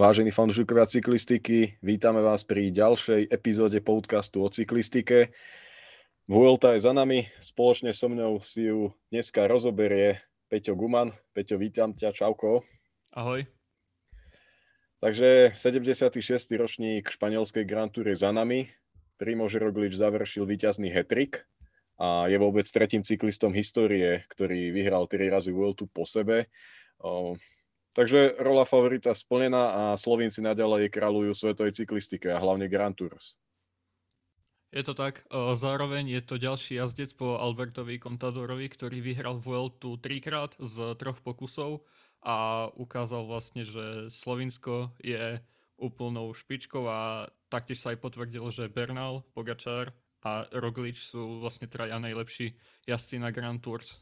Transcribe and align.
Vážení 0.00 0.32
fanúšikovia 0.32 0.88
cyklistiky, 0.88 1.76
vítame 1.84 2.24
vás 2.24 2.40
pri 2.40 2.72
ďalšej 2.72 3.28
epizóde 3.28 3.84
podcastu 3.84 4.40
o 4.40 4.48
cyklistike. 4.48 5.28
Vuelta 6.24 6.72
je 6.72 6.88
za 6.88 6.96
nami, 6.96 7.28
spoločne 7.36 7.92
so 7.92 8.08
mnou 8.08 8.40
si 8.40 8.64
ju 8.72 8.96
dneska 9.12 9.44
rozoberie 9.44 10.24
Peťo 10.48 10.72
Guman. 10.72 11.12
Peťo, 11.36 11.60
vítam 11.60 11.92
ťa, 11.92 12.16
čauko. 12.16 12.64
Ahoj. 13.12 13.44
Takže 15.04 15.52
76. 15.52 16.16
ročník 16.56 17.12
španielskej 17.12 17.68
Grand 17.68 17.92
Tour 17.92 18.08
je 18.08 18.16
za 18.16 18.32
nami. 18.32 18.72
Primož 19.20 19.60
Roglič 19.60 20.00
završil 20.00 20.48
víťazný 20.48 20.88
hetrik 20.88 21.44
a 22.00 22.24
je 22.24 22.40
vôbec 22.40 22.64
tretím 22.72 23.04
cyklistom 23.04 23.52
histórie, 23.52 24.24
ktorý 24.32 24.72
vyhral 24.72 25.04
3 25.04 25.28
razy 25.28 25.52
Vueltu 25.52 25.84
po 25.92 26.08
sebe. 26.08 26.48
Takže 28.00 28.40
rola 28.40 28.64
favorita 28.64 29.12
splnená 29.12 29.64
a 29.76 29.82
Slovinci 29.92 30.40
naďalej 30.40 30.88
kráľujú 30.88 31.36
svetovej 31.36 31.84
cyklistike 31.84 32.32
a 32.32 32.40
hlavne 32.40 32.64
Grand 32.64 32.96
Tours. 32.96 33.36
Je 34.72 34.80
to 34.80 34.96
tak. 34.96 35.20
Zároveň 35.36 36.08
je 36.08 36.22
to 36.24 36.40
ďalší 36.40 36.80
jazdec 36.80 37.12
po 37.12 37.36
Albertovi 37.36 38.00
Contadorovi, 38.00 38.72
ktorý 38.72 39.04
vyhral 39.04 39.36
Vueltu 39.36 40.00
trikrát 40.00 40.56
z 40.56 40.96
troch 40.96 41.20
pokusov 41.20 41.84
a 42.24 42.72
ukázal 42.72 43.28
vlastne, 43.28 43.68
že 43.68 44.08
Slovinsko 44.08 44.96
je 45.04 45.36
úplnou 45.76 46.32
špičkou 46.32 46.88
a 46.88 47.28
taktiež 47.52 47.84
sa 47.84 47.92
aj 47.92 48.00
potvrdil, 48.00 48.48
že 48.48 48.72
Bernal, 48.72 49.28
Pogačar 49.36 49.92
a 50.24 50.48
Roglič 50.56 51.04
sú 51.04 51.44
vlastne 51.44 51.68
traja 51.68 52.00
najlepší 52.00 52.56
jazdci 52.88 53.20
na 53.20 53.28
Grand 53.28 53.60
Tours 53.60 54.00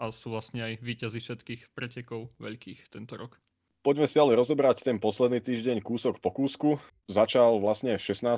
a 0.00 0.08
sú 0.08 0.32
vlastne 0.32 0.64
aj 0.64 0.80
víťazi 0.80 1.20
všetkých 1.20 1.76
pretekov 1.76 2.32
veľkých 2.40 2.88
tento 2.88 3.20
rok. 3.20 3.36
Poďme 3.84 4.08
si 4.08 4.16
ale 4.16 4.36
rozobrať 4.36 4.84
ten 4.84 4.96
posledný 5.00 5.40
týždeň 5.40 5.80
kúsok 5.84 6.20
po 6.20 6.32
kúsku. 6.32 6.80
Začal 7.08 7.60
vlastne 7.60 7.96
16. 7.96 8.28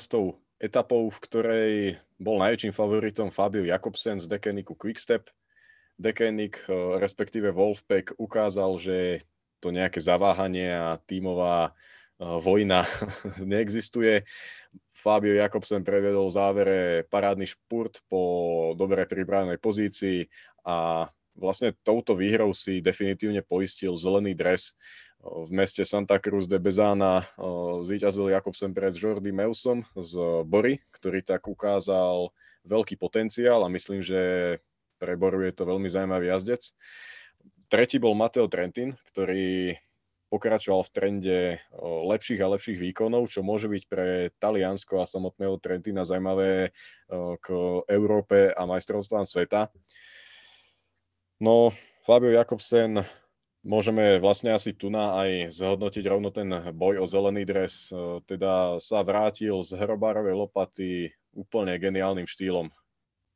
etapou, 0.58 1.10
v 1.10 1.18
ktorej 1.18 1.72
bol 2.18 2.38
najväčším 2.38 2.74
favoritom 2.74 3.30
Fabio 3.30 3.66
Jakobsen 3.66 4.22
z 4.22 4.30
Dekeniku 4.30 4.74
Quickstep. 4.78 5.30
Dekenik, 5.98 6.62
eh, 6.66 6.98
respektíve 6.98 7.54
Wolfpack, 7.54 8.18
ukázal, 8.18 8.78
že 8.78 8.96
to 9.62 9.70
nejaké 9.70 10.02
zaváhanie 10.02 10.70
a 10.70 10.98
tímová 11.06 11.70
eh, 11.70 12.26
vojna 12.38 12.86
neexistuje. 13.42 14.22
Fabio 14.86 15.34
Jakobsen 15.34 15.82
prevedol 15.82 16.30
v 16.30 16.36
závere 16.38 16.78
parádny 17.10 17.50
špurt 17.50 17.98
po 18.06 18.22
dobre 18.78 19.10
pribranej 19.10 19.58
pozícii 19.58 20.30
a 20.62 21.10
vlastne 21.36 21.72
touto 21.86 22.12
výhrou 22.16 22.52
si 22.52 22.84
definitívne 22.84 23.40
poistil 23.40 23.96
zelený 23.96 24.36
dres. 24.36 24.76
V 25.22 25.50
meste 25.54 25.86
Santa 25.86 26.18
Cruz 26.18 26.50
de 26.50 26.58
Bezana 26.58 27.22
zvíťazil 27.86 28.34
Jakobsen 28.34 28.74
pred 28.74 28.90
Jordi 28.90 29.30
Meusom 29.30 29.86
z 29.94 30.18
Bory, 30.42 30.82
ktorý 30.90 31.22
tak 31.22 31.46
ukázal 31.46 32.34
veľký 32.66 32.98
potenciál 32.98 33.62
a 33.62 33.70
myslím, 33.70 34.02
že 34.02 34.58
pre 34.98 35.14
Boru 35.14 35.46
je 35.46 35.54
to 35.54 35.62
veľmi 35.62 35.86
zaujímavý 35.86 36.26
jazdec. 36.30 36.74
Tretí 37.70 38.02
bol 38.02 38.18
Mateo 38.18 38.50
Trentin, 38.50 38.98
ktorý 39.14 39.78
pokračoval 40.26 40.82
v 40.86 40.94
trende 40.96 41.38
lepších 41.82 42.40
a 42.40 42.52
lepších 42.56 42.80
výkonov, 42.80 43.28
čo 43.30 43.44
môže 43.44 43.68
byť 43.68 43.82
pre 43.86 44.32
Taliansko 44.40 45.02
a 45.02 45.10
samotného 45.10 45.60
Trentina 45.62 46.02
zaujímavé 46.02 46.72
k 47.38 47.46
Európe 47.86 48.50
a 48.50 48.62
majstrovstvám 48.64 49.28
sveta. 49.28 49.70
No, 51.42 51.74
Fabio 52.06 52.30
Jakobsen, 52.30 53.02
môžeme 53.66 54.22
vlastne 54.22 54.54
asi 54.54 54.78
tu 54.78 54.94
na 54.94 55.26
aj 55.26 55.50
zhodnotiť 55.58 56.04
rovno 56.06 56.30
ten 56.30 56.46
boj 56.70 57.02
o 57.02 57.06
zelený 57.10 57.42
dres. 57.42 57.90
E, 57.90 58.22
teda 58.30 58.78
sa 58.78 59.02
vrátil 59.02 59.58
z 59.58 59.74
hrobárovej 59.74 60.38
lopaty 60.38 61.10
úplne 61.34 61.74
geniálnym 61.82 62.30
štýlom. 62.30 62.70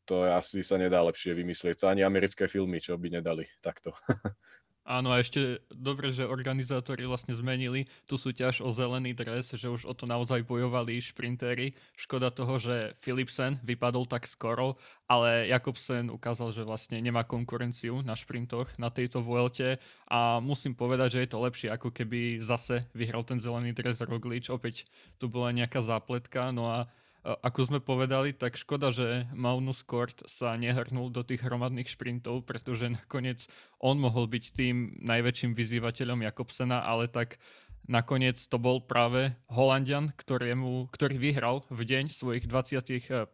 To 0.07 0.23
asi 0.23 0.63
sa 0.63 0.79
nedá 0.79 1.03
lepšie 1.03 1.35
vymyslieť. 1.35 1.83
Ani 1.83 2.07
americké 2.07 2.47
filmy, 2.47 2.79
čo 2.79 2.95
by 2.95 3.11
nedali 3.19 3.43
takto. 3.59 3.91
Áno, 4.87 5.11
a 5.11 5.19
ešte 5.19 5.67
dobre, 5.75 6.15
že 6.15 6.23
organizátori 6.23 7.11
vlastne 7.11 7.35
zmenili 7.35 7.91
tú 8.07 8.15
súťaž 8.15 8.63
o 8.63 8.71
zelený 8.71 9.19
dres, 9.19 9.51
že 9.51 9.67
už 9.67 9.83
o 9.83 9.91
to 9.99 10.07
naozaj 10.07 10.47
bojovali 10.47 11.03
šprintéri. 11.03 11.75
Škoda 11.99 12.31
toho, 12.31 12.55
že 12.63 12.95
Philipsen 13.03 13.59
vypadol 13.67 14.07
tak 14.07 14.31
skoro, 14.31 14.79
ale 15.11 15.51
Jakobsen 15.51 16.07
ukázal, 16.07 16.55
že 16.55 16.63
vlastne 16.63 17.03
nemá 17.03 17.27
konkurenciu 17.27 17.99
na 18.07 18.15
šprintoch 18.15 18.71
na 18.79 18.87
tejto 18.87 19.27
Vuelte 19.27 19.83
a 20.07 20.39
musím 20.39 20.79
povedať, 20.79 21.19
že 21.19 21.23
je 21.27 21.31
to 21.35 21.43
lepšie, 21.43 21.69
ako 21.75 21.91
keby 21.91 22.39
zase 22.39 22.87
vyhral 22.95 23.27
ten 23.27 23.43
zelený 23.43 23.75
dres 23.75 23.99
Roglič. 23.99 24.55
Opäť 24.55 24.87
tu 25.19 25.27
bola 25.27 25.51
nejaká 25.51 25.83
zápletka, 25.83 26.55
no 26.55 26.71
a 26.71 26.87
ako 27.27 27.61
sme 27.67 27.79
povedali, 27.83 28.31
tak 28.31 28.55
škoda, 28.55 28.95
že 28.95 29.27
Magnus 29.35 29.83
Kort 29.83 30.23
sa 30.31 30.55
nehrnul 30.55 31.11
do 31.11 31.27
tých 31.27 31.43
hromadných 31.43 31.91
šprintov, 31.91 32.47
pretože 32.47 32.87
nakoniec 33.03 33.51
on 33.83 33.99
mohol 33.99 34.31
byť 34.31 34.45
tým 34.55 35.03
najväčším 35.03 35.59
vyzývateľom 35.59 36.23
Jakobsena, 36.23 36.87
ale 36.87 37.11
tak 37.11 37.43
nakoniec 37.91 38.39
to 38.47 38.63
bol 38.63 38.79
práve 38.79 39.35
Holandian, 39.51 40.15
ktorému, 40.15 40.87
ktorý 40.95 41.19
vyhral 41.19 41.67
v 41.67 41.83
deň 41.83 42.15
svojich 42.15 42.47
25. 42.47 43.27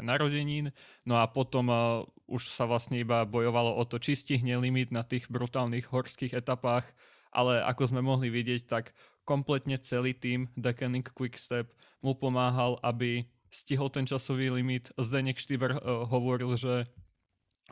narodenín. 0.00 0.72
No 1.04 1.20
a 1.20 1.28
potom 1.28 1.68
uh, 1.68 2.04
už 2.28 2.48
sa 2.48 2.64
vlastne 2.64 3.00
iba 3.00 3.28
bojovalo 3.28 3.76
o 3.76 3.84
to, 3.84 4.00
či 4.00 4.16
stihne 4.16 4.56
limit 4.56 4.88
na 4.88 5.04
tých 5.04 5.28
brutálnych 5.28 5.92
horských 5.92 6.36
etapách, 6.36 6.88
ale 7.28 7.60
ako 7.60 7.92
sme 7.92 8.00
mohli 8.00 8.32
vidieť, 8.32 8.62
tak 8.64 8.96
kompletne 9.26 9.80
celý 9.80 10.12
tým 10.12 10.52
Decanic 10.54 11.10
Quickstep 11.10 11.72
mu 12.04 12.12
pomáhal, 12.12 12.76
aby 12.84 13.24
stihol 13.54 13.94
ten 13.94 14.02
časový 14.02 14.50
limit. 14.50 14.90
Zdenek 14.98 15.38
Štýber 15.38 15.78
uh, 15.78 16.02
hovoril, 16.10 16.58
že 16.58 16.90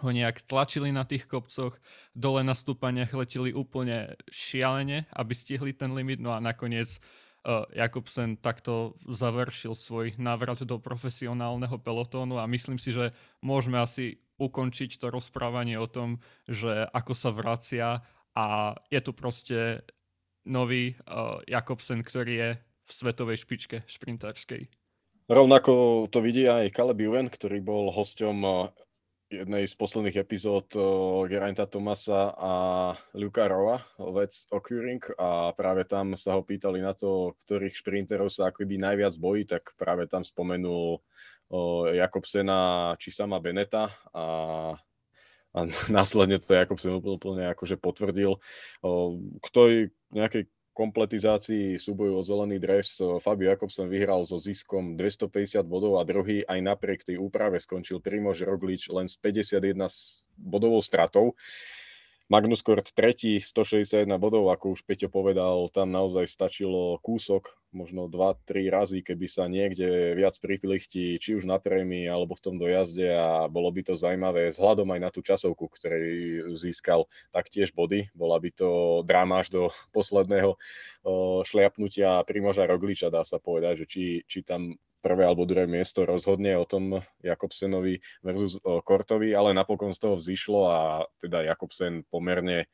ho 0.01 0.09
nejak 0.09 0.49
tlačili 0.49 0.89
na 0.89 1.05
tých 1.05 1.29
kopcoch, 1.29 1.77
dole 2.17 2.41
na 2.41 2.57
stúpaniach 2.57 3.13
leteli 3.13 3.53
úplne 3.53 4.17
šialene, 4.33 5.05
aby 5.13 5.33
stihli 5.37 5.77
ten 5.77 5.93
limit, 5.93 6.17
no 6.23 6.33
a 6.33 6.41
nakoniec 6.41 6.97
uh, 6.97 7.69
Jakobsen 7.77 8.41
takto 8.41 8.97
završil 9.05 9.77
svoj 9.77 10.17
návrat 10.17 10.65
do 10.65 10.81
profesionálneho 10.81 11.77
pelotónu 11.77 12.41
a 12.41 12.49
myslím 12.49 12.81
si, 12.81 12.95
že 12.95 13.13
môžeme 13.45 13.77
asi 13.77 14.23
ukončiť 14.41 14.97
to 14.97 15.13
rozprávanie 15.13 15.77
o 15.77 15.87
tom, 15.91 16.25
že 16.49 16.89
ako 16.91 17.13
sa 17.13 17.31
vracia 17.31 18.01
a 18.33 18.75
je 18.89 19.01
tu 19.05 19.13
proste 19.13 19.85
nový 20.49 20.97
uh, 21.05 21.39
Jakobsen, 21.45 22.01
ktorý 22.01 22.33
je 22.33 22.51
v 22.59 22.91
svetovej 22.91 23.45
špičke 23.45 23.85
šprintárskej. 23.87 24.82
Rovnako 25.31 26.07
to 26.11 26.19
vidí 26.19 26.51
aj 26.51 26.75
Caleb 26.75 26.99
Ewan, 27.07 27.31
ktorý 27.31 27.63
bol 27.63 27.95
hosťom 27.95 28.37
eh, 28.43 28.55
jednej 29.31 29.71
z 29.71 29.75
posledných 29.79 30.19
epizód 30.19 30.67
eh, 30.75 30.83
Gerainta 31.31 31.71
Tomasa 31.71 32.35
a 32.35 32.53
Luka 33.15 33.47
Roa, 33.47 33.79
Let's 34.03 34.51
Occurring 34.51 34.99
a 35.23 35.55
práve 35.55 35.87
tam 35.87 36.19
sa 36.19 36.35
ho 36.35 36.43
pýtali 36.43 36.83
na 36.83 36.91
to, 36.91 37.39
ktorých 37.47 37.79
šprinterov 37.79 38.35
sa 38.35 38.51
akoby 38.51 38.83
najviac 38.83 39.15
bojí, 39.15 39.47
tak 39.47 39.79
práve 39.79 40.11
tam 40.11 40.27
spomenul 40.27 40.99
eh, 40.99 42.03
Jakobsena 42.03 42.93
či 42.99 43.15
sama 43.15 43.39
Beneta 43.39 43.95
a 44.11 44.25
a 45.53 45.69
následne 45.93 46.41
to 46.41 46.57
Jakobsen 46.57 46.97
úplne 46.97 47.53
akože 47.53 47.77
potvrdil. 47.77 48.41
K 49.37 49.47
tej 49.53 49.93
nejakej 50.09 50.49
kompletizácii 50.73 51.77
súboju 51.77 52.17
o 52.17 52.23
zelený 52.25 52.57
dres 52.57 52.97
Fabio 53.21 53.53
Jakobsen 53.53 53.93
vyhral 53.93 54.25
so 54.25 54.41
ziskom 54.41 54.97
250 54.97 55.63
bodov 55.69 56.01
a 56.01 56.09
druhý 56.09 56.45
aj 56.49 56.61
napriek 56.65 57.05
tej 57.05 57.21
úprave 57.21 57.61
skončil 57.61 58.01
Primož 58.01 58.41
Roglič 58.45 58.89
len 58.89 59.05
s 59.05 59.21
51 59.21 59.77
bodovou 60.41 60.81
stratou. 60.81 61.37
Magnus 62.33 62.65
Kort 62.65 62.97
3, 62.97 63.45
161 63.45 64.09
bodov, 64.17 64.49
ako 64.49 64.73
už 64.73 64.89
Peťo 64.89 65.13
povedal, 65.13 65.69
tam 65.69 65.93
naozaj 65.93 66.25
stačilo 66.25 66.97
kúsok, 67.05 67.53
možno 67.77 68.09
2-3 68.09 68.73
razy, 68.73 68.99
keby 69.05 69.29
sa 69.29 69.53
niekde 69.53 70.17
viac 70.17 70.41
priplichti, 70.41 71.21
či 71.21 71.37
už 71.37 71.45
na 71.45 71.61
prémii 71.61 72.09
alebo 72.09 72.33
v 72.33 72.41
tom 72.41 72.57
dojazde 72.57 73.05
a 73.13 73.53
bolo 73.53 73.69
by 73.69 73.85
to 73.85 74.01
zaujímavé 74.01 74.49
vzhľadom 74.49 74.89
aj 74.97 75.01
na 75.05 75.11
tú 75.13 75.21
časovku, 75.21 75.69
ktorej 75.77 76.09
získal 76.57 77.05
taktiež 77.37 77.77
body. 77.77 78.09
Bola 78.17 78.41
by 78.41 78.49
to 78.57 79.05
dráma 79.05 79.45
až 79.45 79.53
do 79.53 79.63
posledného 79.93 80.57
šliapnutia 81.45 82.25
Primoža 82.25 82.65
Rogliča, 82.65 83.13
dá 83.13 83.29
sa 83.29 83.45
povedať, 83.45 83.85
že 83.85 83.87
či, 83.93 84.05
či 84.25 84.41
tam 84.41 84.73
prvé 85.03 85.27
alebo 85.27 85.43
druhé 85.45 85.67
miesto 85.67 86.07
rozhodne 86.07 86.55
o 86.55 86.63
tom 86.63 87.03
Jakobsenovi 87.27 87.99
versus 88.23 88.57
Kortovi, 88.63 89.35
ale 89.35 89.51
napokon 89.51 89.91
z 89.91 89.99
toho 89.99 90.15
vzýšlo 90.17 90.61
a 90.71 90.79
teda 91.19 91.43
Jakobsen 91.43 92.07
pomerne 92.07 92.71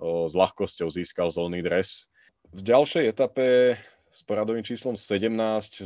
s 0.00 0.32
ľahkosťou 0.36 0.92
získal 0.92 1.32
zelený 1.32 1.64
dres. 1.64 2.12
V 2.52 2.60
ďalšej 2.60 3.04
etape 3.08 3.76
s 4.12 4.20
poradovým 4.28 4.64
číslom 4.64 5.00
17 5.00 5.32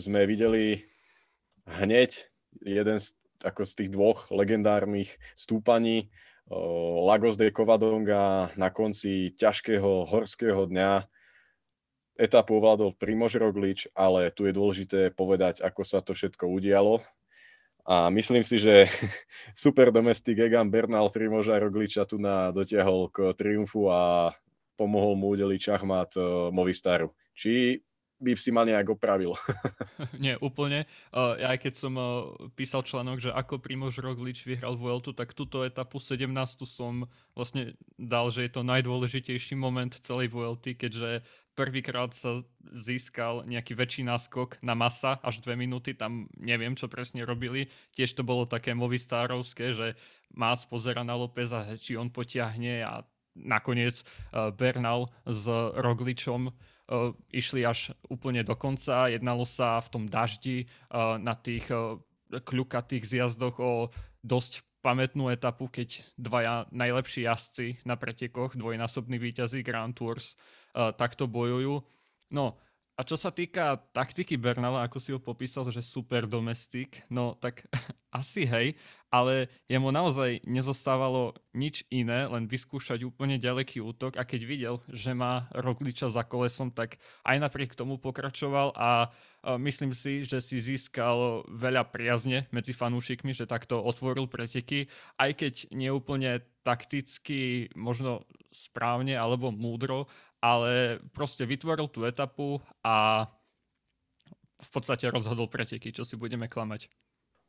sme 0.03 0.27
videli 0.27 0.83
hneď 1.71 2.27
jeden 2.67 2.99
z, 2.99 3.15
ako 3.47 3.63
z 3.63 3.73
tých 3.79 3.91
dvoch 3.95 4.27
legendárnych 4.35 5.15
stúpaní 5.39 6.11
Lagos 7.05 7.41
de 7.41 7.49
Covadonga 7.49 8.53
na 8.61 8.69
konci 8.69 9.33
ťažkého 9.33 10.05
horského 10.09 10.69
dňa 10.69 11.09
etapu 12.15 12.59
ovládol 12.59 12.95
Primož 12.95 13.39
Roglič, 13.39 13.91
ale 13.95 14.31
tu 14.31 14.47
je 14.47 14.55
dôležité 14.55 15.11
povedať, 15.11 15.61
ako 15.63 15.83
sa 15.83 15.99
to 16.01 16.15
všetko 16.15 16.47
udialo. 16.47 17.03
A 17.85 18.09
myslím 18.09 18.41
si, 18.41 18.57
že 18.57 18.89
super 19.57 19.93
domestik 19.93 20.41
Egan 20.41 20.73
Bernal 20.73 21.13
Primoža 21.13 21.61
Rogliča 21.61 22.09
tu 22.09 22.17
na 22.17 22.49
dotiahol 22.55 23.13
k 23.13 23.37
triumfu 23.37 23.93
a 23.93 24.33
pomohol 24.75 25.15
mu 25.15 25.37
udeliť 25.37 25.61
šachmat 25.61 26.11
Movistaru. 26.51 27.13
Či 27.35 27.83
by 28.25 28.33
si 28.41 28.49
ma 28.49 28.65
nejak 28.65 28.89
opravil. 28.89 29.37
Nie, 30.25 30.41
úplne. 30.41 30.89
Ja 31.13 31.53
aj 31.53 31.69
keď 31.69 31.75
som 31.77 31.93
písal 32.57 32.81
článok, 32.81 33.21
že 33.21 33.31
ako 33.31 33.61
Primož 33.61 34.01
Roglič 34.01 34.49
vyhral 34.49 34.81
Vueltu, 34.81 35.13
tak 35.13 35.37
túto 35.37 35.61
etapu 35.61 36.01
17 36.01 36.33
som 36.65 37.05
vlastne 37.37 37.77
dal, 38.01 38.33
že 38.33 38.49
je 38.49 38.51
to 38.57 38.65
najdôležitejší 38.65 39.55
moment 39.61 39.93
celej 40.01 40.33
Vuelty, 40.33 40.73
keďže 40.73 41.21
prvýkrát 41.55 42.11
sa 42.17 42.43
získal 42.75 43.47
nejaký 43.47 43.79
väčší 43.79 44.03
náskok 44.03 44.59
na 44.65 44.75
masa, 44.75 45.23
až 45.23 45.39
dve 45.39 45.55
minúty, 45.55 45.95
tam 45.95 46.27
neviem, 46.35 46.75
čo 46.75 46.91
presne 46.91 47.23
robili. 47.23 47.71
Tiež 47.95 48.19
to 48.19 48.27
bolo 48.27 48.49
také 48.49 48.75
movistárovské, 48.75 49.71
že 49.71 49.95
Mas 50.35 50.67
pozera 50.67 51.07
na 51.07 51.15
Lópeza, 51.15 51.63
či 51.79 51.95
on 51.95 52.11
potiahne 52.11 52.83
a 52.83 53.07
nakoniec 53.39 54.03
Bernal 54.59 55.11
s 55.27 55.47
Rogličom 55.79 56.51
išli 57.33 57.65
až 57.65 57.97
úplne 58.13 58.45
do 58.45 58.53
konca. 58.53 59.09
Jednalo 59.09 59.49
sa 59.49 59.81
v 59.81 59.89
tom 59.89 60.05
daždi 60.05 60.69
na 60.93 61.33
tých 61.33 61.69
kľukatých 62.29 63.05
zjazdoch 63.05 63.57
o 63.61 63.89
dosť 64.25 64.65
pamätnú 64.85 65.33
etapu, 65.33 65.73
keď 65.73 66.05
dvaja 66.21 66.69
najlepší 66.69 67.25
jazdci 67.25 67.81
na 67.89 67.97
pretekoch, 67.97 68.53
dvojnásobní 68.53 69.17
víťazí 69.17 69.65
Grand 69.65 69.97
Tours, 69.97 70.37
takto 70.77 71.25
bojujú. 71.25 71.81
No 72.29 72.61
a 72.95 73.03
čo 73.03 73.19
sa 73.19 73.35
týka 73.35 73.81
taktiky 73.91 74.39
Bernala, 74.39 74.87
ako 74.87 74.99
si 75.03 75.11
ho 75.11 75.19
popísal, 75.19 75.67
že 75.73 75.83
super 75.83 76.31
domestik, 76.31 77.03
no 77.11 77.35
tak 77.41 77.67
asi 78.21 78.45
hej, 78.47 78.79
ale 79.15 79.47
jemu 79.71 79.95
naozaj 79.95 80.43
nezostávalo 80.43 81.39
nič 81.55 81.87
iné, 81.95 82.27
len 82.27 82.51
vyskúšať 82.51 83.07
úplne 83.07 83.39
ďaleký 83.39 83.79
útok 83.79 84.19
a 84.19 84.27
keď 84.27 84.41
videl, 84.43 84.75
že 84.91 85.15
má 85.15 85.47
Rogliča 85.55 86.11
za 86.11 86.27
kolesom, 86.27 86.75
tak 86.75 86.99
aj 87.23 87.39
napriek 87.39 87.79
tomu 87.79 88.03
pokračoval 88.03 88.75
a 88.75 89.15
myslím 89.55 89.95
si, 89.95 90.27
že 90.27 90.43
si 90.43 90.59
získal 90.59 91.47
veľa 91.47 91.95
priazne 91.95 92.51
medzi 92.51 92.75
fanúšikmi, 92.75 93.31
že 93.31 93.47
takto 93.47 93.79
otvoril 93.79 94.27
preteky, 94.27 94.91
aj 95.23 95.31
keď 95.39 95.55
neúplne 95.71 96.43
takticky, 96.67 97.71
možno 97.79 98.27
správne 98.51 99.15
alebo 99.15 99.55
múdro, 99.55 100.11
ale 100.43 100.99
proste 101.15 101.47
vytvoril 101.47 101.87
tú 101.87 102.03
etapu 102.03 102.59
a 102.83 103.31
v 104.59 104.71
podstate 104.75 105.07
rozhodol 105.07 105.47
preteky, 105.47 105.95
čo 105.95 106.03
si 106.03 106.19
budeme 106.19 106.51
klamať. 106.51 106.91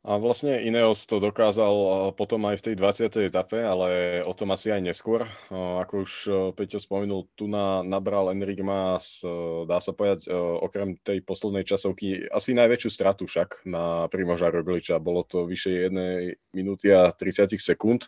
A 0.06 0.22
vlastne 0.22 0.62
Ineos 0.62 1.02
to 1.10 1.18
dokázal 1.18 2.14
potom 2.14 2.46
aj 2.46 2.62
v 2.62 2.64
tej 2.70 2.74
20. 2.78 3.26
etape, 3.26 3.58
ale 3.58 4.22
o 4.22 4.30
tom 4.38 4.54
asi 4.54 4.70
aj 4.70 4.78
neskôr. 4.78 5.26
Ako 5.50 6.06
už 6.06 6.12
Peťo 6.54 6.78
spomenul, 6.78 7.26
tu 7.34 7.50
na, 7.50 7.82
nabral 7.82 8.30
Enric 8.30 8.62
Mas, 8.62 9.18
dá 9.66 9.82
sa 9.82 9.90
povedať, 9.90 10.30
okrem 10.62 10.94
tej 11.02 11.26
poslednej 11.26 11.66
časovky, 11.66 12.22
asi 12.30 12.54
najväčšiu 12.54 12.90
stratu 12.94 13.26
však 13.26 13.66
na 13.66 14.06
Primoža 14.06 14.46
Rogliča. 14.46 15.02
Bolo 15.02 15.26
to 15.26 15.42
vyše 15.42 15.90
1 15.90 16.54
minúty 16.54 16.94
a 16.94 17.10
30 17.10 17.58
sekúnd. 17.58 18.06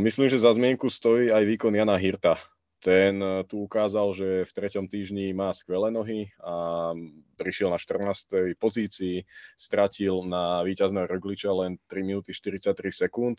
Myslím, 0.00 0.32
že 0.32 0.40
za 0.40 0.56
zmienku 0.56 0.88
stojí 0.88 1.28
aj 1.28 1.52
výkon 1.52 1.76
Jana 1.76 2.00
Hirta, 2.00 2.40
ten 2.82 3.22
eh, 3.22 3.46
tu 3.46 3.62
ukázal, 3.62 4.12
že 4.12 4.28
v 4.42 4.52
treťom 4.52 4.90
týždni 4.90 5.30
má 5.30 5.54
skvelé 5.54 5.94
nohy 5.94 6.34
a 6.42 6.90
prišiel 7.38 7.70
na 7.70 7.78
14. 7.78 8.58
pozícii, 8.58 9.22
stratil 9.54 10.26
na 10.26 10.66
víťazného 10.66 11.06
Rogliča 11.06 11.54
len 11.54 11.78
3 11.86 12.02
minúty 12.02 12.34
43 12.34 12.90
sekúnd, 12.90 13.38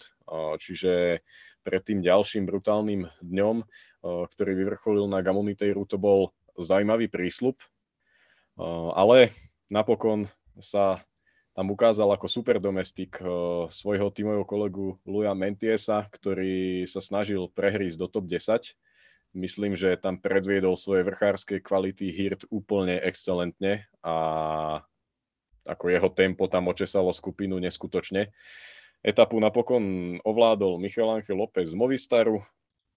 čiže 0.59 1.23
pred 1.63 1.81
tým 1.83 2.03
ďalším 2.03 2.43
brutálnym 2.43 3.07
dňom, 3.23 3.63
ktorý 4.03 4.51
vyvrcholil 4.59 5.07
na 5.07 5.23
Gamonitejru, 5.23 5.87
to 5.87 5.95
bol 5.95 6.35
zaujímavý 6.59 7.07
prísľub, 7.07 7.55
ale 8.91 9.31
napokon 9.71 10.27
sa 10.59 10.99
tam 11.55 11.71
ukázal 11.71 12.11
ako 12.11 12.27
super 12.27 12.59
domestik 12.59 13.15
svojho 13.71 14.11
tímového 14.11 14.43
kolegu 14.43 14.99
Luja 15.07 15.31
Mentiesa, 15.31 16.11
ktorý 16.11 16.83
sa 16.83 16.99
snažil 16.99 17.47
prehrísť 17.55 17.95
do 17.95 18.11
top 18.11 18.27
10 18.27 18.75
Myslím, 19.33 19.73
že 19.73 19.97
tam 19.97 20.21
predviedol 20.21 20.77
svoje 20.77 21.01
vrchárske 21.09 21.57
kvality 21.57 22.13
Hirt 22.13 22.45
úplne 22.53 23.01
excelentne 23.01 23.89
a 24.05 24.15
ako 25.65 25.85
jeho 25.89 26.09
tempo 26.13 26.45
tam 26.45 26.69
očesalo 26.69 27.09
skupinu 27.09 27.57
neskutočne. 27.57 28.29
Etapu 29.01 29.41
napokon 29.41 30.15
ovládol 30.21 30.77
Michal 30.77 31.17
Angel 31.17 31.35
López 31.35 31.73
z 31.73 31.75
Movistaru, 31.75 32.45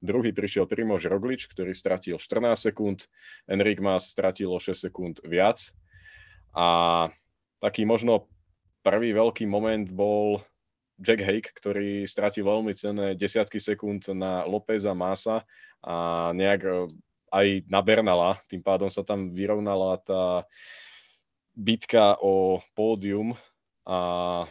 druhý 0.05 0.31
prišiel 0.37 0.69
Primož 0.69 1.09
Roglič, 1.09 1.49
ktorý 1.49 1.73
stratil 1.73 2.21
14 2.21 2.69
sekúnd, 2.69 3.09
Enric 3.49 3.81
Mas 3.81 4.13
stratil 4.13 4.53
o 4.53 4.61
6 4.61 4.77
sekúnd 4.77 5.15
viac 5.25 5.73
a 6.53 7.09
taký 7.65 7.89
možno 7.89 8.29
prvý 8.85 9.17
veľký 9.17 9.49
moment 9.49 9.89
bol 9.89 10.45
Jack 10.97 11.21
Hake, 11.21 11.53
ktorý 11.53 12.09
stratil 12.09 12.49
veľmi 12.49 12.73
cenné 12.73 13.13
desiatky 13.13 13.61
sekúnd 13.61 14.09
na 14.17 14.49
Lópeza 14.49 14.97
Masa 14.97 15.45
a 15.85 16.31
nejak 16.33 16.61
e, 16.65 16.73
aj 17.33 17.47
na 17.69 17.81
Bernala, 17.85 18.41
tým 18.49 18.65
pádom 18.65 18.89
sa 18.89 19.05
tam 19.05 19.37
vyrovnala 19.37 20.01
tá 20.01 20.49
bitka 21.53 22.17
o 22.21 22.65
pódium 22.73 23.37
a 23.85 23.99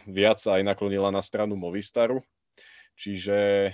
viac 0.06 0.38
sa 0.38 0.58
aj 0.58 0.62
naklonila 0.62 1.10
na 1.10 1.22
stranu 1.22 1.58
Movistaru. 1.58 2.22
Čiže 2.94 3.72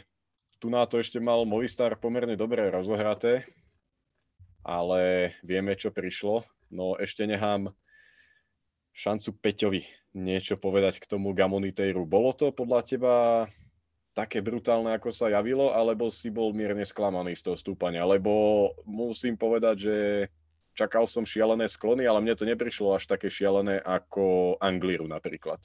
tu 0.56 0.72
na 0.72 0.88
to 0.88 0.96
ešte 0.96 1.20
mal 1.20 1.44
Movistar 1.44 1.94
pomerne 2.00 2.40
dobre 2.40 2.72
rozohraté, 2.72 3.44
ale 4.64 5.34
vieme, 5.44 5.76
čo 5.76 5.92
prišlo. 5.92 6.42
No 6.72 6.96
ešte 6.96 7.28
nechám 7.28 7.68
šancu 8.96 9.36
Peťovi 9.40 10.01
niečo 10.12 10.60
povedať 10.60 11.00
k 11.00 11.08
tomu 11.08 11.32
Gamonitejru. 11.32 12.04
Bolo 12.04 12.36
to 12.36 12.52
podľa 12.52 12.80
teba 12.84 13.14
také 14.12 14.44
brutálne, 14.44 14.92
ako 14.92 15.08
sa 15.08 15.32
javilo, 15.32 15.72
alebo 15.72 16.12
si 16.12 16.28
bol 16.28 16.52
mierne 16.52 16.84
sklamaný 16.84 17.32
z 17.36 17.48
toho 17.48 17.56
stúpania? 17.56 18.04
Lebo 18.04 18.68
musím 18.84 19.40
povedať, 19.40 19.76
že 19.88 19.96
čakal 20.76 21.08
som 21.08 21.24
šialené 21.24 21.68
sklony, 21.68 22.04
ale 22.04 22.20
mne 22.20 22.36
to 22.36 22.44
neprišlo 22.44 22.96
až 22.96 23.08
také 23.08 23.32
šialené 23.32 23.80
ako 23.80 24.56
Angliru 24.60 25.08
napríklad. 25.08 25.60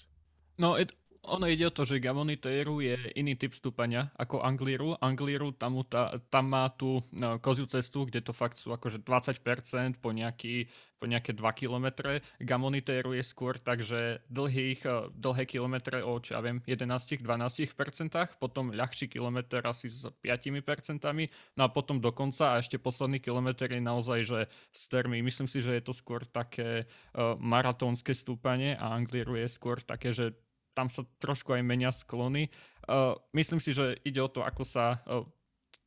No, 0.57 0.79
ono 1.23 1.45
ide 1.47 1.67
o 1.67 1.73
to, 1.73 1.83
že 1.83 2.03
Gamoniteiru 2.03 2.79
je 2.81 2.97
iný 3.17 3.35
typ 3.35 3.53
stúpania 3.53 4.09
ako 4.15 4.41
Angliru. 4.41 4.95
Angliru 4.99 5.51
tam, 5.51 5.77
tá, 5.85 6.17
tam 6.31 6.49
má 6.49 6.69
tú 6.71 7.03
no, 7.11 7.37
koziu 7.37 7.67
cestu, 7.67 8.07
kde 8.07 8.23
to 8.23 8.31
fakt 8.31 8.55
sú 8.55 8.71
akože 8.71 9.03
20% 9.03 9.99
po, 9.99 10.15
nejaký, 10.15 10.71
po 10.97 11.05
nejaké 11.05 11.35
2 11.35 11.43
km. 11.59 12.17
Gamoniteiru 12.39 13.11
je 13.13 13.23
skôr 13.27 13.59
takže 13.59 14.23
dlhých, 14.31 14.81
eh, 14.87 15.11
dlhé 15.13 15.43
kilometre 15.45 15.99
o, 16.01 16.17
čo 16.23 16.39
ja 16.39 16.41
viem, 16.41 16.63
11-12%, 16.65 18.39
potom 18.39 18.71
ľahší 18.71 19.11
kilometr 19.11 19.61
asi 19.67 19.91
s 19.91 20.07
5%, 20.23 21.29
no 21.59 21.61
a 21.65 21.69
potom 21.69 21.99
dokonca 21.99 22.55
a 22.55 22.59
ešte 22.63 22.79
posledný 22.79 23.19
kilometr 23.19 23.67
je 23.67 23.81
naozaj, 23.83 24.19
že 24.23 24.39
s 24.71 24.83
termy. 24.87 25.19
Myslím 25.19 25.51
si, 25.51 25.59
že 25.59 25.75
je 25.75 25.83
to 25.83 25.93
skôr 25.93 26.23
také 26.23 26.87
uh, 26.87 27.35
maratónske 27.37 28.15
stúpanie 28.15 28.79
a 28.79 28.95
Angliru 28.95 29.35
je 29.35 29.47
skôr 29.51 29.83
také, 29.83 30.15
že 30.15 30.33
tam 30.77 30.93
sa 30.93 31.01
trošku 31.17 31.57
aj 31.57 31.65
menia 31.65 31.89
sklony. 31.89 32.53
Uh, 32.85 33.17
myslím 33.33 33.57
si, 33.57 33.73
že 33.73 33.97
ide 34.05 34.21
o 34.21 34.29
to, 34.29 34.45
ako 34.45 34.61
sa 34.61 35.01
uh, 35.09 35.25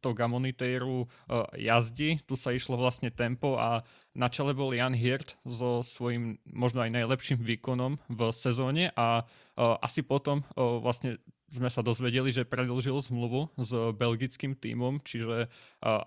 to 0.03 0.11
Gamoniteiru 0.11 1.07
uh, 1.07 1.47
jazdí. 1.55 2.19
Tu 2.27 2.35
sa 2.35 2.51
išlo 2.51 2.75
vlastne 2.75 3.15
tempo 3.15 3.55
a 3.55 3.87
na 4.19 4.27
čele 4.27 4.51
bol 4.51 4.75
Jan 4.75 4.99
Hirt 4.99 5.39
so 5.47 5.87
svojím 5.87 6.43
možno 6.51 6.83
aj 6.83 6.91
najlepším 6.91 7.39
výkonom 7.39 8.03
v 8.11 8.21
sezóne 8.35 8.91
a 8.99 9.23
asi 9.55 10.03
potom 10.03 10.43
vlastne 10.59 11.23
sme 11.47 11.71
sa 11.71 11.79
dozvedeli, 11.79 12.35
že 12.35 12.43
predlžil 12.43 12.99
zmluvu 13.07 13.55
s 13.55 13.71
belgickým 13.95 14.59
tímom, 14.59 14.99
čiže 15.07 15.47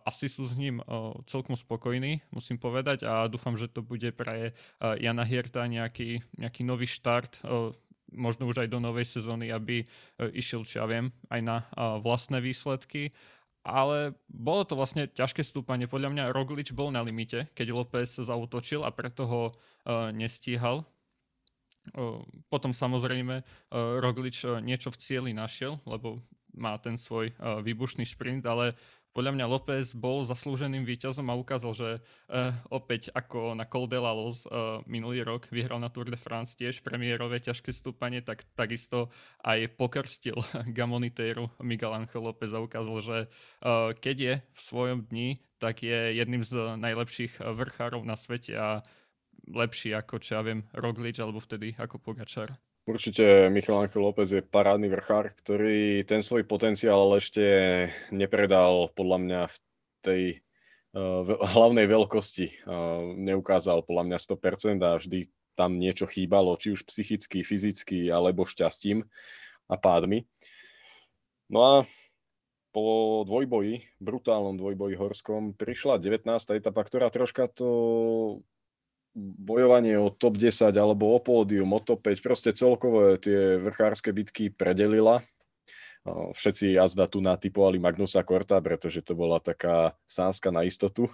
asi 0.03 0.27
sú 0.27 0.43
s 0.43 0.59
ním 0.59 0.83
celkom 1.31 1.55
spokojní, 1.55 2.27
musím 2.35 2.59
povedať 2.59 3.07
a 3.07 3.27
dúfam, 3.31 3.55
že 3.55 3.71
to 3.71 3.79
bude 3.79 4.11
pre 4.19 4.51
Jana 4.79 5.23
Hirta 5.23 5.63
nejaký, 5.63 6.19
nejaký 6.35 6.61
nový 6.67 6.91
štart 6.91 7.39
možno 8.13 8.47
už 8.47 8.65
aj 8.65 8.69
do 8.69 8.79
novej 8.79 9.09
sezóny, 9.09 9.49
aby 9.49 9.83
e, 9.83 9.85
išiel, 10.37 10.63
čo 10.63 10.81
ja 10.81 10.85
viem, 10.87 11.11
aj 11.29 11.41
na 11.41 11.57
vlastné 11.99 12.39
výsledky. 12.39 13.11
Ale 13.63 14.11
bolo 14.27 14.67
to 14.67 14.75
vlastne 14.75 15.07
ťažké 15.07 15.39
stúpanie. 15.39 15.87
Podľa 15.87 16.11
mňa 16.11 16.33
Roglič 16.35 16.75
bol 16.75 16.91
na 16.91 16.99
limite, 16.99 17.47
keď 17.55 17.71
López 17.71 18.19
zautočil 18.19 18.83
a 18.83 18.91
preto 18.91 19.23
ho 19.23 19.43
uh, 19.47 20.11
nestíhal. 20.11 20.83
Uh, 21.95 22.19
potom 22.51 22.75
samozrejme 22.75 23.39
Roglič 24.03 24.43
niečo 24.59 24.91
v 24.91 24.99
cieli 24.99 25.31
našiel, 25.31 25.79
lebo 25.87 26.19
má 26.53 26.75
ten 26.77 26.99
svoj 26.99 27.33
výbušný 27.39 28.05
šprint, 28.05 28.45
ale 28.45 28.77
podľa 29.13 29.31
mňa 29.37 29.45
López 29.45 29.93
bol 29.93 30.25
zaslúženým 30.25 30.81
víťazom 30.89 31.29
a 31.29 31.37
ukázal, 31.37 31.71
že 31.77 31.89
uh, 32.01 32.51
opäť 32.73 33.13
ako 33.13 33.53
na 33.53 33.69
Col 33.69 33.85
de 33.85 34.01
la 34.01 34.09
Loz 34.09 34.49
uh, 34.49 34.81
minulý 34.89 35.21
rok 35.21 35.45
vyhral 35.53 35.77
na 35.77 35.93
Tour 35.93 36.09
de 36.09 36.17
France 36.17 36.57
tiež 36.57 36.81
premiérové 36.81 37.37
ťažké 37.37 37.69
stúpanie, 37.69 38.25
tak 38.25 38.41
takisto 38.57 39.13
aj 39.45 39.69
pokrstil 39.77 40.41
Gamoniteiru 40.75 41.53
Miguel 41.61 41.93
Angel 41.93 42.25
López 42.25 42.49
a 42.51 42.59
ukázal, 42.65 42.97
že 43.05 43.17
uh, 43.61 43.93
keď 43.93 44.15
je 44.17 44.33
v 44.41 44.59
svojom 44.59 44.99
dni, 45.05 45.37
tak 45.61 45.85
je 45.85 46.17
jedným 46.17 46.43
z 46.43 46.75
najlepších 46.75 47.39
vrchárov 47.39 48.03
na 48.03 48.17
svete 48.19 48.57
a 48.57 48.83
lepší 49.47 49.93
ako, 49.93 50.19
čo 50.19 50.35
ja 50.35 50.41
viem, 50.41 50.65
Roglič 50.73 51.21
alebo 51.21 51.39
vtedy 51.39 51.77
ako 51.77 52.01
Pogačar. 52.01 52.51
Určite 52.83 53.47
Michal 53.47 53.79
Angel 53.79 54.03
López 54.03 54.27
je 54.27 54.43
parádny 54.43 54.91
vrchár, 54.91 55.31
ktorý 55.39 56.03
ten 56.03 56.19
svoj 56.19 56.43
potenciál 56.43 57.15
ešte 57.15 57.43
nepredal 58.11 58.91
podľa 58.91 59.17
mňa 59.23 59.41
v 59.47 59.55
tej 60.03 60.23
uh, 60.91 61.23
hlavnej 61.55 61.87
veľkosti. 61.87 62.67
Uh, 62.67 63.15
neukázal 63.15 63.87
podľa 63.87 64.03
mňa 64.11 64.17
100% 64.19 64.83
a 64.83 64.99
vždy 64.99 65.31
tam 65.55 65.79
niečo 65.79 66.11
chýbalo, 66.11 66.59
či 66.59 66.75
už 66.75 66.83
psychicky, 66.83 67.39
fyzicky, 67.39 68.11
alebo 68.11 68.43
šťastím 68.43 69.07
a 69.71 69.75
pádmi. 69.79 70.27
No 71.47 71.59
a 71.63 71.73
po 72.75 73.23
dvojboji, 73.23 74.01
brutálnom 74.03 74.59
dvojboji 74.59 74.99
horskom, 74.99 75.55
prišla 75.55 76.03
19. 76.03 76.27
etapa, 76.59 76.81
ktorá 76.83 77.07
troška 77.13 77.47
to 77.47 77.69
bojovanie 79.17 79.93
o 79.97 80.09
top 80.09 80.41
10 80.41 80.73
alebo 80.73 81.13
o 81.13 81.19
pódium, 81.21 81.69
o 81.73 81.79
top 81.79 82.09
5, 82.09 82.25
proste 82.25 82.49
celkovo 82.53 83.13
tie 83.21 83.61
vrchárske 83.61 84.09
bitky 84.09 84.49
predelila. 84.49 85.21
Všetci 86.03 86.75
jazda 86.75 87.07
tu 87.07 87.23
natypovali 87.23 87.79
Magnusa 87.79 88.25
Korta, 88.27 88.59
pretože 88.59 88.99
to 89.05 89.15
bola 89.15 89.39
taká 89.39 89.95
sánska 90.03 90.51
na 90.51 90.67
istotu. 90.67 91.07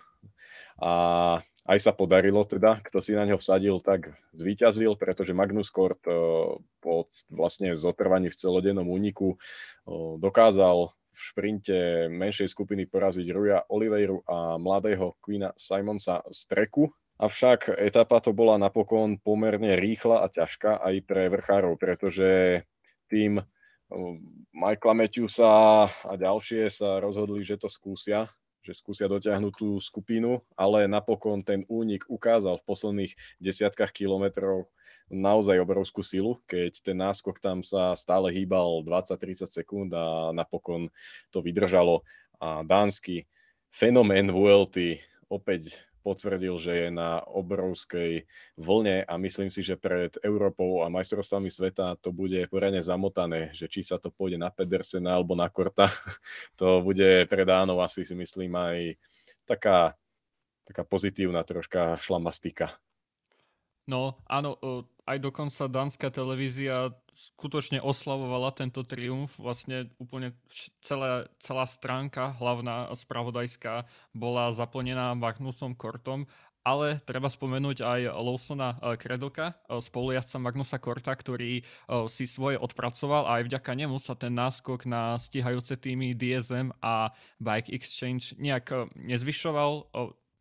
A 0.81 1.37
aj 1.69 1.77
sa 1.77 1.93
podarilo 1.93 2.41
teda, 2.41 2.81
kto 2.81 2.97
si 2.97 3.13
na 3.13 3.27
ňo 3.29 3.37
vsadil, 3.37 3.77
tak 3.85 4.17
zvíťazil, 4.33 4.97
pretože 4.97 5.37
Magnus 5.37 5.69
Kort 5.69 6.01
po 6.81 7.05
vlastne 7.29 7.77
zotrvaní 7.77 8.33
v 8.33 8.39
celodennom 8.39 8.89
úniku 8.89 9.37
dokázal 10.17 10.89
v 10.89 11.19
šprinte 11.19 12.09
menšej 12.09 12.49
skupiny 12.49 12.89
poraziť 12.89 13.27
Ruja 13.29 13.59
Oliveiru 13.69 14.25
a 14.25 14.57
mladého 14.57 15.19
Queena 15.21 15.53
Simonsa 15.53 16.25
z 16.33 16.49
treku 16.49 16.89
Avšak 17.19 17.75
etapa 17.75 18.23
to 18.23 18.31
bola 18.31 18.55
napokon 18.55 19.19
pomerne 19.19 19.75
rýchla 19.75 20.23
a 20.23 20.31
ťažká 20.31 20.79
aj 20.79 20.95
pre 21.03 21.27
vrchárov, 21.27 21.75
pretože 21.75 22.63
tým 23.11 23.43
Michaela 24.55 24.95
Matthewsa 24.95 25.51
a 25.91 26.13
ďalšie 26.15 26.71
sa 26.71 27.03
rozhodli, 27.03 27.43
že 27.43 27.59
to 27.59 27.67
skúsia, 27.67 28.31
že 28.63 28.71
skúsia 28.71 29.11
dotiahnuť 29.11 29.53
tú 29.57 29.83
skupinu, 29.83 30.39
ale 30.55 30.87
napokon 30.87 31.43
ten 31.43 31.67
únik 31.67 32.07
ukázal 32.07 32.63
v 32.63 32.67
posledných 32.69 33.13
desiatkách 33.43 33.91
kilometrov 33.91 34.71
naozaj 35.09 35.57
obrovskú 35.59 36.05
silu, 36.05 36.37
keď 36.45 36.85
ten 36.85 36.97
náskok 37.01 37.41
tam 37.41 37.65
sa 37.65 37.97
stále 37.97 38.29
hýbal 38.29 38.85
20-30 38.85 39.49
sekúnd 39.49 39.89
a 39.91 40.29
napokon 40.31 40.87
to 41.33 41.41
vydržalo. 41.41 42.05
A 42.39 42.63
dánsky 42.63 43.25
fenomén 43.73 44.29
VLT 44.29 45.01
opäť 45.27 45.75
potvrdil, 46.09 46.57
že 46.57 46.73
je 46.73 46.89
na 46.89 47.21
obrovskej 47.21 48.25
vlne 48.57 49.05
a 49.05 49.13
myslím 49.21 49.53
si, 49.53 49.61
že 49.61 49.77
pred 49.77 50.17
Európou 50.25 50.81
a 50.81 50.89
majstrovstvami 50.89 51.53
sveta 51.53 52.01
to 52.01 52.09
bude 52.09 52.41
poriadne 52.49 52.81
zamotané, 52.81 53.53
že 53.53 53.69
či 53.69 53.85
sa 53.85 54.01
to 54.01 54.09
pôjde 54.09 54.41
na 54.41 54.49
Pedersena 54.49 55.21
alebo 55.21 55.37
na 55.37 55.45
Korta, 55.53 55.85
to 56.59 56.81
bude 56.81 57.29
pre 57.29 57.45
Dánov 57.45 57.85
asi 57.85 58.01
si 58.01 58.17
myslím 58.17 58.57
aj 58.57 58.97
taká, 59.45 59.93
taká 60.65 60.81
pozitívna 60.81 61.45
troška 61.45 62.01
šlamastika. 62.01 62.73
No 63.89 64.21
áno, 64.29 64.53
aj 65.09 65.17
dokonca 65.17 65.65
dánska 65.65 66.13
televízia 66.13 66.93
skutočne 67.09 67.81
oslavovala 67.81 68.53
tento 68.53 68.85
triumf. 68.85 69.33
Vlastne 69.41 69.89
úplne 69.97 70.37
celá, 70.85 71.25
celá 71.41 71.65
stránka, 71.65 72.37
hlavná 72.37 72.93
spravodajská, 72.93 73.89
bola 74.13 74.53
zaplnená 74.53 75.17
Magnusom 75.17 75.73
Kortom. 75.73 76.29
Ale 76.59 76.99
treba 77.07 77.31
spomenúť 77.31 77.81
aj 77.81 78.19
Lawsona 78.19 78.77
Kredoka, 78.99 79.57
spolujazca 79.79 80.37
Magnusa 80.37 80.77
Korta, 80.77 81.15
ktorý 81.15 81.63
si 82.11 82.29
svoje 82.29 82.59
odpracoval 82.59 83.25
a 83.25 83.39
aj 83.41 83.47
vďaka 83.47 83.71
nemu 83.73 83.97
sa 83.97 84.13
ten 84.13 84.35
náskok 84.35 84.83
na 84.85 85.15
stíhajúce 85.17 85.79
týmy 85.79 86.13
DSM 86.13 86.75
a 86.83 87.15
Bike 87.41 87.73
Exchange 87.73 88.35
nejak 88.37 88.91
nezvyšoval 88.91 89.87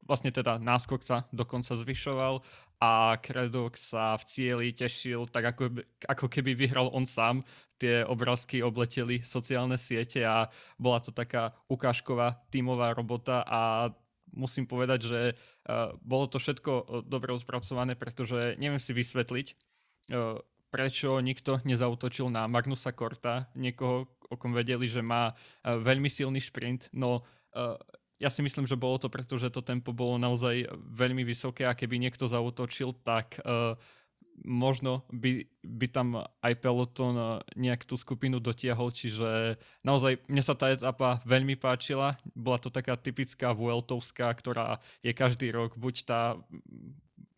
vlastne 0.09 0.33
teda 0.33 0.57
náskok 0.57 1.05
sa 1.05 1.28
dokonca 1.37 1.76
zvyšoval 1.76 2.40
a 2.79 3.19
Kredok 3.19 3.75
sa 3.75 4.15
v 4.15 4.25
cieli 4.27 4.67
tešil 4.71 5.27
tak 5.31 5.55
ako, 5.55 5.83
ako 6.07 6.27
keby 6.31 6.55
vyhral 6.55 6.91
on 6.95 7.07
sám. 7.07 7.43
Tie 7.79 8.03
obrázky 8.07 8.63
obleteli 8.63 9.23
sociálne 9.23 9.79
siete 9.79 10.23
a 10.27 10.51
bola 10.79 10.99
to 11.03 11.15
taká 11.15 11.55
ukážková 11.71 12.43
tímová 12.51 12.95
robota 12.95 13.43
a 13.47 13.91
musím 14.35 14.67
povedať, 14.67 15.01
že 15.07 15.21
uh, 15.35 15.95
bolo 16.03 16.27
to 16.27 16.39
všetko 16.43 16.73
uh, 16.75 16.85
dobre 17.07 17.35
spracované, 17.39 17.95
pretože 17.95 18.59
neviem 18.59 18.83
si 18.83 18.91
vysvetliť, 18.95 19.47
uh, 20.15 20.43
prečo 20.69 21.19
nikto 21.23 21.63
nezautočil 21.65 22.29
na 22.31 22.45
Magnusa 22.51 22.93
Korta, 22.93 23.49
niekoho, 23.57 24.11
o 24.29 24.37
kom 24.37 24.53
vedeli, 24.53 24.85
že 24.85 25.01
má 25.01 25.33
veľmi 25.65 26.13
silný 26.13 26.45
šprint, 26.45 26.93
no 26.93 27.25
ja 28.19 28.29
si 28.29 28.43
myslím, 28.43 28.67
že 28.67 28.79
bolo 28.79 28.99
to 28.99 29.07
preto, 29.07 29.39
že 29.39 29.51
to 29.51 29.63
tempo 29.63 29.95
bolo 29.95 30.19
naozaj 30.19 30.67
veľmi 30.75 31.23
vysoké 31.23 31.63
a 31.65 31.79
keby 31.79 32.03
niekto 32.03 32.27
zautočil, 32.27 32.95
tak 33.07 33.39
uh, 33.47 33.79
možno 34.43 35.07
by, 35.11 35.47
by 35.63 35.87
tam 35.87 36.27
aj 36.43 36.55
peloton 36.59 37.15
uh, 37.15 37.39
nejak 37.55 37.87
tú 37.87 37.95
skupinu 37.95 38.43
dotiahol, 38.43 38.91
čiže 38.91 39.59
naozaj 39.87 40.19
mne 40.27 40.43
sa 40.43 40.59
tá 40.59 40.75
etapa 40.75 41.23
veľmi 41.23 41.55
páčila. 41.55 42.19
Bola 42.35 42.59
to 42.59 42.75
taká 42.75 42.99
typická 42.99 43.55
Vueltovská, 43.55 44.35
ktorá 44.35 44.83
je 45.03 45.15
každý 45.15 45.55
rok 45.55 45.79
buď 45.79 45.95
tá 46.03 46.21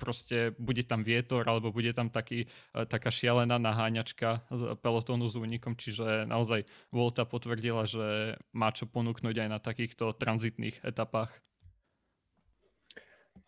proste 0.01 0.57
bude 0.57 0.81
tam 0.89 1.05
vietor 1.05 1.45
alebo 1.45 1.69
bude 1.69 1.93
tam 1.93 2.09
taký, 2.09 2.49
e, 2.73 2.89
taká 2.89 3.13
šialená 3.13 3.61
naháňačka 3.61 4.49
pelotónu 4.81 5.29
s 5.29 5.37
únikom, 5.37 5.77
čiže 5.77 6.25
naozaj 6.25 6.65
Volta 6.89 7.29
potvrdila, 7.29 7.85
že 7.85 8.41
má 8.57 8.73
čo 8.73 8.89
ponúknuť 8.89 9.37
aj 9.37 9.49
na 9.53 9.61
takýchto 9.61 10.17
tranzitných 10.17 10.81
etapách. 10.81 11.37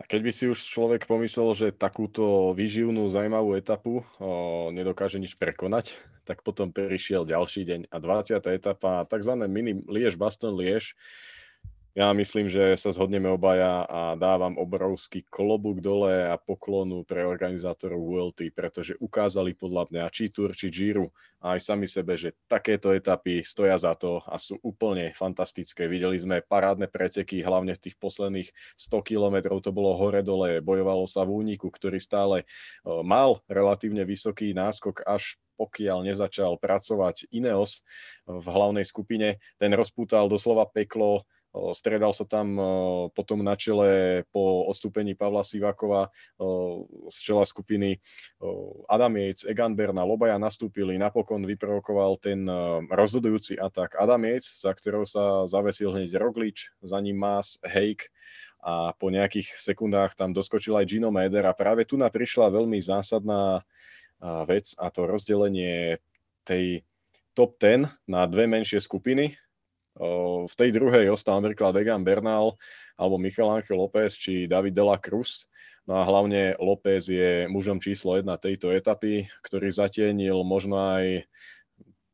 A 0.03 0.07
keď 0.11 0.21
by 0.27 0.33
si 0.35 0.45
už 0.51 0.59
človek 0.59 1.07
pomyslel, 1.07 1.55
že 1.55 1.69
takúto 1.71 2.51
vyživnú, 2.59 3.07
zaujímavú 3.07 3.55
etapu 3.55 4.03
o, 4.19 4.69
nedokáže 4.75 5.23
nič 5.23 5.39
prekonať, 5.39 5.95
tak 6.27 6.43
potom 6.43 6.75
prišiel 6.75 7.23
ďalší 7.23 7.63
deň 7.63 7.81
a 7.87 7.97
20. 8.03 8.43
etapa, 8.51 9.07
tzv. 9.07 9.33
mini 9.47 9.79
Liež-Baston-Liež, 9.87 10.99
ja 11.93 12.09
myslím, 12.17 12.49
že 12.49 12.73
sa 12.81 12.89
zhodneme 12.89 13.29
obaja 13.29 13.85
a 13.85 14.01
dávam 14.17 14.57
obrovský 14.57 15.29
klobúk 15.29 15.85
dole 15.85 16.25
a 16.25 16.41
poklonu 16.41 17.05
pre 17.05 17.29
organizátorov 17.29 18.01
VLT, 18.01 18.49
pretože 18.57 18.97
ukázali 18.97 19.53
podľa 19.53 19.93
mňa 19.93 20.05
či 20.09 20.33
Tour, 20.33 20.57
či 20.57 20.73
Giro 20.73 21.13
a 21.45 21.59
aj 21.59 21.61
sami 21.61 21.85
sebe, 21.85 22.17
že 22.17 22.33
takéto 22.49 22.97
etapy 22.97 23.45
stoja 23.45 23.77
za 23.77 23.93
to 23.93 24.25
a 24.25 24.41
sú 24.41 24.57
úplne 24.65 25.13
fantastické. 25.13 25.85
Videli 25.85 26.17
sme 26.17 26.41
parádne 26.41 26.89
preteky, 26.89 27.45
hlavne 27.45 27.77
v 27.77 27.83
tých 27.91 28.01
posledných 28.01 28.49
100 28.81 29.09
kilometrov 29.13 29.61
to 29.61 29.75
bolo 29.75 29.93
hore-dole, 29.99 30.65
bojovalo 30.65 31.05
sa 31.05 31.29
v 31.29 31.45
úniku, 31.45 31.69
ktorý 31.69 32.01
stále 32.01 32.49
mal 32.85 33.45
relatívne 33.53 34.09
vysoký 34.09 34.57
náskok 34.57 35.05
až 35.05 35.37
pokiaľ 35.61 36.09
nezačal 36.09 36.57
pracovať 36.59 37.29
Ineos 37.31 37.85
v 38.27 38.47
hlavnej 38.49 38.83
skupine. 38.83 39.39
Ten 39.61 39.71
rozpútal 39.77 40.27
doslova 40.27 40.67
peklo, 40.67 41.29
Stredal 41.53 42.17
sa 42.17 42.25
tam 42.25 42.57
potom 43.13 43.45
na 43.45 43.53
čele 43.61 44.25
po 44.33 44.65
odstúpení 44.73 45.13
Pavla 45.13 45.45
Sivakova 45.45 46.09
z 47.13 47.17
čela 47.21 47.45
skupiny 47.45 48.01
Adam 48.89 49.13
Yates, 49.21 49.45
Egan 49.45 49.77
Bernal, 49.77 50.09
obaja 50.09 50.41
nastúpili, 50.41 50.97
napokon 50.97 51.45
vyprovokoval 51.45 52.17
ten 52.25 52.49
rozhodujúci 52.89 53.61
atak. 53.61 54.01
Adam 54.01 54.25
Yates, 54.25 54.49
za 54.57 54.73
ktorou 54.73 55.05
sa 55.05 55.45
zavesil 55.45 55.93
hneď 55.93 56.17
Roglič, 56.17 56.73
za 56.81 56.97
ním 57.05 57.21
Mas, 57.21 57.61
Hake 57.61 58.09
a 58.65 58.97
po 58.97 59.13
nejakých 59.13 59.59
sekundách 59.59 60.17
tam 60.17 60.33
doskočil 60.33 60.79
aj 60.79 60.89
Gino 60.89 61.13
Meder 61.13 61.45
a 61.45 61.53
práve 61.53 61.85
tu 61.85 62.01
prišla 62.01 62.49
veľmi 62.49 62.81
zásadná 62.81 63.61
vec 64.49 64.73
a 64.79 64.87
to 64.89 65.05
rozdelenie 65.05 65.99
tej 66.47 66.87
top 67.35 67.59
10 67.59 67.91
na 68.07 68.23
dve 68.31 68.47
menšie 68.47 68.79
skupiny, 68.79 69.35
v 70.49 70.55
tej 70.57 70.71
druhej 70.73 71.13
ostal 71.13 71.45
napríklad 71.45 71.77
Egan 71.77 72.01
Bernal 72.01 72.57
alebo 72.97 73.21
Michal 73.21 73.53
Angel 73.53 73.77
López 73.77 74.17
či 74.17 74.49
David 74.49 74.73
de 74.73 74.85
la 74.85 74.97
Cruz. 74.97 75.45
No 75.85 75.99
a 75.99 76.07
hlavne 76.07 76.55
López 76.63 77.11
je 77.11 77.51
mužom 77.51 77.83
číslo 77.83 78.15
jedna 78.15 78.39
tejto 78.39 78.71
etapy, 78.71 79.27
ktorý 79.43 79.69
zatienil 79.69 80.41
možno 80.47 80.79
aj 80.79 81.27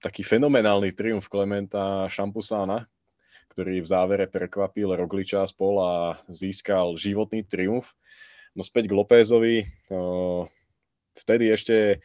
taký 0.01 0.25
fenomenálny 0.25 0.97
triumf 0.97 1.29
Klementa 1.29 2.09
Šampusána, 2.09 2.89
ktorý 3.53 3.85
v 3.85 3.91
závere 3.91 4.25
prekvapil 4.31 4.95
Rogliča 4.97 5.45
spol 5.45 5.83
a 5.85 5.95
získal 6.33 6.97
životný 6.97 7.45
triumf. 7.45 7.93
No 8.57 8.65
späť 8.65 8.89
k 8.89 8.97
Lópezovi. 8.97 9.69
Vtedy 11.19 11.45
ešte 11.53 12.01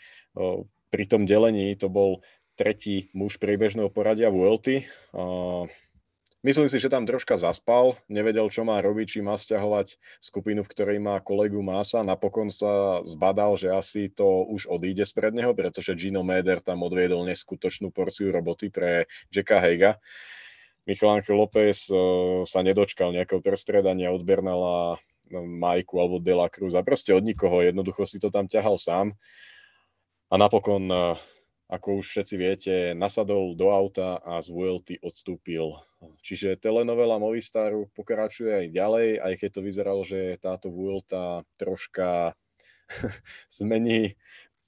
pri 0.92 1.04
tom 1.08 1.24
delení 1.24 1.74
to 1.80 1.88
bol 1.88 2.22
tretí 2.54 3.10
muž 3.14 3.42
priebežného 3.42 3.90
poradia 3.90 4.30
Vuelty. 4.30 4.86
Myslím 6.44 6.68
si, 6.68 6.76
že 6.76 6.92
tam 6.92 7.08
troška 7.08 7.40
zaspal, 7.40 7.96
nevedel, 8.12 8.52
čo 8.52 8.68
má 8.68 8.76
robiť, 8.84 9.08
či 9.16 9.20
má 9.24 9.40
stiahovať 9.40 9.96
skupinu, 10.20 10.68
v 10.68 10.72
ktorej 10.76 11.00
má 11.00 11.16
kolegu 11.24 11.64
Masa. 11.64 12.04
Napokon 12.04 12.52
sa 12.52 13.00
zbadal, 13.08 13.56
že 13.56 13.72
asi 13.72 14.12
to 14.12 14.44
už 14.52 14.68
odíde 14.68 15.08
spred 15.08 15.32
neho, 15.32 15.56
pretože 15.56 15.96
Gino 15.96 16.20
Meder 16.20 16.60
tam 16.60 16.84
odviedol 16.84 17.24
neskutočnú 17.32 17.96
porciu 17.96 18.36
roboty 18.36 18.68
pre 18.68 19.08
Jacka 19.32 19.64
Heiga. 19.64 20.04
Michal 20.84 21.16
Angel 21.16 21.40
López 21.40 21.88
uh, 21.88 22.44
sa 22.44 22.60
nedočkal 22.60 23.16
nejakého 23.16 23.40
prestredania 23.40 24.12
od 24.12 24.20
Bernala, 24.28 25.00
no, 25.32 25.48
Majku 25.48 25.96
alebo 25.96 26.20
Dela 26.20 26.52
Cruz 26.52 26.76
a 26.76 26.84
proste 26.84 27.16
od 27.16 27.24
nikoho, 27.24 27.64
jednoducho 27.64 28.04
si 28.04 28.20
to 28.20 28.28
tam 28.28 28.52
ťahal 28.52 28.76
sám. 28.76 29.16
A 30.28 30.36
napokon 30.36 30.92
uh, 30.92 31.16
ako 31.74 32.06
už 32.06 32.06
všetci 32.06 32.36
viete, 32.38 32.76
nasadol 32.94 33.58
do 33.58 33.74
auta 33.74 34.22
a 34.22 34.38
z 34.46 34.54
VLT 34.54 35.02
odstúpil. 35.02 35.74
Čiže 36.22 36.62
telenovela 36.62 37.18
Movistaru 37.18 37.90
pokračuje 37.98 38.54
aj 38.54 38.68
ďalej, 38.70 39.08
aj 39.18 39.34
keď 39.42 39.50
to 39.50 39.62
vyzeralo, 39.66 40.02
že 40.06 40.38
táto 40.38 40.70
Vuelta 40.70 41.42
troška 41.58 42.38
zmení 43.58 44.14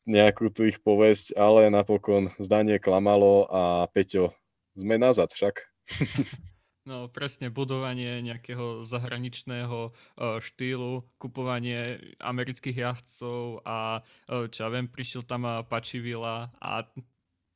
nejakú 0.09 0.49
tú 0.49 0.65
ich 0.65 0.81
povesť, 0.81 1.37
ale 1.37 1.69
napokon 1.69 2.33
zdanie 2.41 2.81
klamalo 2.81 3.45
a 3.53 3.85
Peťo, 3.93 4.33
sme 4.73 4.97
nazad 4.97 5.29
však. 5.29 5.61
No 6.85 7.09
presne, 7.09 7.49
budovanie 7.49 8.21
nejakého 8.21 8.85
zahraničného 8.85 9.89
uh, 9.89 10.37
štýlu, 10.37 11.01
kupovanie 11.17 11.97
amerických 12.21 12.77
jazdcov 12.77 13.65
a 13.65 14.05
uh, 14.05 14.45
čo 14.45 14.59
ja 14.65 14.69
viem, 14.69 14.85
prišiel 14.85 15.25
tam 15.25 15.49
uh, 15.49 15.65
Pačivila 15.65 16.53
a 16.61 16.85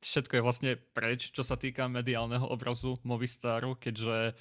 všetko 0.02 0.34
je 0.34 0.42
vlastne 0.42 0.72
preč, 0.98 1.30
čo 1.30 1.46
sa 1.46 1.62
týka 1.62 1.86
mediálneho 1.86 2.50
obrazu 2.50 2.98
Movistaru, 3.06 3.78
keďže 3.78 4.34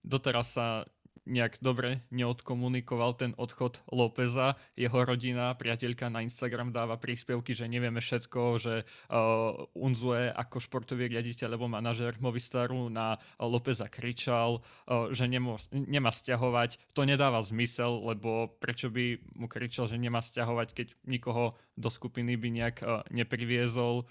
doteraz 0.00 0.56
sa 0.56 0.88
nejak 1.30 1.62
dobre 1.62 2.02
neodkomunikoval 2.10 3.14
ten 3.14 3.32
odchod 3.38 3.78
Lópeza. 3.94 4.58
Jeho 4.74 5.06
rodina, 5.06 5.54
priateľka 5.54 6.10
na 6.10 6.26
Instagram 6.26 6.74
dáva 6.74 6.98
príspevky, 6.98 7.54
že 7.54 7.70
nevieme 7.70 8.02
všetko, 8.02 8.40
že 8.58 8.74
uh, 8.82 9.78
Unzue 9.78 10.34
ako 10.34 10.58
športový 10.58 11.06
riaditeľ 11.06 11.54
alebo 11.54 11.70
manažer 11.70 12.18
Movistaru 12.18 12.90
na 12.90 13.14
Lópeza 13.38 13.86
kričal, 13.86 14.60
uh, 14.60 15.14
že 15.14 15.30
nemô, 15.30 15.62
nemá 15.70 16.10
stiahovať. 16.10 16.82
To 16.98 17.06
nedáva 17.06 17.38
zmysel, 17.46 18.02
lebo 18.10 18.50
prečo 18.58 18.90
by 18.90 19.22
mu 19.38 19.46
kričal, 19.46 19.86
že 19.86 19.96
nemá 19.96 20.18
stiahovať, 20.18 20.74
keď 20.74 20.86
nikoho 21.06 21.54
do 21.78 21.88
skupiny 21.88 22.34
by 22.34 22.48
nejak 22.50 22.76
uh, 22.82 23.06
nepriviezol 23.14 24.10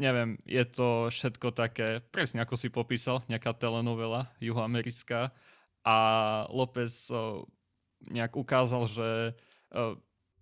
neviem, 0.00 0.40
je 0.48 0.64
to 0.64 1.12
všetko 1.12 1.52
také, 1.52 2.00
presne 2.08 2.40
ako 2.40 2.56
si 2.56 2.72
popísal, 2.72 3.20
nejaká 3.28 3.52
telenovela 3.52 4.32
juhoamerická 4.40 5.34
a 5.84 5.96
López 6.52 7.12
nejak 8.08 8.36
ukázal, 8.36 8.88
že 8.88 9.08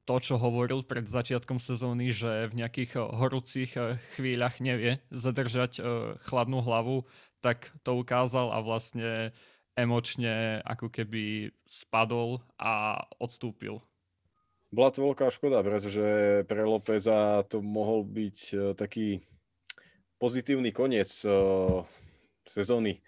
to, 0.09 0.17
čo 0.25 0.41
hovoril 0.41 0.87
pred 0.87 1.05
začiatkom 1.05 1.61
sezóny, 1.61 2.15
že 2.15 2.49
v 2.49 2.65
nejakých 2.65 2.97
horúcich 2.97 3.77
chvíľach 4.17 4.57
nevie 4.63 5.05
zadržať 5.13 5.85
chladnú 6.25 6.65
hlavu, 6.65 7.05
tak 7.45 7.71
to 7.85 7.99
ukázal 8.01 8.51
a 8.51 8.59
vlastne 8.65 9.37
emočne 9.79 10.59
ako 10.67 10.91
keby 10.91 11.55
spadol 11.69 12.43
a 12.59 13.05
odstúpil. 13.23 13.79
Bola 14.75 14.91
to 14.91 15.07
veľká 15.07 15.31
škoda, 15.33 15.63
pretože 15.63 16.05
pre 16.45 16.63
Lópeza 16.67 17.47
to 17.47 17.63
mohol 17.63 18.03
byť 18.03 18.39
taký 18.75 19.23
pozitívny 20.19 20.75
koniec 20.75 21.09
sezóny 22.49 23.01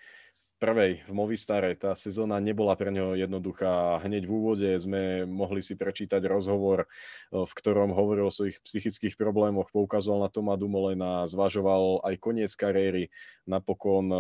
prvej 0.61 1.01
v 1.09 1.13
Movistare. 1.17 1.73
Tá 1.73 1.97
sezóna 1.97 2.37
nebola 2.37 2.77
pre 2.77 2.93
neho 2.93 3.17
jednoduchá. 3.17 3.99
Hneď 4.05 4.29
v 4.29 4.33
úvode 4.37 4.69
sme 4.77 5.25
mohli 5.25 5.65
si 5.65 5.75
prečítať 5.75 6.21
rozhovor, 6.29 6.85
v 7.33 7.53
ktorom 7.57 7.97
hovoril 7.97 8.29
o 8.29 8.35
svojich 8.35 8.61
psychických 8.61 9.17
problémoch, 9.17 9.73
poukazoval 9.73 10.29
na 10.29 10.31
Toma 10.31 10.61
Dumolena, 10.61 11.25
zvažoval 11.25 12.05
aj 12.05 12.15
koniec 12.21 12.53
kariéry. 12.53 13.09
Napokon 13.49 14.13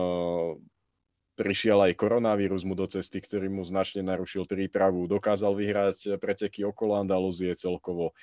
prišiel 1.37 1.81
aj 1.89 1.97
koronavírus 2.01 2.65
mu 2.65 2.77
do 2.77 2.85
cesty, 2.85 3.21
ktorý 3.21 3.53
mu 3.53 3.61
značne 3.65 4.01
narušil 4.01 4.49
prípravu. 4.49 5.09
Dokázal 5.09 5.53
vyhrať 5.57 6.17
preteky 6.17 6.65
okolo 6.65 7.01
Andalúzie 7.01 7.53
celkovo. 7.57 8.17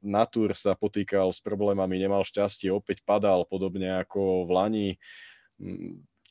Na 0.00 0.24
Tour 0.24 0.56
sa 0.56 0.72
potýkal 0.76 1.32
s 1.32 1.44
problémami, 1.44 2.00
nemal 2.00 2.24
šťastie, 2.24 2.72
opäť 2.72 3.04
padal, 3.04 3.44
podobne 3.44 4.00
ako 4.00 4.48
v 4.48 4.50
Lani 4.52 4.88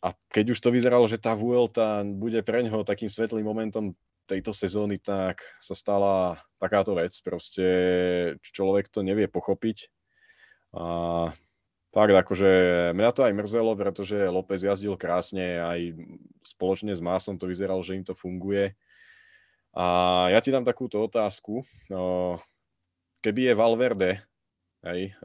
a 0.03 0.11
keď 0.27 0.51
už 0.51 0.59
to 0.59 0.67
vyzeralo, 0.67 1.07
že 1.07 1.15
tá 1.15 1.31
Vuelta 1.31 2.03
bude 2.03 2.43
pre 2.43 2.59
ňoho 2.67 2.83
takým 2.83 3.07
svetlým 3.07 3.47
momentom 3.47 3.95
tejto 4.27 4.51
sezóny, 4.51 4.99
tak 4.99 5.39
sa 5.63 5.71
stala 5.71 6.43
takáto 6.59 6.91
vec. 6.91 7.15
Proste 7.23 7.67
človek 8.43 8.91
to 8.91 8.99
nevie 8.99 9.31
pochopiť. 9.31 9.87
A 10.75 10.83
tak, 11.95 12.07
akože 12.11 12.51
mňa 12.91 13.11
to 13.15 13.21
aj 13.23 13.33
mrzelo, 13.37 13.79
pretože 13.79 14.17
López 14.27 14.59
jazdil 14.59 14.99
krásne, 14.99 15.63
aj 15.63 15.95
spoločne 16.43 16.91
s 16.91 16.99
Másom 16.99 17.39
to 17.39 17.47
vyzeralo, 17.47 17.79
že 17.79 17.95
im 17.95 18.03
to 18.03 18.11
funguje. 18.11 18.75
A 19.71 19.85
ja 20.35 20.43
ti 20.43 20.51
dám 20.51 20.67
takúto 20.67 20.99
otázku. 20.99 21.63
Keby 23.23 23.41
je 23.47 23.53
Valverde 23.55 24.11
hej, 24.83 25.15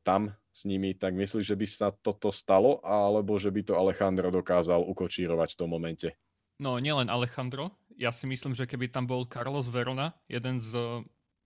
tam 0.00 0.32
s 0.54 0.62
nimi, 0.62 0.94
tak 0.94 1.18
myslíš, 1.18 1.50
že 1.50 1.58
by 1.58 1.66
sa 1.66 1.90
toto 1.90 2.30
stalo, 2.30 2.78
alebo 2.86 3.34
že 3.42 3.50
by 3.50 3.66
to 3.66 3.74
Alejandro 3.74 4.30
dokázal 4.30 4.86
ukočírovať 4.86 5.58
v 5.58 5.58
tom 5.58 5.74
momente? 5.74 6.14
No, 6.62 6.78
nielen 6.78 7.10
Alejandro. 7.10 7.74
Ja 7.98 8.14
si 8.14 8.30
myslím, 8.30 8.54
že 8.54 8.70
keby 8.70 8.86
tam 8.94 9.10
bol 9.10 9.26
Carlos 9.26 9.66
Verona, 9.66 10.14
jeden 10.30 10.62
z 10.62 10.78
eh, 10.78 10.86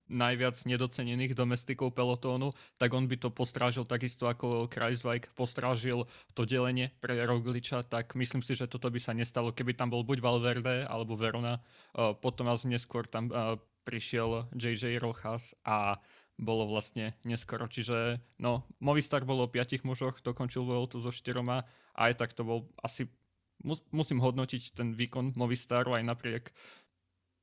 najviac 0.09 0.57
nedocenených 0.68 1.33
domestikov 1.33 1.97
pelotónu, 1.97 2.53
tak 2.77 2.92
on 2.92 3.09
by 3.09 3.16
to 3.16 3.33
postrážil 3.33 3.85
takisto 3.88 4.29
ako 4.29 4.68
Kreisweig 4.68 5.29
postrážil 5.37 6.09
to 6.33 6.49
delenie 6.49 6.92
pre 7.01 7.16
Rogliča, 7.25 7.85
tak 7.85 8.16
myslím 8.16 8.40
si, 8.40 8.57
že 8.57 8.68
toto 8.68 8.88
by 8.88 9.01
sa 9.01 9.12
nestalo, 9.12 9.53
keby 9.53 9.77
tam 9.77 9.92
bol 9.92 10.05
buď 10.05 10.21
Valverde 10.21 10.85
alebo 10.85 11.16
Verona. 11.16 11.64
Eh, 11.97 12.12
potom 12.12 12.53
asi 12.53 12.68
neskôr 12.68 13.09
tam 13.09 13.33
eh, 13.33 13.57
prišiel 13.88 14.53
JJ 14.53 15.01
Rojas 15.01 15.57
a 15.64 15.97
bolo 16.38 16.70
vlastne 16.70 17.18
neskoro. 17.27 17.66
Čiže 17.66 18.22
no, 18.38 18.64
Movistar 18.79 19.27
bolo 19.27 19.44
o 19.44 19.53
piatich 19.53 19.83
mužoch, 19.83 20.22
dokončil 20.22 20.62
Vueltu 20.62 21.03
so 21.03 21.11
štyroma 21.11 21.66
a 21.98 22.01
aj 22.09 22.14
tak 22.22 22.31
to 22.33 22.46
bol 22.46 22.70
asi, 22.81 23.11
mus, 23.66 23.83
musím 23.90 24.22
hodnotiť 24.22 24.79
ten 24.79 24.94
výkon 24.94 25.35
Movistaru 25.35 25.98
aj 25.98 26.07
napriek 26.07 26.44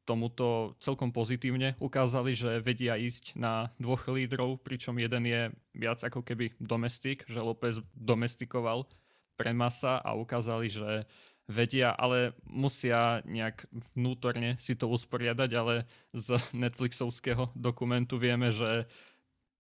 tomuto 0.06 0.78
celkom 0.80 1.10
pozitívne. 1.10 1.74
Ukázali, 1.82 2.38
že 2.38 2.62
vedia 2.62 2.96
ísť 2.96 3.36
na 3.36 3.74
dvoch 3.82 4.06
lídrov, 4.08 4.62
pričom 4.62 5.02
jeden 5.02 5.26
je 5.26 5.42
viac 5.74 6.00
ako 6.06 6.22
keby 6.22 6.54
domestik, 6.62 7.26
že 7.26 7.42
López 7.42 7.82
domestikoval 7.98 8.86
pre 9.36 9.52
masa 9.52 10.00
a 10.00 10.16
ukázali, 10.16 10.72
že 10.72 11.04
vedia, 11.46 11.94
ale 11.94 12.34
musia 12.50 13.22
nejak 13.26 13.70
vnútorne 13.94 14.58
si 14.58 14.74
to 14.74 14.90
usporiadať, 14.90 15.50
ale 15.54 15.86
z 16.14 16.42
Netflixovského 16.54 17.54
dokumentu 17.54 18.18
vieme, 18.18 18.50
že 18.50 18.90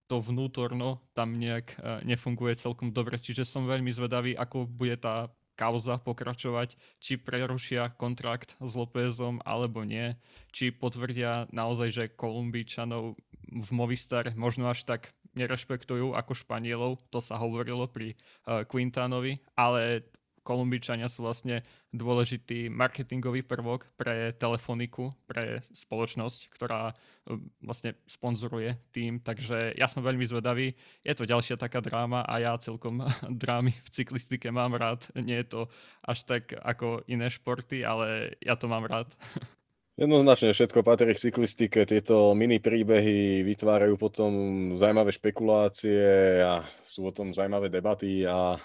to 0.06 0.22
vnútorno 0.22 1.02
tam 1.18 1.38
nejak 1.38 1.78
e, 1.78 2.06
nefunguje 2.06 2.58
celkom 2.62 2.94
dobre, 2.94 3.18
čiže 3.18 3.46
som 3.46 3.66
veľmi 3.66 3.90
zvedavý, 3.90 4.38
ako 4.38 4.70
bude 4.70 5.02
tá 5.02 5.34
kauza 5.58 5.98
pokračovať, 5.98 6.76
či 7.00 7.18
prerušia 7.18 7.96
kontrakt 7.96 8.60
s 8.60 8.76
Lópezom 8.76 9.40
alebo 9.48 9.88
nie, 9.88 10.14
či 10.52 10.70
potvrdia 10.70 11.48
naozaj, 11.50 11.90
že 11.90 12.14
Kolumbíčanov 12.14 13.16
v 13.50 13.70
Movistar 13.72 14.36
možno 14.36 14.68
až 14.68 14.84
tak 14.84 15.16
nerešpektujú 15.36 16.16
ako 16.16 16.32
Španielov, 16.36 17.00
to 17.12 17.20
sa 17.20 17.40
hovorilo 17.40 17.88
pri 17.88 18.16
uh, 18.16 18.64
Quintanovi, 18.68 19.40
ale 19.56 20.08
Kolumbičania 20.46 21.10
sú 21.10 21.26
vlastne 21.26 21.66
dôležitý 21.90 22.70
marketingový 22.70 23.42
prvok 23.42 23.90
pre 23.98 24.30
telefoniku, 24.38 25.10
pre 25.26 25.66
spoločnosť, 25.74 26.54
ktorá 26.54 26.94
e, 26.94 27.42
vlastne 27.66 27.98
sponzoruje 28.06 28.78
tým, 28.94 29.18
takže 29.26 29.74
ja 29.74 29.90
som 29.90 30.06
veľmi 30.06 30.22
zvedavý. 30.30 30.78
Je 31.02 31.14
to 31.18 31.26
ďalšia 31.26 31.58
taká 31.58 31.82
dráma 31.82 32.22
a 32.30 32.38
ja 32.38 32.54
celkom 32.62 33.02
drámy 33.42 33.74
v 33.74 33.90
cyklistike 33.90 34.54
mám 34.54 34.78
rád. 34.78 35.02
Nie 35.18 35.42
je 35.42 35.50
to 35.50 35.62
až 36.06 36.30
tak 36.30 36.54
ako 36.54 37.02
iné 37.10 37.34
športy, 37.34 37.82
ale 37.82 38.38
ja 38.38 38.54
to 38.54 38.70
mám 38.70 38.86
rád. 38.86 39.10
Jednoznačne 39.96 40.52
všetko 40.52 40.84
patrí 40.84 41.16
k 41.16 41.24
cyklistike. 41.32 41.88
Tieto 41.88 42.36
mini 42.36 42.60
príbehy 42.60 43.48
vytvárajú 43.48 43.96
potom 43.96 44.32
zaujímavé 44.76 45.16
špekulácie 45.16 46.44
a 46.44 46.68
sú 46.84 47.08
o 47.08 47.16
tom 47.16 47.32
zaujímavé 47.32 47.72
debaty 47.72 48.28
a 48.28 48.60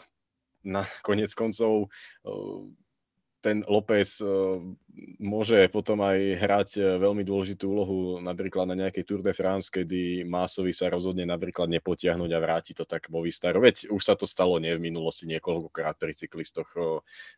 na 0.64 0.84
konec 1.00 1.32
koncov 1.32 1.88
ten 3.40 3.64
López 3.64 4.20
môže 5.16 5.64
potom 5.72 6.04
aj 6.04 6.18
hrať 6.36 7.00
veľmi 7.00 7.24
dôležitú 7.24 7.72
úlohu 7.72 7.98
napríklad 8.20 8.68
na 8.68 8.76
nejakej 8.76 9.04
Tour 9.08 9.24
de 9.24 9.32
France, 9.32 9.72
kedy 9.72 10.28
Másovi 10.28 10.76
sa 10.76 10.92
rozhodne 10.92 11.24
napríklad 11.24 11.72
nepotiahnuť 11.72 12.30
a 12.36 12.38
vráti 12.38 12.76
to 12.76 12.84
tak 12.84 13.08
Movistar. 13.08 13.56
Veď 13.56 13.88
už 13.88 14.02
sa 14.04 14.12
to 14.12 14.28
stalo 14.28 14.60
nie 14.60 14.76
v 14.76 14.84
minulosti 14.92 15.24
niekoľkokrát 15.24 15.96
pri 15.96 16.12
cyklistoch, 16.12 16.68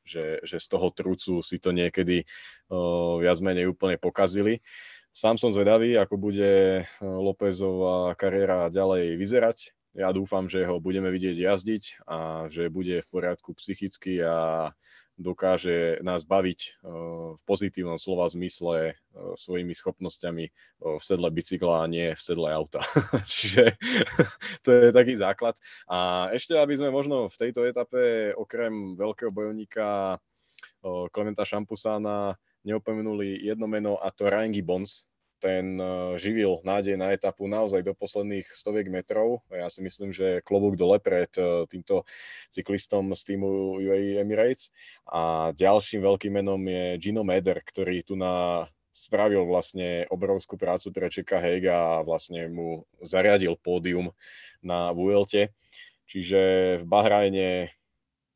že, 0.03 0.43
že 0.43 0.57
z 0.59 0.67
toho 0.67 0.91
trucu 0.91 1.39
si 1.39 1.63
to 1.63 1.71
niekedy 1.71 2.27
viac 3.23 3.39
menej 3.39 3.71
úplne 3.71 3.95
pokazili. 3.95 4.59
Sám 5.15 5.39
som 5.39 5.55
zvedavý, 5.55 5.95
ako 6.03 6.19
bude 6.19 6.83
Lópezová 6.99 8.19
kariéra 8.19 8.75
ďalej 8.75 9.15
vyzerať 9.23 9.59
ja 9.93 10.09
dúfam, 10.13 10.49
že 10.49 10.65
ho 10.65 10.81
budeme 10.81 11.13
vidieť 11.13 11.37
jazdiť 11.37 11.85
a 12.09 12.49
že 12.49 12.73
bude 12.73 13.05
v 13.05 13.11
poriadku 13.13 13.53
psychicky 13.57 14.25
a 14.25 14.71
dokáže 15.21 16.01
nás 16.01 16.25
baviť 16.25 16.61
eh, 16.61 16.73
v 17.37 17.41
pozitívnom 17.45 18.01
slova 18.01 18.29
zmysle 18.33 18.93
eh, 18.93 18.95
svojimi 19.37 19.77
schopnosťami 19.77 20.45
eh, 20.49 20.53
v 20.81 21.03
sedle 21.03 21.29
bicykla 21.29 21.85
a 21.85 21.91
nie 21.91 22.17
v 22.17 22.21
sedle 22.21 22.49
auta. 22.49 22.81
Čiže 23.33 23.77
to 24.65 24.69
je 24.73 24.89
taký 24.91 25.15
základ. 25.17 25.55
A 25.87 26.29
ešte, 26.33 26.57
aby 26.57 26.77
sme 26.77 26.89
možno 26.89 27.29
v 27.29 27.37
tejto 27.37 27.69
etape 27.69 28.33
okrem 28.37 28.97
veľkého 28.97 29.31
bojovníka 29.31 30.19
Klementa 31.15 31.47
Šampusána 31.47 32.35
neopomenuli 32.67 33.39
jedno 33.39 33.71
meno 33.71 33.99
a 34.03 34.11
to 34.11 34.27
Ryan 34.27 34.51
Gibbons, 34.51 35.07
ten 35.43 35.75
eh, 35.75 36.15
živil 36.23 36.63
nádej 36.63 36.95
na 36.95 37.11
etapu 37.11 37.51
naozaj 37.51 37.83
do 37.83 37.99
posledných 37.99 38.47
stoviek 38.55 38.87
metrov. 38.87 39.43
Ja 39.51 39.67
si 39.67 39.83
myslím, 39.83 40.15
že 40.15 40.39
klobúk 40.47 40.79
dole 40.79 41.03
pred 41.03 41.35
eh, 41.35 41.67
týmto 41.67 42.07
cyklistom 42.55 43.11
z 43.19 43.35
týmu 43.35 43.83
UAE 43.83 44.23
Emirates. 44.23 44.71
A 45.11 45.51
ďalším 45.59 46.07
veľkým 46.07 46.39
menom 46.39 46.63
je 46.63 47.03
Gino 47.03 47.27
Meder, 47.27 47.59
ktorý 47.59 48.07
tu 48.07 48.15
na 48.15 48.65
spravil 48.93 49.43
vlastne 49.49 50.05
obrovskú 50.13 50.61
prácu 50.61 50.93
pre 50.93 51.09
Čeka 51.09 51.41
Hega 51.41 51.75
a 51.75 52.05
vlastne 52.05 52.47
mu 52.53 52.85
zariadil 53.01 53.57
pódium 53.59 54.13
na 54.63 54.93
Vuelte. 54.93 55.51
Čiže 56.07 56.41
v 56.79 56.85
Bahrajne 56.85 57.73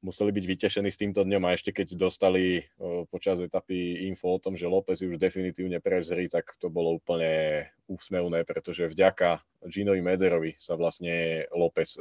museli 0.07 0.31
byť 0.31 0.45
vytešení 0.47 0.87
s 0.87 1.03
týmto 1.03 1.27
dňom 1.27 1.43
a 1.43 1.59
ešte 1.59 1.75
keď 1.75 1.99
dostali 1.99 2.63
počas 3.11 3.43
etapy 3.43 4.07
info 4.07 4.39
o 4.39 4.43
tom, 4.43 4.55
že 4.55 4.71
López 4.71 5.03
už 5.03 5.19
definitívne 5.19 5.83
prezri, 5.83 6.31
tak 6.31 6.55
to 6.63 6.71
bolo 6.71 7.03
úplne 7.03 7.67
úsmevné, 7.91 8.47
pretože 8.47 8.87
vďaka 8.87 9.43
Ginovi 9.67 9.99
Mederovi 9.99 10.55
sa 10.55 10.79
vlastne 10.79 11.43
López 11.51 11.99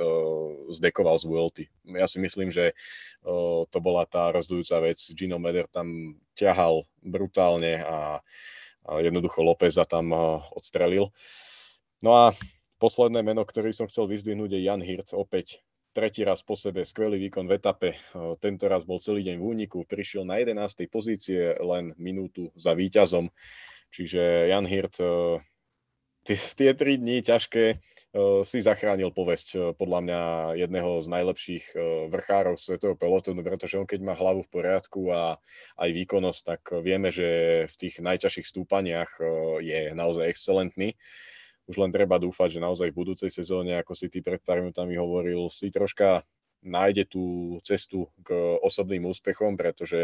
zdekoval 0.70 1.18
z 1.18 1.26
Vuelty. 1.26 1.66
Ja 1.98 2.06
si 2.06 2.22
myslím, 2.22 2.54
že 2.54 2.78
to 3.74 3.78
bola 3.82 4.06
tá 4.06 4.30
rozdujúca 4.30 4.86
vec. 4.86 5.02
Gino 5.18 5.42
Meder 5.42 5.66
tam 5.66 6.22
ťahal 6.38 6.86
brutálne 7.02 7.82
a 7.82 8.22
jednoducho 8.86 9.42
Lópeza 9.42 9.82
tam 9.90 10.14
odstrelil. 10.54 11.10
No 12.06 12.14
a 12.14 12.38
posledné 12.78 13.26
meno, 13.26 13.42
ktorý 13.42 13.74
som 13.74 13.90
chcel 13.90 14.06
vyzdvihnúť 14.06 14.54
je 14.54 14.62
Jan 14.62 14.86
Hirt, 14.86 15.10
opäť 15.18 15.65
tretí 15.96 16.28
raz 16.28 16.44
po 16.44 16.60
sebe 16.60 16.84
skvelý 16.84 17.16
výkon 17.32 17.48
v 17.48 17.56
etape. 17.56 17.90
Tento 18.44 18.68
raz 18.68 18.84
bol 18.84 19.00
celý 19.00 19.24
deň 19.32 19.40
v 19.40 19.46
úniku, 19.48 19.88
prišiel 19.88 20.28
na 20.28 20.44
11. 20.44 20.92
pozície 20.92 21.56
len 21.56 21.96
minútu 21.96 22.52
za 22.60 22.76
víťazom. 22.76 23.32
Čiže 23.96 24.52
Jan 24.52 24.68
Hirt 24.68 25.00
tie 26.26 26.74
tri 26.76 26.98
dní 27.00 27.24
ťažké 27.24 27.80
si 28.44 28.58
zachránil 28.58 29.14
povesť 29.14 29.78
podľa 29.78 30.00
mňa 30.04 30.22
jedného 30.58 31.00
z 31.00 31.08
najlepších 31.08 31.66
vrchárov 32.12 32.58
svetového 32.58 32.98
pelotónu, 32.98 33.46
pretože 33.46 33.78
on 33.80 33.88
keď 33.88 34.02
má 34.04 34.18
hlavu 34.18 34.42
v 34.44 34.52
poriadku 34.52 35.14
a 35.14 35.38
aj 35.80 35.90
výkonnosť, 35.94 36.42
tak 36.44 36.62
vieme, 36.82 37.14
že 37.14 37.28
v 37.70 37.76
tých 37.78 38.02
najťažších 38.02 38.48
stúpaniach 38.52 39.22
je 39.64 39.94
naozaj 39.94 40.28
excelentný 40.28 40.98
už 41.66 41.76
len 41.82 41.92
treba 41.94 42.22
dúfať, 42.22 42.58
že 42.58 42.64
naozaj 42.64 42.94
v 42.94 43.00
budúcej 43.02 43.32
sezóne, 43.34 43.78
ako 43.78 43.98
si 43.98 44.08
ty 44.10 44.22
pred 44.22 44.42
pár 44.42 44.62
minútami 44.62 44.98
hovoril, 44.98 45.50
si 45.50 45.74
troška 45.74 46.22
nájde 46.66 47.06
tú 47.06 47.58
cestu 47.62 48.10
k 48.26 48.34
osobným 48.62 49.06
úspechom, 49.06 49.54
pretože 49.54 49.98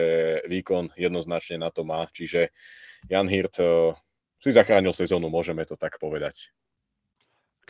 výkon 0.45 0.93
jednoznačne 0.93 1.58
na 1.58 1.74
to 1.74 1.82
má. 1.82 2.06
Čiže 2.13 2.54
Jan 3.10 3.26
Hirt 3.30 3.58
eh, 3.58 3.93
si 4.41 4.50
zachránil 4.54 4.93
sezónu, 4.93 5.30
môžeme 5.30 5.65
to 5.65 5.78
tak 5.78 5.97
povedať 5.97 6.54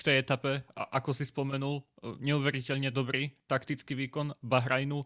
k 0.01 0.09
tej 0.09 0.25
etape, 0.25 0.65
ako 0.73 1.13
si 1.13 1.29
spomenul, 1.29 1.77
e, 1.77 1.83
neuveriteľne 2.25 2.89
dobrý 2.89 3.37
taktický 3.45 3.93
výkon 3.93 4.33
Bahrajnu. 4.41 5.05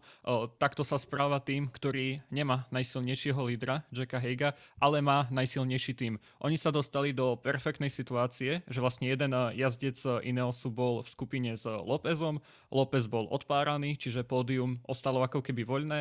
takto 0.56 0.88
sa 0.88 0.96
správa 0.96 1.36
tým, 1.44 1.68
ktorý 1.68 2.24
nemá 2.32 2.64
najsilnejšieho 2.72 3.36
lídra, 3.44 3.84
Jacka 3.92 4.16
Heiga, 4.16 4.56
ale 4.80 5.04
má 5.04 5.28
najsilnejší 5.28 5.92
tým. 5.92 6.16
Oni 6.40 6.56
sa 6.56 6.72
dostali 6.72 7.12
do 7.12 7.36
perfektnej 7.36 7.92
situácie, 7.92 8.64
že 8.64 8.80
vlastne 8.80 9.12
jeden 9.12 9.36
e, 9.36 9.60
jazdec 9.60 10.00
Ineosu 10.24 10.72
bol 10.72 11.04
v 11.04 11.08
skupine 11.12 11.52
s 11.60 11.68
Lópezom, 11.68 12.40
López 12.72 13.04
bol 13.04 13.28
odpáraný, 13.28 14.00
čiže 14.00 14.24
pódium 14.24 14.80
ostalo 14.88 15.20
ako 15.20 15.44
keby 15.44 15.68
voľné. 15.68 16.00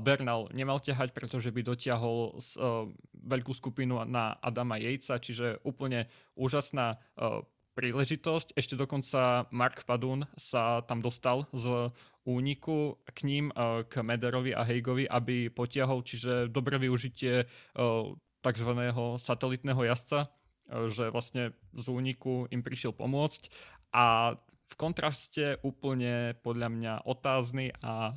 Bernal 0.00 0.48
nemal 0.56 0.80
ťahať, 0.80 1.12
pretože 1.12 1.52
by 1.52 1.60
dotiahol 1.60 2.40
veľkú 3.12 3.52
skupinu 3.52 4.00
na 4.08 4.40
Adama 4.40 4.80
Jejca, 4.80 5.20
čiže 5.20 5.60
úplne 5.62 6.08
úžasná 6.34 6.96
príležitosť. 7.80 8.52
Ešte 8.60 8.76
dokonca 8.76 9.48
Mark 9.48 9.88
Padun 9.88 10.28
sa 10.36 10.84
tam 10.84 11.00
dostal 11.00 11.48
z 11.56 11.88
úniku 12.28 13.00
k 13.08 13.24
ním, 13.24 13.48
eh, 13.56 13.88
k 13.88 14.04
Mederovi 14.04 14.52
a 14.52 14.68
Heigovi, 14.68 15.08
aby 15.08 15.48
potiahol, 15.48 16.04
čiže 16.04 16.52
dobré 16.52 16.76
využitie 16.76 17.48
eh, 17.48 17.48
tzv. 18.44 18.70
satelitného 19.16 19.80
jazdca, 19.88 20.28
eh, 20.28 20.92
že 20.92 21.08
vlastne 21.08 21.56
z 21.72 21.86
úniku 21.88 22.44
im 22.52 22.60
prišiel 22.60 22.92
pomôcť 22.92 23.48
a 23.96 24.36
v 24.70 24.74
kontraste 24.76 25.56
úplne 25.64 26.36
podľa 26.46 26.68
mňa 26.70 26.94
otázny 27.02 27.74
a 27.82 28.14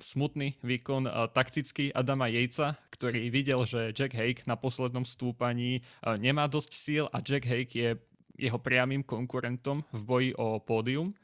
smutný 0.00 0.56
výkon 0.64 1.04
taktický 1.36 1.92
Adama 1.92 2.32
Jejca, 2.32 2.80
ktorý 2.88 3.28
videl, 3.28 3.60
že 3.68 3.92
Jack 3.92 4.16
Hake 4.16 4.48
na 4.48 4.56
poslednom 4.56 5.04
stúpaní 5.04 5.84
nemá 6.16 6.48
dosť 6.48 6.72
síl 6.72 7.04
a 7.12 7.20
Jack 7.20 7.44
Hake 7.44 7.76
je 7.76 7.90
jeho 8.34 8.58
priamým 8.58 9.06
konkurentom 9.06 9.86
v 9.94 10.02
boji 10.02 10.30
o 10.34 10.58
pódium. 10.58 11.14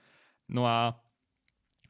No 0.50 0.66
a 0.66 0.94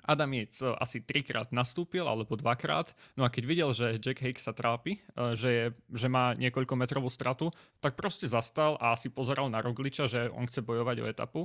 Adam 0.05 0.33
Yates 0.33 0.65
eh, 0.65 0.73
asi 0.81 1.05
trikrát 1.05 1.53
nastúpil, 1.53 2.05
alebo 2.09 2.37
dvakrát. 2.37 2.93
No 3.15 3.23
a 3.23 3.33
keď 3.33 3.43
videl, 3.45 3.71
že 3.77 4.01
Jack 4.01 4.25
Hake 4.25 4.41
sa 4.41 4.57
trápi, 4.57 4.99
eh, 4.99 5.37
že, 5.37 5.49
je, 5.49 5.67
že 5.93 6.09
má 6.09 6.33
niekoľko 6.35 6.75
metrovú 6.75 7.07
stratu, 7.13 7.53
tak 7.79 7.95
proste 7.95 8.27
zastal 8.27 8.81
a 8.81 8.97
si 8.97 9.13
pozeral 9.13 9.53
na 9.53 9.61
Rogliča, 9.61 10.09
že 10.09 10.33
on 10.33 10.49
chce 10.49 10.65
bojovať 10.65 10.97
o 11.05 11.09
etapu. 11.09 11.43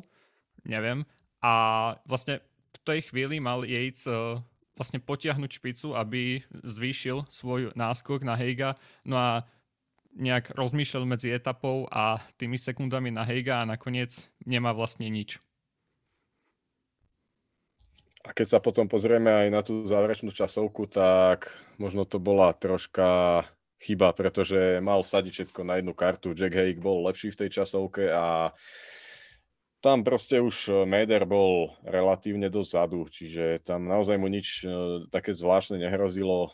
Neviem. 0.66 1.04
A 1.44 1.54
vlastne 2.10 2.42
v 2.74 2.80
tej 2.82 3.00
chvíli 3.12 3.38
mal 3.38 3.68
Yates 3.68 4.08
eh, 4.08 4.40
vlastne 4.76 5.00
potiahnuť 5.00 5.52
špicu, 5.56 5.96
aby 5.96 6.44
zvýšil 6.52 7.24
svoj 7.32 7.72
náskok 7.80 8.28
na 8.28 8.36
Heiga. 8.36 8.76
No 9.08 9.16
a 9.16 9.48
nejak 10.16 10.56
rozmýšľal 10.56 11.04
medzi 11.06 11.32
etapou 11.36 11.86
a 11.92 12.24
tými 12.40 12.56
sekundami 12.56 13.12
na 13.12 13.28
Heiga 13.28 13.62
a 13.62 13.70
nakoniec 13.70 14.32
nemá 14.48 14.72
vlastne 14.72 15.12
nič. 15.12 15.44
A 18.26 18.34
keď 18.34 18.58
sa 18.58 18.60
potom 18.64 18.90
pozrieme 18.90 19.30
aj 19.30 19.48
na 19.54 19.62
tú 19.62 19.86
záverečnú 19.86 20.34
časovku, 20.34 20.90
tak 20.90 21.54
možno 21.78 22.10
to 22.10 22.18
bola 22.18 22.58
troška 22.58 23.44
chyba, 23.78 24.18
pretože 24.18 24.82
mal 24.82 25.06
sadiť 25.06 25.32
všetko 25.32 25.62
na 25.62 25.78
jednu 25.78 25.94
kartu. 25.94 26.34
Jack 26.34 26.58
Haig 26.58 26.82
bol 26.82 27.06
lepší 27.06 27.30
v 27.30 27.46
tej 27.46 27.62
časovke 27.62 28.10
a 28.10 28.50
tam 29.86 30.02
proste 30.02 30.42
už 30.42 30.90
Meder 30.90 31.30
bol 31.30 31.78
relatívne 31.86 32.50
dozadu, 32.50 33.06
čiže 33.06 33.62
tam 33.62 33.86
naozaj 33.86 34.18
mu 34.18 34.26
nič 34.26 34.66
e, 34.66 35.06
také 35.14 35.30
zvláštne 35.30 35.78
nehrozilo 35.78 36.50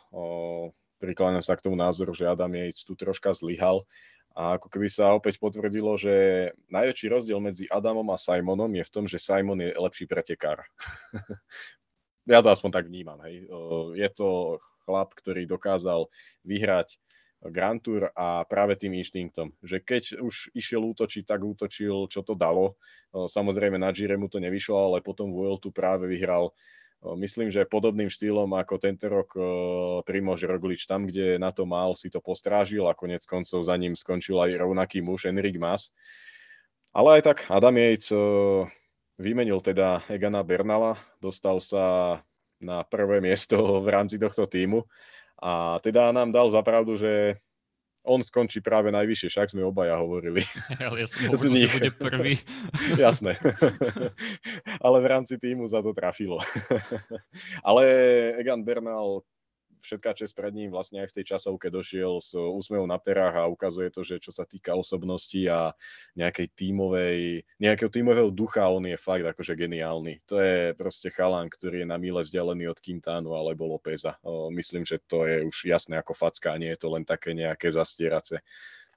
prikláňam 1.02 1.42
sa 1.42 1.58
k 1.58 1.66
tomu 1.66 1.74
názoru, 1.74 2.14
že 2.14 2.30
Adam 2.30 2.54
Yates 2.54 2.86
tu 2.86 2.94
troška 2.94 3.34
zlyhal. 3.34 3.82
A 4.32 4.56
ako 4.56 4.72
keby 4.72 4.88
sa 4.88 5.12
opäť 5.12 5.44
potvrdilo, 5.44 6.00
že 6.00 6.48
najväčší 6.72 7.12
rozdiel 7.12 7.44
medzi 7.44 7.68
Adamom 7.68 8.08
a 8.14 8.18
Simonom 8.22 8.72
je 8.72 8.86
v 8.88 8.94
tom, 8.94 9.04
že 9.04 9.20
Simon 9.20 9.60
je 9.60 9.76
lepší 9.76 10.08
pretekár. 10.08 10.64
ja 12.32 12.40
to 12.40 12.48
aspoň 12.48 12.72
tak 12.72 12.86
vnímam. 12.88 13.20
Hej. 13.28 13.52
Je 14.00 14.10
to 14.16 14.62
chlap, 14.88 15.12
ktorý 15.20 15.44
dokázal 15.44 16.08
vyhrať 16.48 16.96
Grand 17.50 17.82
Tour 17.82 18.14
a 18.14 18.46
práve 18.46 18.78
tým 18.78 18.94
inštinktom, 19.02 19.58
že 19.66 19.82
keď 19.82 20.22
už 20.22 20.54
išiel 20.54 20.86
útočiť, 20.94 21.26
tak 21.26 21.42
útočil, 21.42 22.06
čo 22.06 22.22
to 22.22 22.38
dalo. 22.38 22.78
Samozrejme 23.10 23.82
na 23.82 23.90
Gire 23.90 24.14
mu 24.14 24.30
to 24.30 24.38
nevyšlo, 24.38 24.94
ale 24.94 24.98
potom 25.02 25.34
Vueltu 25.34 25.74
práve 25.74 26.06
vyhral 26.06 26.54
Myslím, 27.02 27.50
že 27.50 27.66
podobným 27.66 28.14
štýlom 28.14 28.54
ako 28.54 28.78
tento 28.78 29.10
rok 29.10 29.34
Primož 30.06 30.46
Roglič 30.46 30.86
tam, 30.86 31.10
kde 31.10 31.42
na 31.42 31.50
to 31.50 31.66
mal, 31.66 31.98
si 31.98 32.14
to 32.14 32.22
postrážil 32.22 32.86
a 32.86 32.94
konec 32.94 33.26
koncov 33.26 33.66
za 33.66 33.74
ním 33.74 33.98
skončil 33.98 34.38
aj 34.38 34.62
rovnaký 34.62 35.02
muž 35.02 35.26
Enrik 35.26 35.58
Mas. 35.58 35.90
Ale 36.94 37.18
aj 37.18 37.22
tak 37.26 37.38
Adam 37.50 37.74
Yates 37.74 38.14
vymenil 39.18 39.58
teda 39.66 40.06
Egana 40.14 40.46
Bernala, 40.46 41.02
dostal 41.18 41.58
sa 41.58 42.22
na 42.62 42.86
prvé 42.86 43.18
miesto 43.18 43.82
v 43.82 43.88
rámci 43.90 44.22
tohto 44.22 44.46
týmu 44.46 44.86
A 45.42 45.82
teda 45.82 46.14
nám 46.14 46.30
dal 46.30 46.54
zapravdu, 46.54 47.02
že 47.02 47.42
on 48.02 48.26
skončí 48.26 48.66
práve 48.66 48.90
najvyššie, 48.90 49.30
však 49.30 49.52
sme 49.54 49.62
obaja 49.62 49.98
hovorili. 50.02 50.42
Ale 50.86 51.06
ja 51.06 51.08
som 51.08 51.22
hovoril, 51.30 51.70
že 51.70 51.74
bude 51.78 51.92
prvý. 51.94 52.34
Jasné. 52.98 53.38
Ale 54.82 54.98
v 55.02 55.08
rámci 55.08 55.38
týmu 55.38 55.70
za 55.70 55.86
to 55.86 55.94
trafilo. 55.94 56.42
Ale 57.62 57.84
Egan 58.42 58.66
Bernal 58.66 59.22
všetká 59.82 60.14
čest 60.14 60.38
pred 60.38 60.54
ním 60.54 60.70
vlastne 60.70 61.02
aj 61.02 61.12
v 61.12 61.16
tej 61.22 61.36
časovke 61.36 61.74
došiel 61.74 62.22
s 62.22 62.38
úsmevom 62.38 62.88
na 62.88 63.02
perách 63.02 63.42
a 63.42 63.52
ukazuje 63.52 63.90
to, 63.90 64.06
že 64.06 64.22
čo 64.22 64.32
sa 64.32 64.46
týka 64.46 64.78
osobnosti 64.78 65.42
a 65.50 65.74
nejakej 66.16 66.48
tímovej, 66.54 67.44
nejakého 67.58 67.92
tímového 67.92 68.30
ducha, 68.30 68.70
on 68.70 68.86
je 68.86 68.96
fakt 68.96 69.26
akože 69.26 69.58
geniálny. 69.58 70.22
To 70.30 70.40
je 70.40 70.78
proste 70.78 71.10
chalan, 71.12 71.50
ktorý 71.50 71.84
je 71.84 71.88
na 71.90 71.98
míle 71.98 72.22
vzdialený 72.22 72.72
od 72.72 72.80
Quintánu 72.80 73.34
alebo 73.34 73.68
Lópeza. 73.68 74.16
Myslím, 74.54 74.86
že 74.86 75.02
to 75.04 75.26
je 75.26 75.44
už 75.44 75.66
jasné 75.68 76.00
ako 76.00 76.14
facka, 76.14 76.56
nie 76.56 76.72
je 76.72 76.80
to 76.80 76.94
len 76.94 77.04
také 77.04 77.34
nejaké 77.34 77.74
zastierace. 77.74 78.40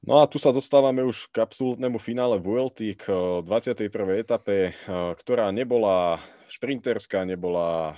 No 0.04 0.20
a 0.20 0.28
tu 0.28 0.36
sa 0.36 0.52
dostávame 0.52 1.00
už 1.00 1.32
k 1.32 1.40
absolútnemu 1.40 1.96
finále 1.96 2.36
Vuelty, 2.36 2.92
k 2.92 3.08
21. 3.40 3.88
etape, 4.20 4.76
ktorá 5.16 5.48
nebola 5.48 6.20
šprinterská, 6.52 7.24
nebola 7.24 7.96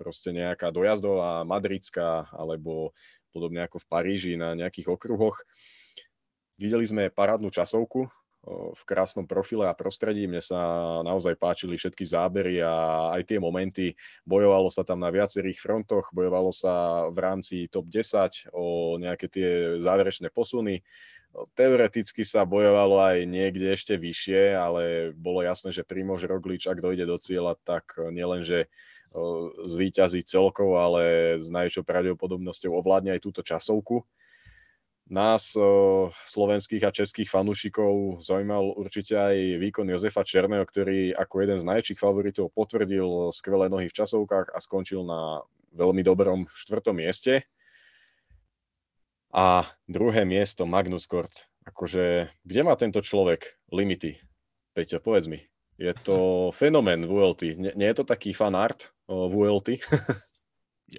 proste 0.00 0.32
nejaká 0.32 0.72
dojazdová 0.72 1.44
madridská 1.44 2.32
alebo 2.32 2.96
podobne 3.36 3.60
ako 3.68 3.76
v 3.84 3.88
Paríži 3.92 4.32
na 4.40 4.56
nejakých 4.56 4.96
okruhoch. 4.96 5.36
Videli 6.56 6.88
sme 6.88 7.12
parádnu 7.12 7.52
časovku 7.52 8.08
v 8.48 8.82
krásnom 8.88 9.28
profile 9.28 9.68
a 9.68 9.76
prostredí. 9.76 10.24
Mne 10.24 10.40
sa 10.40 10.56
naozaj 11.04 11.36
páčili 11.36 11.76
všetky 11.76 12.08
zábery 12.08 12.64
a 12.64 12.72
aj 13.12 13.28
tie 13.28 13.38
momenty. 13.38 13.92
Bojovalo 14.24 14.72
sa 14.72 14.80
tam 14.80 15.04
na 15.04 15.12
viacerých 15.12 15.60
frontoch, 15.60 16.08
bojovalo 16.16 16.48
sa 16.48 17.04
v 17.12 17.18
rámci 17.20 17.68
top 17.68 17.92
10 17.92 18.48
o 18.56 18.96
nejaké 18.96 19.28
tie 19.28 19.48
záverečné 19.84 20.32
posuny. 20.32 20.80
Teoreticky 21.54 22.26
sa 22.26 22.42
bojovalo 22.42 22.98
aj 23.06 23.28
niekde 23.28 23.70
ešte 23.70 23.94
vyššie, 23.94 24.56
ale 24.56 25.14
bolo 25.14 25.46
jasné, 25.46 25.70
že 25.70 25.86
Primož 25.86 26.26
Roglič, 26.26 26.66
ak 26.66 26.82
dojde 26.82 27.06
do 27.06 27.20
cieľa, 27.20 27.54
tak 27.62 27.94
nielenže 27.96 28.66
zvíťazí 29.66 30.22
celkovo, 30.22 30.78
ale 30.78 31.34
s 31.42 31.50
najväčšou 31.50 31.82
pravdepodobnosťou 31.82 32.70
ovládne 32.78 33.18
aj 33.18 33.24
túto 33.26 33.42
časovku. 33.42 34.06
Nás, 35.10 35.58
slovenských 36.30 36.86
a 36.86 36.94
českých 36.94 37.26
fanúšikov, 37.26 38.22
zaujímal 38.22 38.78
určite 38.78 39.18
aj 39.18 39.58
výkon 39.58 39.90
Jozefa 39.90 40.22
Černého, 40.22 40.62
ktorý 40.62 41.10
ako 41.18 41.34
jeden 41.42 41.58
z 41.58 41.66
najväčších 41.66 41.98
favoritov 41.98 42.54
potvrdil 42.54 43.34
skvelé 43.34 43.66
nohy 43.66 43.90
v 43.90 43.96
časovkách 43.98 44.54
a 44.54 44.58
skončil 44.62 45.02
na 45.02 45.42
veľmi 45.74 46.06
dobrom 46.06 46.46
štvrtom 46.54 46.94
mieste. 46.94 47.42
A 49.34 49.66
druhé 49.90 50.22
miesto 50.22 50.62
Magnus 50.62 51.10
Kort. 51.10 51.50
Akože, 51.66 52.30
kde 52.46 52.60
má 52.62 52.78
tento 52.78 53.02
človek 53.02 53.58
limity? 53.74 54.14
Peťo, 54.78 55.02
povedz 55.02 55.26
mi. 55.26 55.42
Je 55.74 55.90
to 56.06 56.50
fenomén 56.54 57.02
VLT. 57.02 57.58
Nie, 57.58 57.72
nie 57.74 57.88
je 57.90 57.96
to 57.98 58.06
taký 58.06 58.30
VLT? 59.10 59.82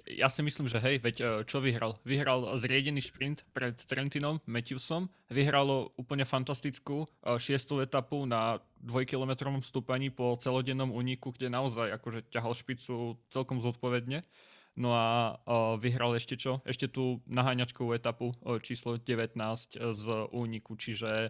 ja 0.08 0.28
si 0.32 0.40
myslím, 0.40 0.68
že 0.68 0.80
hej, 0.80 1.00
veď 1.00 1.16
e, 1.20 1.24
čo 1.44 1.60
vyhral? 1.60 2.00
Vyhral 2.04 2.44
zriedený 2.56 3.04
šprint 3.04 3.44
pred 3.52 3.76
Trentinom, 3.76 4.40
Matthewsom, 4.48 5.12
vyhralo 5.28 5.92
úplne 6.00 6.24
fantastickú 6.24 7.04
e, 7.04 7.36
šiestu 7.36 7.84
etapu 7.84 8.24
na 8.24 8.60
dvojkilometrovom 8.80 9.60
stúpaní 9.60 10.08
po 10.08 10.36
celodennom 10.40 10.90
úniku, 10.92 11.32
kde 11.32 11.52
naozaj 11.52 11.92
akože 12.00 12.20
ťahal 12.32 12.52
špicu 12.56 13.20
celkom 13.28 13.60
zodpovedne. 13.60 14.24
No 14.72 14.96
a 14.96 15.36
uh, 15.36 15.76
vyhral 15.76 16.16
ešte 16.16 16.40
čo? 16.40 16.64
Ešte 16.64 16.88
tú 16.88 17.20
naháňačkovú 17.28 17.92
etapu 17.92 18.32
číslo 18.64 18.96
19 18.96 19.36
z 19.76 20.04
úniku, 20.32 20.80
čiže 20.80 21.28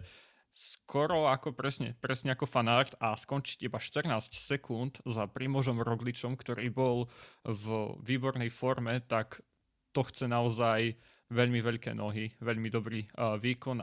skoro 0.53 1.25
ako 1.27 1.51
presne, 1.57 1.97
presne 1.97 2.37
ako 2.37 2.45
fanart 2.45 2.93
a 3.01 3.17
skončiť 3.17 3.65
iba 3.65 3.81
14 3.81 4.37
sekúnd 4.37 5.01
za 5.03 5.25
Primožom 5.25 5.81
Rogličom, 5.81 6.37
ktorý 6.37 6.69
bol 6.69 7.09
v 7.41 7.97
výbornej 8.05 8.53
forme, 8.53 9.01
tak 9.03 9.41
to 9.93 10.05
chce 10.05 10.29
naozaj 10.29 10.93
veľmi 11.33 11.59
veľké 11.65 11.97
nohy, 11.97 12.37
veľmi 12.37 12.69
dobrý 12.69 13.09
uh, 13.17 13.37
výkon. 13.41 13.81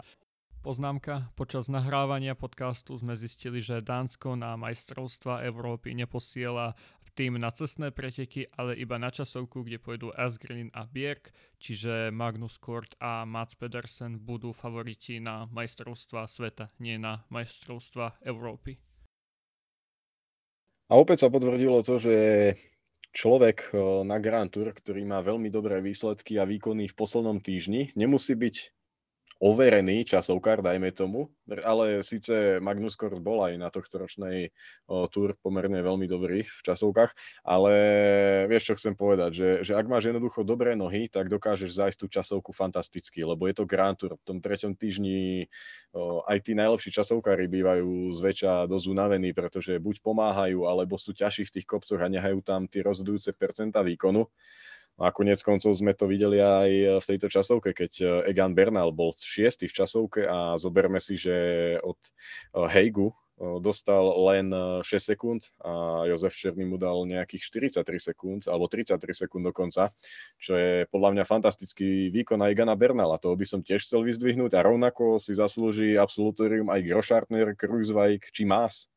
Poznámka. 0.61 1.33
Počas 1.41 1.73
nahrávania 1.73 2.37
podcastu 2.37 2.93
sme 3.01 3.17
zistili, 3.17 3.65
že 3.65 3.81
Dánsko 3.81 4.37
na 4.37 4.61
majstrovstva 4.61 5.41
Európy 5.49 5.97
neposiela 5.97 6.77
tým 7.13 7.37
na 7.37 7.51
cestné 7.51 7.91
preteky, 7.91 8.49
ale 8.57 8.79
iba 8.79 8.97
na 8.97 9.11
časovku, 9.11 9.67
kde 9.67 9.83
pôjdu 9.83 10.15
Asgreen 10.15 10.71
a 10.73 10.87
Bierk, 10.87 11.35
čiže 11.59 12.15
Magnus 12.15 12.57
Kort 12.57 12.95
a 13.03 13.27
Mats 13.27 13.59
Pedersen 13.59 14.23
budú 14.23 14.55
favoriti 14.55 15.19
na 15.19 15.51
majstrovstva 15.51 16.25
sveta, 16.31 16.71
nie 16.79 16.97
na 16.97 17.27
majstrovstva 17.29 18.23
Európy. 18.25 18.79
A 20.91 20.99
opäť 20.99 21.23
sa 21.23 21.29
potvrdilo 21.31 21.87
to, 21.87 22.03
že 22.03 22.17
človek 23.15 23.71
eh, 23.71 23.79
na 24.07 24.19
Grand 24.19 24.51
Tour, 24.51 24.75
ktorý 24.75 25.07
má 25.07 25.23
veľmi 25.23 25.51
dobré 25.51 25.79
výsledky 25.79 26.39
a 26.39 26.47
výkony 26.47 26.91
v 26.91 26.99
poslednom 26.99 27.39
týždni, 27.39 27.95
nemusí 27.95 28.35
byť 28.35 28.57
overený 29.41 30.05
časovkár, 30.05 30.61
dajme 30.61 30.93
tomu, 30.93 31.33
ale 31.65 32.05
síce 32.05 32.61
Magnus 32.61 32.93
Kors 32.93 33.17
bol 33.25 33.41
aj 33.41 33.57
na 33.57 33.73
tohto 33.73 34.05
ročnej 34.05 34.53
túr 35.09 35.33
pomerne 35.41 35.81
veľmi 35.81 36.05
dobrý 36.05 36.45
v 36.45 36.61
časovkách, 36.61 37.17
ale 37.49 37.73
vieš, 38.53 38.69
čo 38.69 38.75
chcem 38.77 38.93
povedať, 38.93 39.31
že, 39.33 39.49
že 39.65 39.73
ak 39.73 39.89
máš 39.89 40.13
jednoducho 40.13 40.45
dobré 40.45 40.77
nohy, 40.77 41.09
tak 41.09 41.33
dokážeš 41.33 41.73
zájsť 41.73 41.99
tú 42.05 42.07
časovku 42.13 42.53
fantasticky, 42.53 43.25
lebo 43.25 43.49
je 43.49 43.57
to 43.57 43.65
Grand 43.65 43.97
Tour. 43.97 44.21
V 44.21 44.27
tom 44.29 44.39
treťom 44.45 44.77
týždni 44.77 45.49
o, 45.97 46.21
aj 46.29 46.45
tí 46.45 46.53
najlepší 46.53 46.93
časovkári 46.93 47.49
bývajú 47.49 48.13
zväčša 48.13 48.69
dosť 48.69 48.87
unavení, 48.93 49.33
pretože 49.33 49.81
buď 49.81 50.05
pomáhajú, 50.05 50.69
alebo 50.69 51.01
sú 51.01 51.17
ťažší 51.17 51.49
v 51.49 51.55
tých 51.57 51.67
kopcoch 51.67 52.05
a 52.05 52.13
nehajú 52.13 52.45
tam 52.45 52.69
tie 52.69 52.85
rozhodujúce 52.85 53.33
percenta 53.41 53.81
výkonu. 53.81 54.29
A 54.99 55.15
konec 55.15 55.41
koncov 55.41 55.73
sme 55.73 55.95
to 55.95 56.11
videli 56.11 56.43
aj 56.43 57.01
v 57.01 57.09
tejto 57.09 57.31
časovke, 57.31 57.73
keď 57.73 57.93
eh, 58.03 58.09
Egan 58.35 58.53
Bernal 58.53 58.91
bol 58.91 59.15
šiestý 59.15 59.71
v 59.71 59.77
časovke 59.85 60.27
a 60.27 60.59
zoberme 60.59 60.99
si, 60.99 61.15
že 61.17 61.37
od 61.85 61.97
eh, 61.97 62.67
Heigu 62.69 63.15
dostal 63.41 64.05
len 64.29 64.53
6 64.53 64.85
sekúnd 64.85 65.41
a 65.65 66.05
Jozef 66.05 66.37
Černý 66.37 66.69
mu 66.69 66.77
dal 66.77 67.09
nejakých 67.09 67.73
43 67.81 68.13
sekúnd, 68.13 68.41
alebo 68.45 68.69
33 68.69 69.01
sekúnd 69.01 69.49
dokonca, 69.49 69.89
čo 70.37 70.61
je 70.61 70.85
podľa 70.93 71.17
mňa 71.17 71.25
fantastický 71.25 72.13
výkon 72.13 72.37
aj 72.45 72.53
Egana 72.53 72.77
Bernala. 72.77 73.17
To 73.25 73.33
by 73.33 73.49
som 73.49 73.65
tiež 73.65 73.89
chcel 73.89 74.05
vyzdvihnúť 74.05 74.53
a 74.53 74.61
rovnako 74.61 75.17
si 75.17 75.33
zaslúži 75.33 75.97
absolutorium 75.97 76.69
aj 76.69 76.85
Groschartner, 76.85 77.57
Kruiswijk 77.57 78.29
či 78.29 78.45
Maas. 78.45 78.93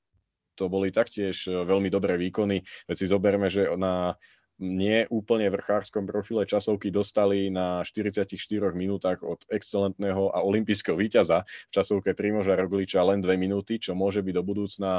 To 0.60 0.68
boli 0.68 0.92
taktiež 0.92 1.48
veľmi 1.48 1.88
dobré 1.88 2.20
výkony. 2.20 2.62
Veď 2.86 2.96
si 3.00 3.08
zoberme, 3.08 3.48
že 3.48 3.72
na 3.80 4.20
nie 4.64 5.04
úplne 5.12 5.52
vrchárskom 5.52 6.08
profile 6.08 6.48
časovky 6.48 6.88
dostali 6.88 7.52
na 7.52 7.84
44 7.84 8.32
minútach 8.72 9.20
od 9.22 9.44
excelentného 9.52 10.32
a 10.32 10.40
olympijského 10.40 10.96
víťaza 10.96 11.44
v 11.44 11.72
časovke 11.76 12.16
Primoža 12.16 12.56
Rogliča 12.56 13.04
len 13.04 13.20
2 13.20 13.36
minúty, 13.36 13.78
čo 13.78 13.92
môže 13.92 14.24
byť 14.24 14.34
do 14.34 14.44
budúcna 14.48 14.92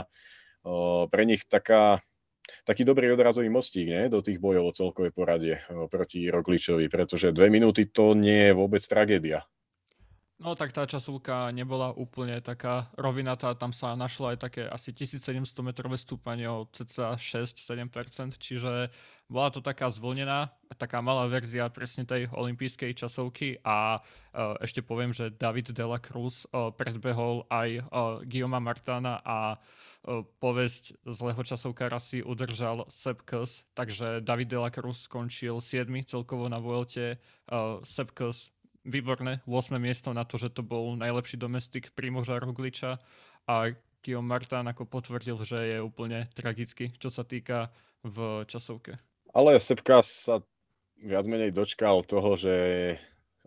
pre 1.08 1.22
nich 1.24 1.44
taká, 1.48 2.04
taký 2.68 2.84
dobrý 2.84 3.12
odrazový 3.12 3.48
mostík 3.48 3.88
nie? 3.88 4.12
do 4.12 4.20
tých 4.20 4.40
bojov 4.40 4.64
o 4.68 4.76
celkové 4.76 5.08
poradie 5.12 5.60
proti 5.88 6.28
Rogličovi, 6.28 6.88
pretože 6.92 7.32
2 7.32 7.48
minúty 7.48 7.88
to 7.88 8.12
nie 8.12 8.48
je 8.48 8.52
vôbec 8.52 8.84
tragédia. 8.84 9.44
No 10.44 10.52
tak 10.52 10.76
tá 10.76 10.84
časovka 10.84 11.48
nebola 11.56 11.96
úplne 11.96 12.36
taká 12.44 12.92
rovinatá, 13.00 13.56
tam 13.56 13.72
sa 13.72 13.96
našlo 13.96 14.28
aj 14.28 14.44
také 14.44 14.68
asi 14.68 14.92
1700 14.92 15.40
metrové 15.64 15.96
stúpanie 15.96 16.44
o 16.44 16.68
cca 16.68 17.16
6-7%, 17.16 18.36
čiže 18.36 18.92
bola 19.24 19.48
to 19.48 19.64
taká 19.64 19.88
zvlnená, 19.88 20.52
taká 20.76 21.00
malá 21.00 21.24
verzia 21.32 21.72
presne 21.72 22.04
tej 22.04 22.28
olympijskej 22.28 22.92
časovky. 22.92 23.56
A 23.64 24.04
uh, 24.04 24.60
ešte 24.60 24.84
poviem, 24.84 25.16
že 25.16 25.32
David 25.32 25.72
de 25.72 25.80
la 25.80 25.96
Cruz 25.96 26.44
uh, 26.52 26.68
predbehol 26.76 27.48
aj 27.48 27.80
uh, 27.80 28.20
Guillaume 28.28 28.60
Martana 28.60 29.24
a 29.24 29.56
povesť 30.44 31.00
zlého 31.08 31.40
časovkára 31.40 31.96
si 31.96 32.20
udržal 32.20 32.84
Sepp 32.92 33.24
Kuss, 33.24 33.64
takže 33.72 34.20
David 34.20 34.52
de 34.52 34.60
la 34.60 34.68
Cruz 34.68 35.08
skončil 35.08 35.64
7 35.64 35.88
celkovo 36.04 36.44
na 36.52 36.60
Vuelte, 36.60 37.16
Sepp 37.88 38.12
Kuss 38.12 38.52
výborné 38.84 39.40
8. 39.48 39.80
miesto 39.80 40.12
na 40.12 40.28
to, 40.28 40.36
že 40.36 40.52
to 40.52 40.60
bol 40.60 40.94
najlepší 40.94 41.40
domestik 41.40 41.90
Primoža 41.96 42.36
Rogliča 42.38 43.00
a 43.48 43.72
Guillaume 44.04 44.28
Martin 44.28 44.68
ako 44.68 44.84
potvrdil, 44.84 45.40
že 45.42 45.58
je 45.76 45.78
úplne 45.80 46.28
tragický, 46.36 46.92
čo 47.00 47.08
sa 47.08 47.24
týka 47.24 47.72
v 48.04 48.44
časovke. 48.44 49.00
Ale 49.32 49.56
Sepka 49.56 50.04
sa 50.04 50.44
viac 51.00 51.24
menej 51.24 51.56
dočkal 51.56 52.04
toho, 52.04 52.36
že 52.36 52.56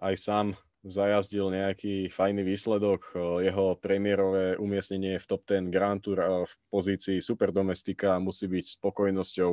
aj 0.02 0.16
sám 0.18 0.48
zajazdil 0.82 1.54
nejaký 1.54 2.10
fajný 2.10 2.42
výsledok. 2.42 3.14
Jeho 3.46 3.78
premiérové 3.78 4.58
umiestnenie 4.58 5.22
v 5.22 5.26
top 5.30 5.46
10 5.46 5.70
Grand 5.70 6.02
Tour 6.02 6.48
v 6.50 6.54
pozícii 6.74 7.22
super 7.22 7.54
domestika 7.54 8.18
musí 8.18 8.50
byť 8.50 8.82
spokojnosťou 8.82 9.52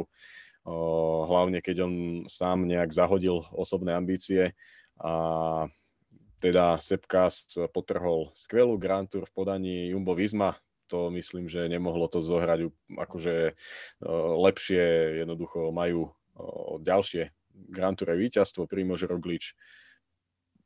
hlavne 1.29 1.61
keď 1.61 1.77
on 1.85 1.94
sám 2.25 2.64
nejak 2.64 2.88
zahodil 2.88 3.44
osobné 3.53 3.92
ambície 3.92 4.57
a 5.00 5.12
teda 6.38 6.76
Sepkas 6.76 7.57
potrhol 7.72 8.30
skvelú 8.37 8.76
Grand 8.76 9.09
Tour 9.09 9.24
v 9.24 9.35
podaní 9.35 9.76
Jumbo 9.90 10.12
Visma, 10.12 10.61
to 10.92 11.09
myslím, 11.11 11.48
že 11.48 11.72
nemohlo 11.72 12.07
to 12.12 12.20
zohrať 12.20 12.68
akože 12.92 13.57
lepšie, 14.38 14.85
jednoducho 15.24 15.72
majú 15.72 16.12
ďalšie 16.85 17.33
Grand 17.72 17.96
Tour 17.96 18.12
víťazstvo, 18.12 18.68
Primož 18.68 19.09
Roglič 19.09 19.57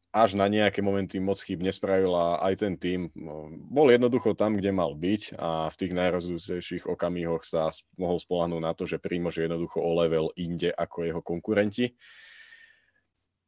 až 0.09 0.41
na 0.41 0.49
nejaké 0.49 0.81
momenty 0.81 1.21
moc 1.21 1.37
chyb 1.37 1.61
nespravil 1.61 2.17
a 2.17 2.41
aj 2.41 2.65
ten 2.65 2.75
tým 2.81 3.13
no, 3.13 3.53
bol 3.69 3.93
jednoducho 3.93 4.33
tam, 4.33 4.57
kde 4.57 4.73
mal 4.73 4.97
byť 4.97 5.37
a 5.37 5.69
v 5.69 5.79
tých 5.79 5.93
najrozhodujúcejších 5.93 6.85
okamihoch 6.89 7.45
sa 7.45 7.69
mohol 8.01 8.17
spolahnúť 8.17 8.63
na 8.65 8.73
to, 8.73 8.89
že 8.89 8.97
Primož 8.97 9.37
je 9.37 9.45
jednoducho 9.47 9.85
o 9.85 9.93
level 10.01 10.33
inde 10.41 10.73
ako 10.73 11.05
jeho 11.05 11.21
konkurenti. 11.21 11.93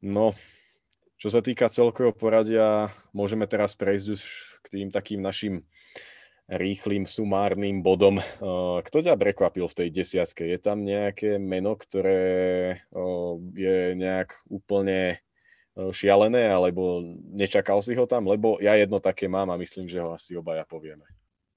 No, 0.05 0.37
čo 1.21 1.29
sa 1.29 1.45
týka 1.45 1.69
celkového 1.69 2.17
poradia, 2.17 2.89
môžeme 3.13 3.45
teraz 3.45 3.77
prejsť 3.77 4.07
už 4.17 4.21
k 4.65 4.67
tým 4.73 4.87
takým 4.89 5.21
našim 5.21 5.61
rýchlým 6.49 7.05
sumárnym 7.05 7.85
bodom. 7.85 8.17
Kto 8.81 8.97
ťa 9.05 9.15
prekvapil 9.15 9.69
v 9.69 9.77
tej 9.77 9.89
desiatke? 9.93 10.49
Je 10.49 10.57
tam 10.57 10.81
nejaké 10.81 11.37
meno, 11.37 11.77
ktoré 11.77 12.81
je 13.53 13.95
nejak 13.95 14.35
úplne 14.49 15.21
E, 15.71 15.95
šialené, 15.95 16.51
alebo 16.51 16.99
nečakal 17.31 17.79
si 17.79 17.95
ho 17.95 18.03
tam? 18.03 18.27
Lebo 18.27 18.59
ja 18.59 18.75
jedno 18.75 18.99
také 18.99 19.31
mám 19.31 19.47
a 19.55 19.61
myslím, 19.61 19.87
že 19.87 20.03
ho 20.03 20.11
asi 20.11 20.35
obaja 20.35 20.67
povieme. 20.67 21.07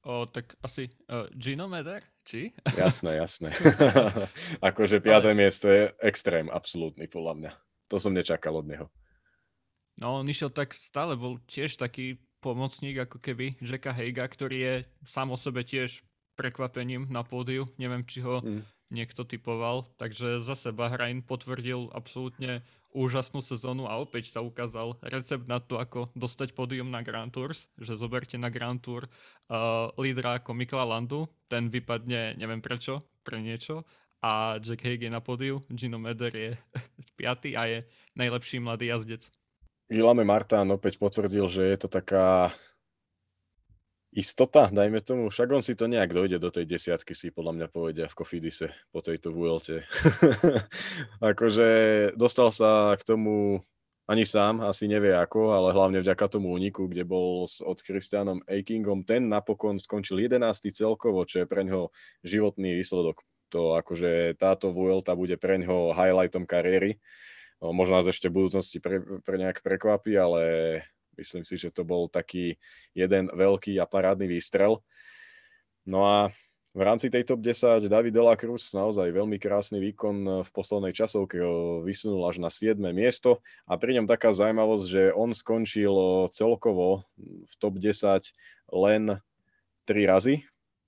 O, 0.05 0.29
tak 0.29 0.53
asi 0.61 0.92
uh, 1.09 1.24
Gino 1.33 1.64
Meder, 1.64 2.05
či? 2.29 2.53
Jasné, 2.77 3.16
jasné. 3.24 3.57
akože 4.68 5.00
piaté 5.00 5.33
Ale... 5.33 5.38
miesto 5.40 5.66
je 5.72 5.88
extrém, 6.05 6.53
absolútny 6.53 7.09
podľa 7.09 7.35
mňa. 7.40 7.53
To 7.88 7.96
som 7.96 8.12
nečakal 8.12 8.53
od 8.61 8.68
neho. 8.68 8.87
No, 9.98 10.20
on 10.22 10.26
išiel 10.26 10.50
tak 10.50 10.74
stále, 10.74 11.14
bol 11.14 11.38
tiež 11.46 11.78
taký 11.78 12.18
pomocník 12.42 13.09
ako 13.09 13.22
keby 13.22 13.57
Jacka 13.62 13.94
Heiga, 13.94 14.26
ktorý 14.26 14.57
je 14.59 14.74
sám 15.07 15.33
o 15.33 15.38
sebe 15.38 15.64
tiež 15.64 16.04
prekvapením 16.35 17.07
na 17.09 17.22
pódiu. 17.22 17.70
Neviem, 17.78 18.02
či 18.04 18.20
ho 18.20 18.42
mm. 18.42 18.90
niekto 18.90 19.22
typoval. 19.22 19.87
Takže 19.96 20.42
zase 20.42 20.74
Bahrain 20.74 21.22
potvrdil 21.22 21.94
absolútne 21.94 22.66
úžasnú 22.94 23.42
sezónu 23.42 23.90
a 23.90 23.98
opäť 23.98 24.35
sa 24.35 24.42
ukázal 24.42 24.98
recept 25.02 25.46
na 25.50 25.59
to, 25.59 25.83
ako 25.83 26.11
dostať 26.14 26.54
pódium 26.54 26.90
na 26.90 27.02
Grand 27.02 27.30
Tours, 27.30 27.66
že 27.78 27.98
zoberte 27.98 28.38
na 28.38 28.50
Grand 28.50 28.78
Tour 28.78 29.07
uh, 29.07 29.90
lídra 29.98 30.38
ako 30.38 30.54
Mikla 30.54 30.87
Landu, 30.87 31.26
ten 31.50 31.66
vypadne, 31.70 32.38
neviem 32.38 32.62
prečo, 32.62 33.02
pre 33.26 33.42
niečo 33.42 33.83
a 34.24 34.57
Jack 34.62 34.80
Haig 34.87 35.02
je 35.02 35.11
na 35.12 35.20
pódiu, 35.20 35.61
Gino 35.68 36.00
Meder 36.00 36.33
je 36.33 36.57
piatý 37.18 37.59
a 37.61 37.68
je 37.68 37.78
najlepší 38.16 38.57
mladý 38.57 38.88
jazdec. 38.88 39.28
Ilame 39.94 40.26
Martán 40.26 40.66
opäť 40.74 40.98
potvrdil, 40.98 41.46
že 41.46 41.62
je 41.62 41.78
to 41.78 41.88
taká 41.88 42.50
istota, 44.14 44.70
dajme 44.70 45.02
tomu. 45.02 45.30
Však 45.30 45.48
on 45.54 45.62
si 45.62 45.74
to 45.74 45.90
nejak 45.90 46.14
dojde 46.14 46.38
do 46.38 46.50
tej 46.50 46.66
desiatky, 46.66 47.14
si 47.14 47.35
podľa 47.35 47.52
mňa 47.62 47.66
povedia 47.70 48.07
v 48.11 48.16
Kofidise 48.18 48.74
po 48.90 49.02
tejto 49.02 49.30
VLT. 49.30 49.83
akože 51.35 51.68
dostal 52.18 52.50
sa 52.54 52.94
k 52.98 53.02
tomu 53.02 53.62
ani 54.04 54.28
sám, 54.28 54.61
asi 54.61 54.85
nevie 54.85 55.16
ako, 55.16 55.57
ale 55.57 55.72
hlavne 55.72 55.98
vďaka 56.02 56.26
tomu 56.28 56.52
úniku, 56.52 56.87
kde 56.87 57.09
bol 57.09 57.48
s 57.48 57.64
od 57.64 57.80
Christianom 57.80 58.44
Eikingom. 58.44 59.02
Ten 59.02 59.33
napokon 59.33 59.80
skončil 59.80 60.20
11. 60.20 60.44
celkovo, 60.74 61.24
čo 61.24 61.42
je 61.42 61.46
pre 61.48 61.64
ňoho 61.64 61.88
životný 62.20 62.76
výsledok. 62.78 63.24
To 63.54 63.78
akože 63.78 64.37
táto 64.37 64.74
Vuelta 64.74 65.14
bude 65.16 65.38
pre 65.40 65.57
ňoho 65.62 65.96
highlightom 65.96 66.44
kariéry. 66.44 67.00
Možno 67.70 67.96
nás 67.96 68.09
ešte 68.11 68.29
v 68.29 68.44
budúcnosti 68.44 68.83
pre, 68.83 69.00
pre 69.24 69.37
nejak 69.40 69.64
prekvapí, 69.64 70.12
ale 70.18 70.42
Myslím 71.14 71.46
si, 71.46 71.55
že 71.57 71.70
to 71.70 71.87
bol 71.87 72.11
taký 72.11 72.59
jeden 72.92 73.31
veľký 73.31 73.79
a 73.79 73.87
parádny 73.87 74.27
výstrel. 74.27 74.83
No 75.87 76.07
a 76.07 76.18
v 76.74 76.83
rámci 76.83 77.07
tej 77.07 77.22
top 77.22 77.38
10 77.38 77.87
David 77.87 78.18
Dela 78.18 78.35
Cruz 78.35 78.74
naozaj 78.74 79.14
veľmi 79.14 79.38
krásny 79.38 79.79
výkon 79.79 80.42
v 80.42 80.50
poslednej 80.50 80.90
časovke 80.90 81.38
ho 81.38 81.87
vysunul 81.87 82.27
až 82.27 82.42
na 82.42 82.50
7. 82.50 82.83
miesto 82.90 83.38
a 83.70 83.79
pri 83.79 83.94
ňom 84.00 84.11
taká 84.11 84.35
zaujímavosť, 84.35 84.85
že 84.90 85.03
on 85.14 85.31
skončil 85.31 86.27
celkovo 86.35 87.07
v 87.22 87.53
top 87.62 87.79
10 87.79 88.27
len 88.74 89.22
3 89.87 90.11
razy 90.11 90.42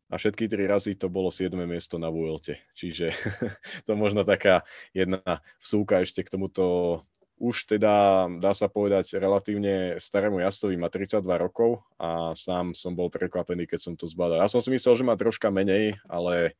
a 0.07 0.15
všetky 0.15 0.47
3 0.47 0.71
razy 0.71 0.93
to 0.95 1.11
bolo 1.11 1.35
7. 1.35 1.51
miesto 1.67 1.99
na 1.99 2.07
Vuelte. 2.11 2.63
Čiže 2.79 3.11
to 3.87 3.93
možno 3.99 4.23
taká 4.23 4.63
jedna 4.95 5.43
vsúka 5.59 6.03
ešte 6.03 6.23
k 6.23 6.33
tomuto 6.33 7.03
už 7.37 7.69
teda, 7.69 8.27
dá 8.41 8.57
sa 8.57 8.65
povedať, 8.65 9.13
relatívne 9.21 10.01
starému 10.01 10.41
jazdcovi, 10.41 10.81
má 10.81 10.89
32 10.89 11.21
rokov 11.37 11.85
a 12.01 12.33
sám 12.33 12.73
som 12.73 12.97
bol 12.97 13.13
prekvapený, 13.13 13.69
keď 13.69 13.81
som 13.81 13.93
to 13.93 14.09
zbadal. 14.09 14.41
Ja 14.41 14.49
som 14.49 14.65
si 14.65 14.73
myslel, 14.73 14.97
že 14.97 15.05
má 15.05 15.21
troška 15.21 15.53
menej, 15.53 16.01
ale, 16.09 16.57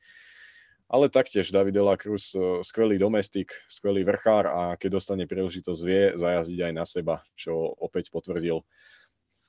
ale 0.85 1.09
taktiež 1.09 1.49
David 1.49 1.81
La 1.81 1.97
Cruz, 1.97 2.29
e, 2.37 2.61
skvelý 2.61 3.01
domestik, 3.01 3.57
skvelý 3.73 4.05
vrchár 4.05 4.45
a 4.53 4.63
keď 4.77 5.01
dostane 5.01 5.25
príležitosť, 5.25 5.81
vie 5.81 6.13
zajazdiť 6.13 6.61
aj 6.69 6.73
na 6.77 6.85
seba, 6.85 7.25
čo 7.33 7.57
opäť 7.81 8.13
potvrdil 8.13 8.61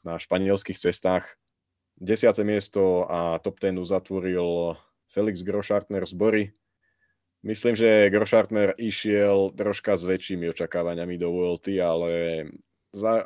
na 0.07 0.15
španielských 0.15 0.79
cestách. 0.79 1.27
10. 1.97 2.43
miesto 2.45 3.05
a 3.09 3.39
top 3.41 3.59
10 3.59 3.81
uzatvoril 3.81 4.77
Felix 5.09 5.41
Groschartner 5.41 6.05
z 6.05 6.13
Bory, 6.13 6.43
Myslím, 7.45 7.77
že 7.77 8.09
Groschartner 8.09 8.73
išiel 8.75 9.53
troška 9.53 9.93
s 9.93 10.03
väčšími 10.03 10.49
očakávaniami 10.51 11.15
do 11.21 11.29
VLT, 11.29 11.79
ale 11.79 12.11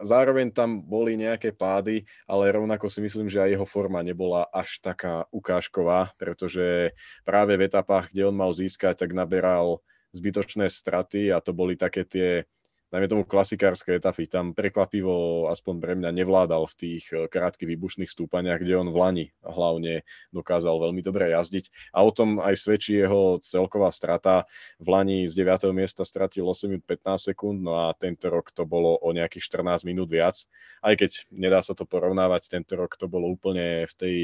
zároveň 0.04 0.52
tam 0.52 0.84
boli 0.84 1.16
nejaké 1.16 1.56
pády, 1.56 2.04
ale 2.28 2.52
rovnako 2.52 2.92
si 2.92 3.00
myslím, 3.02 3.32
že 3.32 3.40
aj 3.40 3.50
jeho 3.56 3.68
forma 3.68 4.04
nebola 4.04 4.46
až 4.52 4.84
taká 4.84 5.26
ukážková, 5.32 6.12
pretože 6.20 6.92
práve 7.24 7.56
v 7.56 7.72
etapách, 7.72 8.12
kde 8.12 8.28
on 8.28 8.36
mal 8.36 8.52
získať, 8.52 9.08
tak 9.08 9.16
naberal 9.16 9.80
zbytočné 10.12 10.68
straty 10.68 11.32
a 11.32 11.40
to 11.40 11.56
boli 11.56 11.80
také 11.80 12.04
tie 12.04 12.44
najmä 12.92 13.08
tomu 13.08 13.24
klasikárske 13.24 13.96
etapy. 13.96 14.28
Tam 14.28 14.52
prekvapivo, 14.52 15.48
aspoň 15.48 15.76
pre 15.80 15.94
mňa, 15.96 16.12
nevládal 16.12 16.68
v 16.68 16.76
tých 16.76 17.04
eh, 17.16 17.26
krátkych 17.32 17.68
výbušných 17.68 18.12
stúpaniach, 18.12 18.60
kde 18.60 18.76
on 18.76 18.92
v 18.92 18.98
Lani 19.00 19.26
hlavne 19.42 20.04
dokázal 20.36 20.76
veľmi 20.76 21.00
dobre 21.00 21.32
jazdiť. 21.32 21.96
A 21.96 22.04
o 22.04 22.12
tom 22.12 22.44
aj 22.44 22.60
svedčí 22.60 23.00
jeho 23.00 23.40
celková 23.40 23.90
strata. 23.96 24.44
V 24.84 24.88
Lani 24.92 25.26
z 25.32 25.34
9. 25.40 25.72
miesta 25.72 26.04
stratil 26.04 26.44
8 26.44 26.68
minút 26.68 26.84
15 26.86 27.32
sekúnd, 27.32 27.64
no 27.64 27.88
a 27.88 27.96
tento 27.96 28.28
rok 28.28 28.52
to 28.52 28.68
bolo 28.68 29.00
o 29.00 29.10
nejakých 29.16 29.48
14 29.48 29.88
minút 29.88 30.12
viac. 30.12 30.36
Aj 30.84 30.94
keď 30.94 31.32
nedá 31.32 31.64
sa 31.64 31.72
to 31.72 31.88
porovnávať, 31.88 32.52
tento 32.52 32.76
rok 32.76 33.00
to 33.00 33.08
bolo 33.08 33.32
úplne 33.32 33.88
v 33.88 33.94
tej 33.96 34.16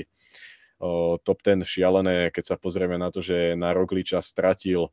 o, 0.83 1.15
top 1.23 1.39
10 1.41 1.63
šialené, 1.63 2.29
keď 2.35 2.43
sa 2.43 2.55
pozrieme 2.59 2.99
na 2.99 3.09
to, 3.09 3.23
že 3.23 3.55
na 3.55 3.71
Rogliča 3.71 4.19
stratil 4.19 4.91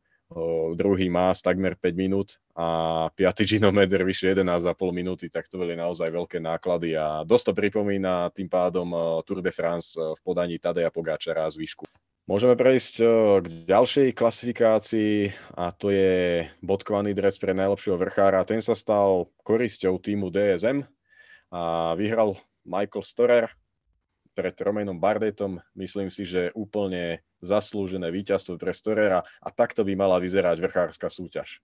druhý 0.75 1.13
Más 1.13 1.45
takmer 1.45 1.77
5 1.77 1.95
minút 1.95 2.41
a 2.57 3.07
piatý 3.13 3.45
Ginometer 3.45 4.03
vyše 4.03 4.35
11,5 4.35 4.75
minúty, 4.91 5.29
tak 5.29 5.47
to 5.47 5.61
boli 5.61 5.77
naozaj 5.77 6.11
veľké 6.11 6.41
náklady 6.41 6.97
a 6.97 7.23
dosť 7.23 7.45
to 7.51 7.53
pripomína 7.55 8.33
tým 8.33 8.49
pádom 8.49 8.91
Tour 9.23 9.45
de 9.45 9.53
France 9.53 9.95
v 9.95 10.21
podaní 10.25 10.59
Tadeja 10.59 10.89
Pogáčara 10.89 11.47
z 11.53 11.61
výšku. 11.61 11.85
Môžeme 12.25 12.57
prejsť 12.57 12.95
k 13.45 13.47
ďalšej 13.69 14.17
klasifikácii 14.17 15.29
a 15.61 15.69
to 15.77 15.93
je 15.93 16.49
bodkovaný 16.65 17.13
dres 17.13 17.37
pre 17.37 17.53
najlepšieho 17.53 18.01
vrchára. 18.01 18.49
Ten 18.49 18.65
sa 18.65 18.73
stal 18.73 19.29
korisťou 19.45 20.01
týmu 20.01 20.33
DSM 20.33 20.89
a 21.53 21.93
vyhral 22.01 22.41
Michael 22.65 23.05
Storer 23.05 23.53
pred 24.35 24.53
Romainom 24.59 24.99
Bardetom. 24.99 25.63
Myslím 25.79 26.11
si, 26.11 26.27
že 26.27 26.51
úplne 26.59 27.23
zaslúžené 27.41 28.11
víťazstvo 28.11 28.59
pre 28.59 28.75
Storera 28.75 29.23
a 29.23 29.49
takto 29.55 29.87
by 29.87 29.95
mala 29.95 30.19
vyzerať 30.19 30.59
vrchárska 30.59 31.07
súťaž. 31.07 31.63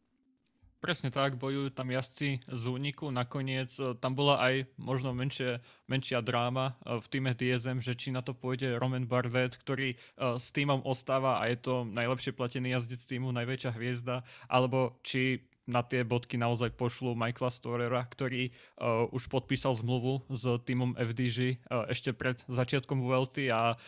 Presne 0.81 1.12
tak, 1.12 1.37
bojujú 1.37 1.77
tam 1.77 1.93
jazdci 1.93 2.41
z 2.49 2.62
úniku. 2.64 3.12
Nakoniec 3.12 3.68
e, 3.77 3.93
tam 4.01 4.16
bola 4.16 4.41
aj 4.41 4.64
možno 4.81 5.12
menšie, 5.12 5.61
menšia 5.85 6.25
dráma 6.25 6.81
e, 6.81 6.97
v 6.97 7.07
týme 7.12 7.37
DSM, 7.37 7.85
že 7.85 7.93
či 7.93 8.09
na 8.09 8.25
to 8.25 8.33
pôjde 8.33 8.81
Roman 8.81 9.05
Bardet, 9.05 9.61
ktorý 9.61 9.93
e, 9.93 9.97
s 10.41 10.49
týmom 10.57 10.81
ostáva 10.89 11.37
a 11.37 11.53
je 11.53 11.61
to 11.61 11.85
najlepšie 11.85 12.33
platený 12.33 12.73
jazdec 12.73 13.05
týmu, 13.05 13.29
najväčšia 13.29 13.77
hviezda, 13.77 14.25
alebo 14.49 14.97
či 15.05 15.45
na 15.68 15.84
tie 15.84 16.02
bodky 16.02 16.40
naozaj 16.40 16.72
pošlu 16.74 17.12
Michaela 17.12 17.52
Storera, 17.52 18.02
ktorý 18.02 18.50
uh, 18.50 19.06
už 19.12 19.28
podpísal 19.28 19.76
zmluvu 19.76 20.24
s 20.32 20.42
týmom 20.64 20.96
FDG 20.96 21.61
uh, 21.68 21.86
ešte 21.92 22.16
pred 22.16 22.40
začiatkom 22.48 23.04
VLT 23.04 23.52
a 23.52 23.74
uh, 23.74 23.78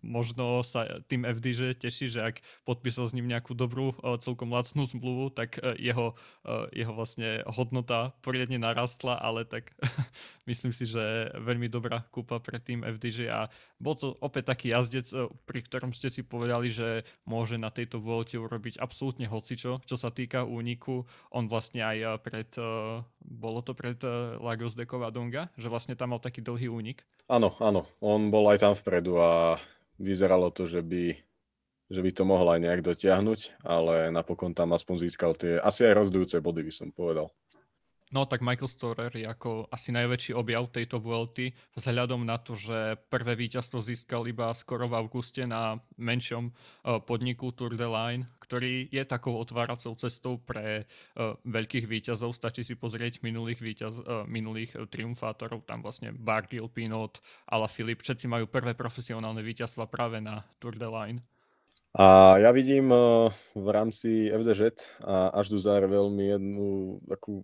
možno 0.00 0.62
sa 0.62 1.02
tým 1.10 1.26
FDG 1.26 1.76
teší, 1.76 2.06
že 2.08 2.20
ak 2.22 2.40
podpísal 2.64 3.10
s 3.10 3.14
ním 3.16 3.28
nejakú 3.28 3.52
dobrú, 3.52 3.92
uh, 4.00 4.16
celkom 4.16 4.54
lacnú 4.54 4.86
zmluvu, 4.86 5.34
tak 5.34 5.58
uh, 5.60 5.74
jeho, 5.76 6.14
uh, 6.46 6.70
jeho 6.70 6.92
vlastne 6.94 7.42
hodnota 7.50 8.14
poriadne 8.22 8.56
narastla, 8.56 9.18
ale 9.18 9.44
tak 9.44 9.74
myslím 10.50 10.72
si, 10.72 10.86
že 10.86 11.34
veľmi 11.36 11.66
dobrá 11.68 12.06
kúpa 12.08 12.38
pre 12.38 12.62
tým 12.62 12.86
FDG 12.86 13.28
a 13.28 13.50
bol 13.76 13.98
to 13.98 14.16
opäť 14.24 14.56
taký 14.56 14.72
jazdec, 14.72 15.06
uh, 15.12 15.28
pri 15.44 15.60
ktorom 15.66 15.92
ste 15.92 16.08
si 16.08 16.24
povedali, 16.24 16.72
že 16.72 17.04
môže 17.28 17.60
na 17.60 17.68
tejto 17.68 18.00
VLT 18.00 18.40
urobiť 18.40 18.74
absolútne 18.80 19.28
hocičo, 19.28 19.84
čo 19.84 19.96
sa 19.98 20.08
týka 20.08 20.46
úniku 20.46 21.04
on 21.30 21.50
vlastne 21.50 21.82
aj 21.82 21.98
eh, 21.98 22.08
pred, 22.22 22.50
uh, 22.58 23.02
bolo 23.20 23.60
to 23.62 23.72
pred 23.72 23.98
uh, 24.04 24.38
Lagos 24.38 24.78
de 24.78 24.86
Covadonga, 24.86 25.50
že 25.58 25.70
vlastne 25.70 25.98
tam 25.98 26.14
mal 26.14 26.20
taký 26.22 26.42
dlhý 26.42 26.70
únik. 26.70 27.02
Áno, 27.26 27.58
áno, 27.58 27.86
on 27.98 28.30
bol 28.30 28.46
aj 28.50 28.62
tam 28.62 28.74
vpredu 28.78 29.18
a 29.18 29.58
vyzeralo 29.98 30.52
to, 30.54 30.70
že 30.70 30.84
by, 30.84 31.16
že 31.90 32.00
by 32.00 32.10
to 32.14 32.22
mohol 32.22 32.46
aj 32.52 32.60
nejak 32.62 32.82
dotiahnuť, 32.86 33.66
ale 33.66 34.14
napokon 34.14 34.54
tam 34.54 34.76
aspoň 34.76 35.08
získal 35.08 35.32
tie 35.34 35.58
asi 35.58 35.88
aj 35.88 36.06
rozdujúce 36.06 36.38
body, 36.38 36.62
by 36.62 36.72
som 36.72 36.88
povedal. 36.94 37.32
No 38.14 38.22
tak 38.22 38.38
Michael 38.38 38.70
Storer 38.70 39.10
je 39.10 39.26
ako 39.26 39.66
asi 39.66 39.90
najväčší 39.90 40.30
objav 40.38 40.70
tejto 40.70 41.02
VLT 41.02 41.50
vzhľadom 41.74 42.22
na 42.22 42.38
to, 42.38 42.54
že 42.54 43.02
prvé 43.10 43.34
víťazstvo 43.34 43.82
získal 43.82 44.30
iba 44.30 44.54
skoro 44.54 44.86
v 44.86 44.94
auguste 44.94 45.42
na 45.42 45.82
menšom 45.98 46.54
uh, 46.54 47.02
podniku 47.02 47.50
Tour 47.50 47.74
de 47.74 47.82
Line, 47.82 48.30
ktorý 48.38 48.86
je 48.94 49.02
takou 49.02 49.34
otváracou 49.34 49.98
cestou 49.98 50.38
pre 50.38 50.86
uh, 50.86 51.34
veľkých 51.50 51.90
víťazov. 51.90 52.30
Stačí 52.30 52.62
si 52.62 52.78
pozrieť 52.78 53.26
minulých, 53.26 53.58
víťaz, 53.58 53.98
uh, 53.98 54.22
minulých 54.30 54.86
triumfátorov, 54.86 55.66
tam 55.66 55.82
vlastne 55.82 56.14
Bargill, 56.14 56.70
Pinot, 56.70 57.18
Filip, 57.66 58.06
všetci 58.06 58.30
majú 58.30 58.46
prvé 58.46 58.78
profesionálne 58.78 59.42
víťazstva 59.42 59.90
práve 59.90 60.22
na 60.22 60.46
Tour 60.62 60.78
de 60.78 60.86
Line. 60.86 61.20
A 61.96 62.38
ja 62.38 62.52
vidím 62.52 62.92
v 63.56 63.68
rámci 63.72 64.28
FDŽ 64.28 64.78
a 65.00 65.32
až 65.32 65.48
do 65.48 65.58
záver 65.58 65.88
veľmi 65.88 66.24
jednu 66.28 66.68
takú 67.08 67.40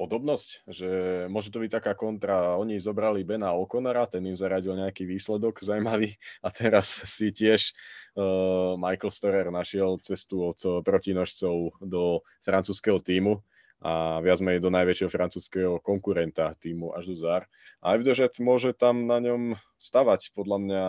podobnosť, 0.00 0.48
že 0.64 0.90
môže 1.28 1.52
to 1.52 1.60
byť 1.60 1.76
taká 1.76 1.92
kontra. 1.92 2.56
Oni 2.56 2.80
zobrali 2.80 3.20
Bena 3.20 3.52
O'Connora, 3.52 4.08
ten 4.08 4.24
im 4.24 4.32
zaradil 4.32 4.72
nejaký 4.72 5.04
výsledok 5.04 5.60
zaujímavý 5.60 6.16
a 6.40 6.48
teraz 6.48 7.04
si 7.04 7.28
tiež 7.28 7.76
uh, 8.16 8.80
Michael 8.80 9.12
Storer 9.12 9.48
našiel 9.52 10.00
cestu 10.00 10.56
od 10.56 10.56
protinožcov 10.80 11.76
do 11.84 12.24
francúzského 12.40 12.96
týmu 13.04 13.44
a 13.80 14.20
viac 14.20 14.44
menej 14.44 14.60
do 14.60 14.68
najväčšieho 14.68 15.08
francúzského 15.08 15.74
konkurenta 15.80 16.52
týmu 16.60 16.92
Ažuzar. 16.92 17.48
A 17.80 17.96
FDŽ 17.96 18.36
môže 18.44 18.76
tam 18.76 19.08
na 19.08 19.16
ňom 19.24 19.56
stavať. 19.80 20.36
Podľa 20.36 20.58
mňa 20.60 20.84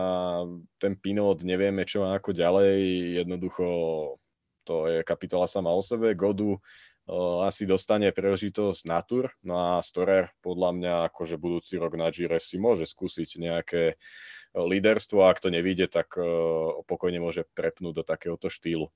ten 0.75 0.99
Pinot 0.99 1.39
nevieme 1.47 1.87
čo 1.87 2.03
ako 2.03 2.35
ďalej. 2.35 2.79
Jednoducho 3.23 3.65
to 4.67 4.91
je 4.91 5.07
kapitola 5.07 5.47
sama 5.47 5.71
o 5.71 5.79
sebe. 5.79 6.11
Godu 6.19 6.59
asi 7.43 7.67
dostane 7.67 8.07
príležitosť 8.15 8.87
na 8.87 9.03
tur, 9.03 9.35
no 9.43 9.75
a 9.75 9.83
Storer 9.83 10.31
podľa 10.39 10.69
mňa 10.71 10.93
akože 11.11 11.35
budúci 11.35 11.75
rok 11.75 11.99
na 11.99 12.07
Gire 12.07 12.39
si 12.39 12.55
môže 12.55 12.87
skúsiť 12.87 13.29
nejaké 13.35 13.99
líderstvo 14.55 15.23
a 15.23 15.31
ak 15.31 15.43
to 15.43 15.51
nevíde, 15.51 15.91
tak 15.91 16.15
pokojne 16.87 17.19
môže 17.19 17.43
prepnúť 17.51 17.93
do 17.99 18.03
takéhoto 18.07 18.47
štýlu 18.47 18.91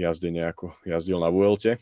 jazdenia, 0.00 0.52
ako 0.52 0.72
jazdil 0.88 1.20
na 1.20 1.28
Vuelte. 1.28 1.76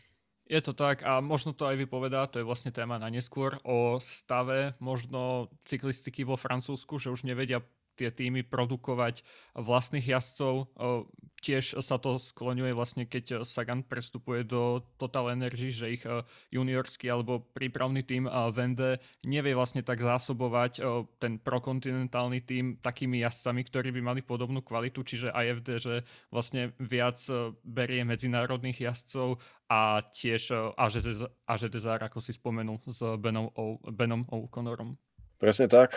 Je 0.45 0.61
to 0.61 0.77
tak 0.77 1.01
a 1.01 1.25
možno 1.25 1.57
to 1.57 1.65
aj 1.65 1.79
vypovedá, 1.79 2.29
to 2.29 2.37
je 2.37 2.45
vlastne 2.45 2.69
téma 2.69 3.01
na 3.01 3.09
neskôr, 3.09 3.57
o 3.65 3.97
stave 3.97 4.77
možno 4.77 5.49
cyklistiky 5.65 6.21
vo 6.21 6.37
Francúzsku, 6.37 7.01
že 7.01 7.09
už 7.09 7.25
nevedia 7.25 7.65
tie 7.95 8.11
týmy 8.11 8.43
produkovať 8.43 9.23
vlastných 9.55 10.05
jazdcov. 10.05 10.69
Tiež 11.45 11.77
sa 11.79 12.01
to 12.01 12.17
skloňuje 12.17 12.73
vlastne, 12.73 13.05
keď 13.05 13.45
Sagan 13.45 13.85
prestupuje 13.85 14.41
do 14.41 14.81
Total 14.97 15.29
Energy, 15.31 15.69
že 15.69 15.93
ich 15.93 16.03
juniorský 16.49 17.05
alebo 17.07 17.45
prípravný 17.53 18.01
tým 18.01 18.25
Vende 18.49 18.97
nevie 19.21 19.53
vlastne 19.53 19.85
tak 19.85 20.01
zásobovať 20.01 20.81
ten 21.21 21.37
prokontinentálny 21.37 22.41
tým 22.41 22.65
takými 22.81 23.21
jazdcami, 23.21 23.61
ktorí 23.61 23.93
by 23.93 24.01
mali 24.01 24.21
podobnú 24.25 24.65
kvalitu, 24.65 25.05
čiže 25.05 25.29
IFD, 25.29 25.69
že 25.77 25.95
vlastne 26.33 26.73
viac 26.81 27.21
berie 27.61 28.01
medzinárodných 28.01 28.81
jazdcov 28.91 29.37
a 29.69 30.01
tiež 30.01 30.73
Ažedezár, 31.45 32.01
ako 32.01 32.19
si 32.25 32.33
spomenul, 32.33 32.81
s 32.89 33.05
Benom, 33.21 33.53
o. 33.53 33.77
Presne 35.35 35.67
tak. 35.67 35.91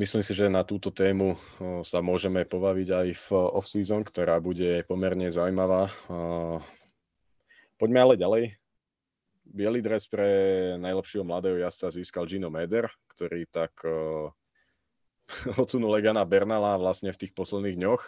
Myslím 0.00 0.24
si, 0.24 0.32
že 0.32 0.48
na 0.48 0.64
túto 0.64 0.88
tému 0.88 1.36
sa 1.84 2.00
môžeme 2.00 2.48
pobaviť 2.48 2.88
aj 2.88 3.08
v 3.12 3.26
off-season, 3.36 4.00
ktorá 4.00 4.40
bude 4.40 4.88
pomerne 4.88 5.28
zaujímavá. 5.28 5.92
Poďme 7.76 7.98
ale 8.00 8.14
ďalej. 8.16 8.44
Bielý 9.44 9.84
dres 9.84 10.08
pre 10.08 10.28
najlepšieho 10.80 11.28
mladého 11.28 11.60
jazdca 11.60 11.92
získal 11.92 12.24
Gino 12.24 12.48
Meder, 12.48 12.88
ktorý 13.12 13.44
tak 13.52 13.76
odsunul 15.60 15.92
Legana 15.92 16.24
Bernala 16.24 16.80
vlastne 16.80 17.12
v 17.12 17.20
tých 17.20 17.36
posledných 17.36 17.76
dňoch. 17.76 18.02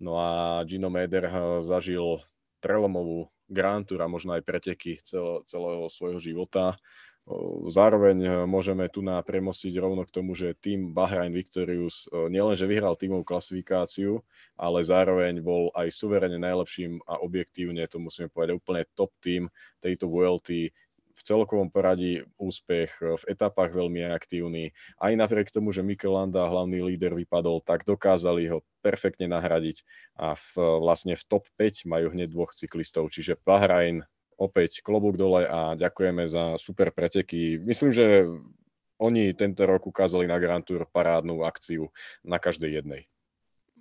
No 0.00 0.16
a 0.16 0.64
Gino 0.64 0.88
Meder 0.88 1.28
zažil 1.60 2.24
prelomovú 2.64 3.28
Grand 3.52 3.84
Tour 3.84 4.00
a 4.00 4.08
možno 4.08 4.32
aj 4.32 4.48
preteky 4.48 4.96
celého 5.44 5.92
svojho 5.92 6.20
života 6.24 6.80
Zároveň 7.68 8.16
e, 8.24 8.30
môžeme 8.48 8.88
tu 8.88 9.04
na 9.04 9.20
premostiť 9.20 9.76
rovno 9.76 10.08
k 10.08 10.14
tomu, 10.14 10.32
že 10.32 10.56
tým 10.56 10.96
Bahrain 10.96 11.28
Victorious 11.28 12.08
e, 12.08 12.32
nielenže 12.32 12.64
vyhral 12.64 12.96
tímovú 12.96 13.20
klasifikáciu, 13.20 14.24
ale 14.56 14.80
zároveň 14.80 15.44
bol 15.44 15.68
aj 15.76 15.92
suverene 15.92 16.40
najlepším 16.40 17.04
a 17.04 17.20
objektívne, 17.20 17.84
to 17.84 18.00
musíme 18.00 18.32
povedať, 18.32 18.56
úplne 18.56 18.82
top 18.96 19.12
tým 19.20 19.52
tejto 19.84 20.08
VLT 20.08 20.72
v 21.18 21.20
celkovom 21.26 21.68
poradí 21.68 22.24
úspech, 22.40 22.96
e, 23.04 23.20
v 23.20 23.24
etapách 23.28 23.76
veľmi 23.76 24.08
aktívny. 24.08 24.72
Aj 24.96 25.12
napriek 25.12 25.52
tomu, 25.52 25.68
že 25.68 25.84
Mikel 25.84 26.16
Landa, 26.16 26.48
hlavný 26.48 26.80
líder, 26.80 27.12
vypadol, 27.12 27.60
tak 27.60 27.84
dokázali 27.84 28.48
ho 28.48 28.64
perfektne 28.80 29.28
nahradiť 29.28 29.84
a 30.16 30.32
v, 30.32 30.80
vlastne 30.80 31.12
v 31.12 31.26
top 31.28 31.44
5 31.60 31.84
majú 31.84 32.08
hneď 32.08 32.32
dvoch 32.32 32.56
cyklistov, 32.56 33.12
čiže 33.12 33.36
Bahrain 33.44 34.08
opäť 34.38 34.80
klobúk 34.86 35.18
dole 35.18 35.44
a 35.44 35.74
ďakujeme 35.74 36.30
za 36.30 36.54
super 36.56 36.94
preteky. 36.94 37.58
Myslím, 37.58 37.90
že 37.90 38.24
oni 38.98 39.34
tento 39.34 39.66
rok 39.66 39.86
ukázali 39.86 40.26
na 40.26 40.38
Grand 40.38 40.62
Tour 40.62 40.86
parádnu 40.90 41.46
akciu 41.46 41.90
na 42.26 42.38
každej 42.38 42.82
jednej. 42.82 43.06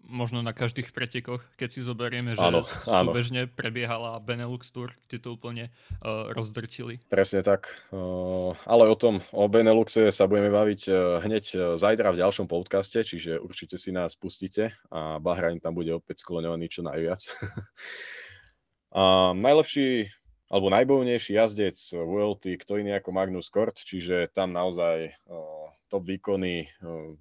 Možno 0.07 0.39
na 0.39 0.55
každých 0.55 0.95
pretekoch, 0.95 1.43
keď 1.59 1.67
si 1.67 1.83
zoberieme, 1.83 2.31
že 2.31 2.39
áno, 2.39 2.63
súbežne 2.63 3.43
prebiehala 3.43 4.15
Benelux 4.23 4.71
Tour, 4.71 4.95
kde 5.03 5.19
to 5.19 5.35
úplne 5.35 5.67
uh, 5.99 6.31
rozdrtili. 6.31 7.03
Presne 7.11 7.43
tak. 7.43 7.67
Uh, 7.91 8.55
ale 8.63 8.87
o 8.87 8.95
tom, 8.95 9.19
o 9.35 9.51
Beneluxe 9.51 10.15
sa 10.15 10.23
budeme 10.31 10.47
baviť 10.47 10.81
uh, 10.87 11.19
hneď 11.19 11.75
zajtra 11.75 12.15
v 12.15 12.23
ďalšom 12.23 12.47
podcaste, 12.47 13.03
čiže 13.03 13.35
určite 13.35 13.75
si 13.75 13.91
nás 13.91 14.15
pustíte 14.15 14.71
a 14.87 15.19
Bahrain 15.19 15.59
tam 15.59 15.75
bude 15.75 15.91
opäť 15.91 16.23
skloňovaný 16.23 16.71
čo 16.71 16.87
najviac. 16.87 17.27
uh, 18.95 19.35
najlepší 19.35 20.07
alebo 20.47 20.71
najbojnejší 20.71 21.35
jazdec 21.35 21.75
VLT, 21.91 22.63
kto 22.63 22.79
iný 22.79 22.97
ako 22.97 23.09
Magnus 23.11 23.51
Kort, 23.51 23.75
čiže 23.83 24.31
tam 24.31 24.55
naozaj 24.55 25.11
uh, 25.27 25.67
top 25.91 26.07
výkony 26.07 26.71
uh, 26.79 27.15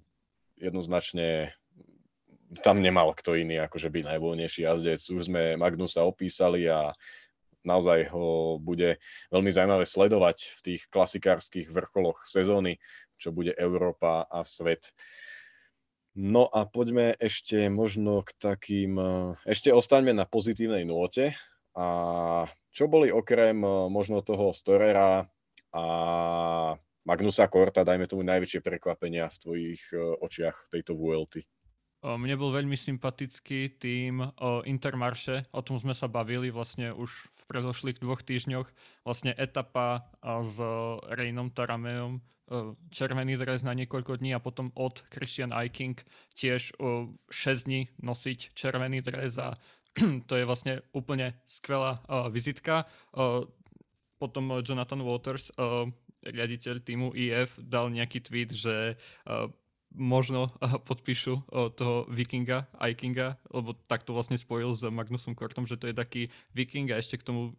jednoznačne 0.57 1.51
tam 2.63 2.79
nemal 2.79 3.11
kto 3.11 3.35
iný 3.35 3.59
akože 3.59 3.91
byť 3.91 4.03
najvoľnejší 4.15 4.61
jazdec. 4.63 5.01
Už 5.11 5.27
sme 5.27 5.59
Magnusa 5.59 6.07
opísali 6.07 6.63
a 6.71 6.95
naozaj 7.67 8.07
ho 8.15 8.55
bude 8.57 8.95
veľmi 9.27 9.51
zaujímavé 9.51 9.83
sledovať 9.83 10.37
v 10.55 10.59
tých 10.63 10.81
klasikárskych 10.87 11.67
vrcholoch 11.67 12.23
sezóny, 12.23 12.79
čo 13.19 13.35
bude 13.35 13.51
Európa 13.59 14.23
a 14.31 14.47
svet. 14.47 14.95
No 16.17 16.49
a 16.49 16.65
poďme 16.65 17.13
ešte 17.19 17.69
možno 17.69 18.25
k 18.25 18.31
takým, 18.39 18.97
ešte 19.45 19.69
ostaňme 19.69 20.15
na 20.15 20.25
pozitívnej 20.25 20.87
nôte 20.87 21.37
a 21.77 21.87
čo 22.77 22.85
boli 22.85 23.09
okrem 23.09 23.57
eh, 23.65 23.89
možno 23.89 24.21
toho 24.21 24.53
Storera 24.53 25.25
a 25.73 25.83
Magnusa 27.07 27.49
Korta, 27.49 27.81
dajme 27.81 28.05
tomu 28.05 28.21
najväčšie 28.21 28.61
prekvapenia 28.61 29.25
v 29.33 29.37
tvojich 29.41 29.81
eh, 29.97 29.97
očiach 29.97 30.69
tejto 30.69 30.93
VLT? 30.93 31.41
Mne 31.97 32.37
bol 32.37 32.53
veľmi 32.53 32.77
sympatický 32.77 33.81
tým 33.81 34.21
Intermarše, 34.69 35.49
o 35.49 35.65
tom 35.65 35.81
sme 35.81 35.97
sa 35.97 36.05
bavili 36.05 36.53
vlastne 36.53 36.93
už 36.93 37.09
v 37.09 37.41
predošlých 37.49 37.97
dvoch 37.97 38.21
týždňoch. 38.21 38.69
Vlastne 39.01 39.33
etapa 39.33 40.05
s 40.21 40.61
Reynom 41.09 41.49
Tarameom, 41.49 42.21
červený 42.93 43.41
dres 43.41 43.65
na 43.65 43.73
niekoľko 43.73 44.21
dní 44.21 44.31
a 44.37 44.39
potom 44.39 44.69
od 44.77 45.03
Christian 45.09 45.49
Eiking 45.49 45.99
tiež 46.37 46.77
6 46.77 47.67
dní 47.67 47.89
nosiť 47.99 48.55
červený 48.55 49.01
dres 49.03 49.35
a 49.41 49.57
to 50.29 50.33
je 50.37 50.45
vlastne 50.45 50.85
úplne 50.93 51.33
skvelá 51.43 52.01
uh, 52.05 52.29
vizitka. 52.29 52.85
Uh, 53.13 53.45
potom 54.17 54.61
Jonathan 54.61 55.01
Waters, 55.01 55.53
uh, 55.57 55.85
riaditeľ 56.25 56.81
týmu 56.81 57.13
EF, 57.13 57.57
dal 57.61 57.89
nejaký 57.93 58.21
tweet, 58.25 58.53
že 58.53 58.97
uh, 59.29 59.49
možno 59.95 60.51
podpíšu 60.89 61.47
toho 61.79 62.05
Vikinga, 62.11 62.67
Ikinga, 62.75 63.39
lebo 63.49 63.71
tak 63.87 64.03
to 64.03 64.11
vlastne 64.11 64.35
spojil 64.35 64.75
s 64.75 64.83
Magnusom 64.83 65.33
Kortom, 65.33 65.63
že 65.63 65.79
to 65.79 65.87
je 65.89 65.95
taký 65.95 66.21
Viking 66.51 66.91
a 66.91 66.99
ešte 66.99 67.17
k 67.17 67.25
tomu 67.25 67.55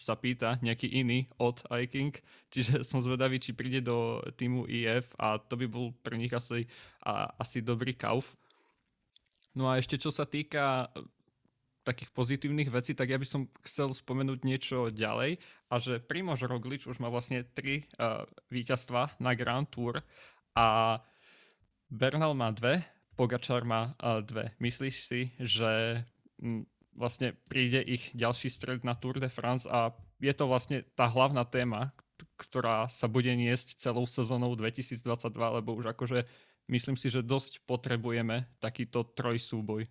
sa 0.00 0.16
pýta 0.16 0.56
nejaký 0.64 0.88
iný 0.88 1.28
od 1.36 1.60
Iking, 1.68 2.16
čiže 2.48 2.80
som 2.88 3.04
zvedavý, 3.04 3.36
či 3.36 3.52
príde 3.52 3.84
do 3.84 4.24
týmu 4.40 4.64
EF 4.64 5.12
a 5.20 5.36
to 5.36 5.60
by 5.60 5.68
bol 5.68 5.92
pre 6.00 6.16
nich 6.16 6.32
asi, 6.32 6.64
a, 7.04 7.28
asi 7.36 7.60
dobrý 7.60 7.92
kauf. 7.92 8.32
No 9.52 9.68
a 9.68 9.76
ešte 9.76 10.00
čo 10.00 10.08
sa 10.08 10.24
týka 10.24 10.88
takých 11.80 12.10
pozitívnych 12.12 12.68
vecí, 12.68 12.92
tak 12.92 13.08
ja 13.08 13.16
by 13.16 13.26
som 13.26 13.48
chcel 13.64 13.92
spomenúť 13.96 14.44
niečo 14.44 14.92
ďalej 14.92 15.40
a 15.72 15.74
že 15.80 16.02
Primož 16.02 16.44
Roglič 16.44 16.84
už 16.84 17.00
má 17.00 17.08
vlastne 17.08 17.46
tri 17.56 17.88
uh, 17.96 18.28
víťazstva 18.52 19.16
na 19.16 19.32
Grand 19.32 19.64
Tour 19.64 20.04
a 20.52 20.98
Bernal 21.88 22.36
má 22.36 22.52
dve, 22.52 22.84
Pogačar 23.16 23.64
má 23.64 23.96
uh, 23.96 24.20
dve. 24.20 24.52
Myslíš 24.60 24.96
si, 25.04 25.20
že 25.40 26.04
m, 26.36 26.68
vlastne 26.94 27.32
príde 27.48 27.80
ich 27.80 28.12
ďalší 28.12 28.52
stred 28.52 28.84
na 28.84 28.92
Tour 28.92 29.16
de 29.16 29.32
France 29.32 29.64
a 29.64 29.96
je 30.20 30.32
to 30.36 30.44
vlastne 30.44 30.84
tá 30.92 31.08
hlavná 31.08 31.48
téma, 31.48 31.96
ktorá 32.36 32.88
sa 32.92 33.08
bude 33.08 33.32
niesť 33.32 33.80
celou 33.80 34.04
sezónou 34.04 34.52
2022, 34.52 35.00
lebo 35.32 35.72
už 35.72 35.96
akože 35.96 36.28
myslím 36.68 36.96
si, 37.00 37.08
že 37.08 37.24
dosť 37.24 37.64
potrebujeme 37.64 38.44
takýto 38.60 39.04
trojsúboj. 39.16 39.88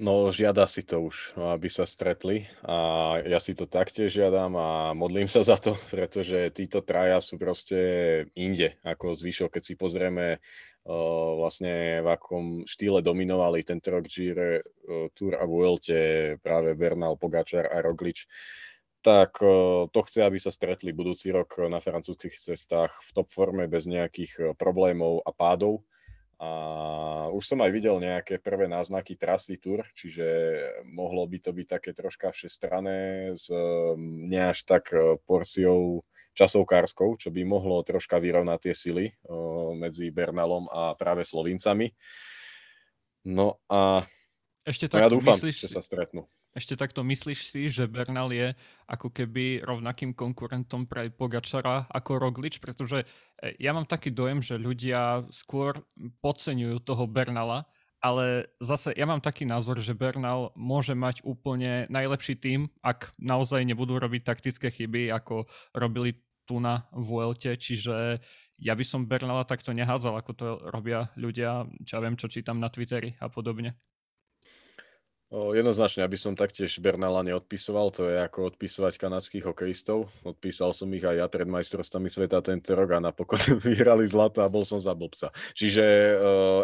No, 0.00 0.32
žiada 0.32 0.64
si 0.64 0.80
to 0.88 1.04
už, 1.12 1.36
aby 1.36 1.68
sa 1.68 1.84
stretli 1.84 2.48
a 2.64 3.20
ja 3.28 3.36
si 3.36 3.52
to 3.52 3.68
taktiež 3.68 4.08
žiadam 4.08 4.56
a 4.56 4.96
modlím 4.96 5.28
sa 5.28 5.44
za 5.44 5.60
to, 5.60 5.76
pretože 5.92 6.48
títo 6.56 6.80
traja 6.80 7.20
sú 7.20 7.36
proste 7.36 7.78
inde 8.32 8.80
ako 8.88 9.12
zvyšok. 9.12 9.52
Keď 9.52 9.62
si 9.62 9.74
pozrieme 9.76 10.40
uh, 10.40 11.30
vlastne 11.36 12.00
v 12.00 12.08
akom 12.08 12.44
štýle 12.64 13.04
dominovali 13.04 13.60
ten 13.68 13.84
rok 13.84 14.08
Gire, 14.08 14.64
uh, 14.64 15.12
Tour 15.12 15.36
a 15.36 15.44
Vuelte 15.44 16.34
práve 16.40 16.72
Bernal, 16.72 17.20
Pogačar 17.20 17.68
a 17.68 17.84
Roglič, 17.84 18.24
tak 19.02 19.42
to 19.90 20.00
chce, 20.06 20.22
aby 20.22 20.38
sa 20.38 20.54
stretli 20.54 20.94
budúci 20.94 21.34
rok 21.34 21.58
na 21.66 21.82
francúzských 21.82 22.38
cestách 22.38 22.94
v 23.02 23.10
top 23.10 23.34
forme 23.34 23.66
bez 23.66 23.90
nejakých 23.90 24.54
problémov 24.54 25.26
a 25.26 25.34
pádov 25.34 25.82
a 26.42 26.50
už 27.30 27.54
som 27.54 27.62
aj 27.62 27.70
videl 27.70 28.02
nejaké 28.02 28.42
prvé 28.42 28.66
náznaky 28.66 29.14
trasy 29.14 29.62
tur, 29.62 29.86
čiže 29.94 30.26
mohlo 30.90 31.22
by 31.30 31.38
to 31.38 31.54
byť 31.54 31.66
také 31.70 31.94
troška 31.94 32.34
všestrané 32.34 33.30
s 33.38 33.46
mm, 33.46 34.26
ne 34.26 34.50
až 34.50 34.66
tak 34.66 34.90
e, 34.90 35.22
porciou 35.22 36.02
časovkárskou, 36.34 37.14
čo 37.14 37.28
by 37.30 37.46
mohlo 37.46 37.78
troška 37.86 38.16
vyrovnať 38.16 38.58
tie 38.58 38.74
sily 38.74 39.04
medzi 39.76 40.08
Bernalom 40.08 40.64
a 40.72 40.96
práve 40.96 41.28
Slovincami. 41.28 41.92
No 43.28 43.60
a 43.68 44.08
Ešte 44.64 44.88
no 44.90 44.98
ja 44.98 45.08
dúfam, 45.12 45.36
myslíš, 45.36 45.68
že 45.68 45.76
sa 45.76 45.84
stretnú. 45.84 46.24
Ešte 46.52 46.76
takto 46.76 47.00
myslíš 47.00 47.40
si, 47.48 47.72
že 47.72 47.88
Bernal 47.88 48.28
je 48.28 48.52
ako 48.84 49.08
keby 49.08 49.64
rovnakým 49.64 50.12
konkurentom 50.12 50.84
pre 50.84 51.08
Pogačara 51.08 51.88
ako 51.88 52.20
Roglič? 52.20 52.60
Pretože 52.60 53.08
e, 53.40 53.56
ja 53.56 53.72
mám 53.72 53.88
taký 53.88 54.12
dojem, 54.12 54.44
že 54.44 54.60
ľudia 54.60 55.24
skôr 55.32 55.80
podceňujú 56.20 56.84
toho 56.84 57.08
Bernala, 57.08 57.64
ale 58.04 58.52
zase 58.60 58.92
ja 58.92 59.08
mám 59.08 59.24
taký 59.24 59.48
názor, 59.48 59.80
že 59.80 59.96
Bernal 59.96 60.52
môže 60.52 60.92
mať 60.92 61.24
úplne 61.24 61.88
najlepší 61.88 62.36
tým, 62.36 62.68
ak 62.84 63.16
naozaj 63.16 63.64
nebudú 63.64 63.96
robiť 63.96 64.20
taktické 64.20 64.68
chyby, 64.68 65.08
ako 65.08 65.48
robili 65.72 66.20
tu 66.44 66.58
na 66.60 66.84
Vuelte, 66.92 67.54
čiže 67.56 68.20
ja 68.58 68.74
by 68.76 68.84
som 68.84 69.08
Bernala 69.08 69.48
takto 69.48 69.72
nehádzal, 69.72 70.20
ako 70.20 70.32
to 70.34 70.46
robia 70.68 71.08
ľudia, 71.16 71.64
čo 71.86 71.96
ja 71.96 72.02
viem, 72.02 72.18
čo 72.18 72.28
čítam 72.28 72.60
na 72.60 72.68
Twitteri 72.68 73.16
a 73.22 73.32
podobne. 73.32 73.78
Jednoznačne, 75.32 76.04
aby 76.04 76.20
som 76.20 76.36
taktiež 76.36 76.76
Bernala 76.76 77.24
neodpisoval, 77.24 77.88
to 77.88 78.04
je 78.04 78.20
ako 78.20 78.52
odpisovať 78.52 79.00
kanadských 79.00 79.48
hokejistov. 79.48 80.12
Odpísal 80.28 80.76
som 80.76 80.92
ich 80.92 81.00
aj 81.00 81.24
ja 81.24 81.26
pred 81.32 81.48
majstrovstvami 81.48 82.12
sveta 82.12 82.44
tento 82.44 82.76
rok 82.76 82.92
a 82.92 83.00
napokon 83.00 83.40
vyhrali 83.64 84.04
zlato 84.04 84.44
a 84.44 84.52
bol 84.52 84.68
som 84.68 84.76
za 84.76 84.92
blbca. 84.92 85.32
Čiže 85.56 85.80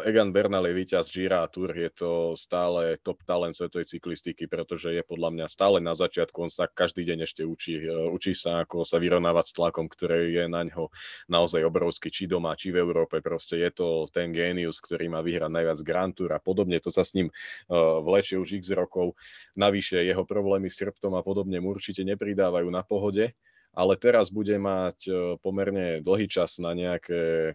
Egan 0.04 0.36
Bernal 0.36 0.68
je 0.68 0.84
víťaz 0.84 1.08
Gira 1.08 1.48
a 1.48 1.48
Tour, 1.48 1.72
je 1.72 1.88
to 1.96 2.36
stále 2.36 3.00
top 3.00 3.24
talent 3.24 3.56
svetovej 3.56 3.88
cyklistiky, 3.88 4.44
pretože 4.44 4.92
je 4.92 5.00
podľa 5.00 5.32
mňa 5.32 5.46
stále 5.48 5.80
na 5.80 5.96
začiatku, 5.96 6.36
on 6.36 6.52
sa 6.52 6.68
každý 6.68 7.08
deň 7.08 7.24
ešte 7.24 7.48
učí, 7.48 7.88
učí 7.88 8.36
sa 8.36 8.68
ako 8.68 8.84
sa 8.84 9.00
vyrovnávať 9.00 9.48
s 9.48 9.56
tlakom, 9.56 9.88
ktorý 9.88 10.28
je 10.28 10.44
na 10.44 10.68
ňo 10.68 10.92
naozaj 11.32 11.64
obrovský, 11.64 12.12
či 12.12 12.28
doma, 12.28 12.52
či 12.52 12.68
v 12.68 12.84
Európe, 12.84 13.24
proste 13.24 13.56
je 13.64 13.72
to 13.72 14.04
ten 14.12 14.28
génius, 14.28 14.76
ktorý 14.84 15.08
má 15.08 15.24
vyhrať 15.24 15.48
najviac 15.56 15.78
Grand 15.80 16.12
Tour 16.12 16.36
a 16.36 16.40
podobne, 16.44 16.76
to 16.84 16.92
sa 16.92 17.00
s 17.00 17.16
ním 17.16 17.32
uh, 17.72 18.04
vlečie 18.04 18.36
už 18.36 18.57
x 18.58 18.74
rokov. 18.74 19.14
Navyše 19.54 20.02
jeho 20.02 20.26
problémy 20.26 20.68
s 20.68 20.82
chrbtom 20.82 21.14
a 21.14 21.22
podobne 21.22 21.62
mu 21.62 21.72
určite 21.72 22.02
nepridávajú 22.02 22.68
na 22.68 22.82
pohode, 22.82 23.32
ale 23.72 23.92
teraz 23.96 24.28
bude 24.28 24.58
mať 24.58 24.98
e, 25.06 25.12
pomerne 25.38 26.02
dlhý 26.02 26.26
čas 26.26 26.58
na 26.58 26.74
nejaké 26.74 27.54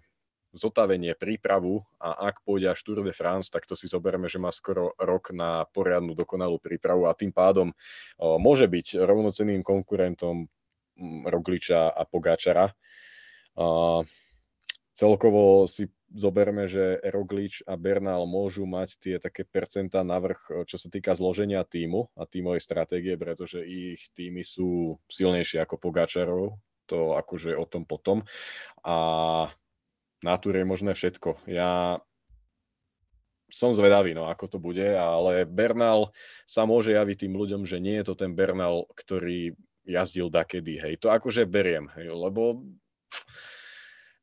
zotavenie, 0.54 1.18
prípravu 1.18 1.82
a 1.98 2.30
ak 2.30 2.46
pôjde 2.46 2.72
až 2.72 2.80
Tour 2.86 3.02
de 3.02 3.10
France, 3.10 3.50
tak 3.50 3.66
to 3.66 3.74
si 3.74 3.90
zoberme, 3.90 4.30
že 4.30 4.38
má 4.38 4.54
skoro 4.54 4.94
rok 5.02 5.34
na 5.34 5.66
poriadnu 5.66 6.14
dokonalú 6.14 6.62
prípravu 6.62 7.10
a 7.10 7.18
tým 7.18 7.34
pádom 7.34 7.74
o, 8.22 8.38
môže 8.38 8.70
byť 8.70 9.02
rovnocenným 9.02 9.66
konkurentom 9.66 10.46
Rogliča 11.26 11.90
a 11.90 12.06
Pogáčara. 12.06 12.70
Celkovo 14.94 15.66
si 15.66 15.90
zoberme, 16.14 16.70
že 16.70 17.02
Roglič 17.02 17.66
a 17.66 17.74
Bernal 17.74 18.30
môžu 18.30 18.70
mať 18.70 18.90
tie 19.02 19.16
také 19.18 19.44
percentá 19.44 20.06
navrh, 20.06 20.38
e, 20.48 20.52
čo 20.70 20.78
sa 20.78 20.88
týka 20.88 21.18
zloženia 21.18 21.66
týmu 21.66 22.14
a 22.14 22.30
tímovej 22.30 22.62
stratégie, 22.62 23.18
pretože 23.18 23.66
ich 23.66 24.14
týmy 24.14 24.46
sú 24.46 25.02
silnejšie 25.10 25.60
ako 25.66 25.82
Pogačarov, 25.82 26.56
to 26.86 27.18
akože 27.18 27.58
o 27.58 27.66
tom 27.66 27.84
potom. 27.84 28.22
A 28.86 28.96
na 30.24 30.36
túre 30.40 30.62
je 30.62 30.70
možné 30.70 30.94
všetko. 30.94 31.50
Ja 31.50 32.00
som 33.52 33.74
zvedavý, 33.74 34.18
no, 34.18 34.30
ako 34.30 34.58
to 34.58 34.58
bude, 34.58 34.86
ale 34.98 35.46
Bernal 35.46 36.14
sa 36.50 36.66
môže 36.66 36.94
javiť 36.94 37.28
tým 37.28 37.34
ľuďom, 37.38 37.62
že 37.70 37.78
nie 37.78 38.02
je 38.02 38.06
to 38.10 38.16
ten 38.18 38.34
Bernal, 38.34 38.90
ktorý 38.98 39.54
jazdil 39.84 40.32
dakedy, 40.32 40.80
hej. 40.80 40.94
To 41.04 41.12
akože 41.12 41.46
beriem, 41.46 41.92
hej, 42.00 42.10
lebo 42.10 42.64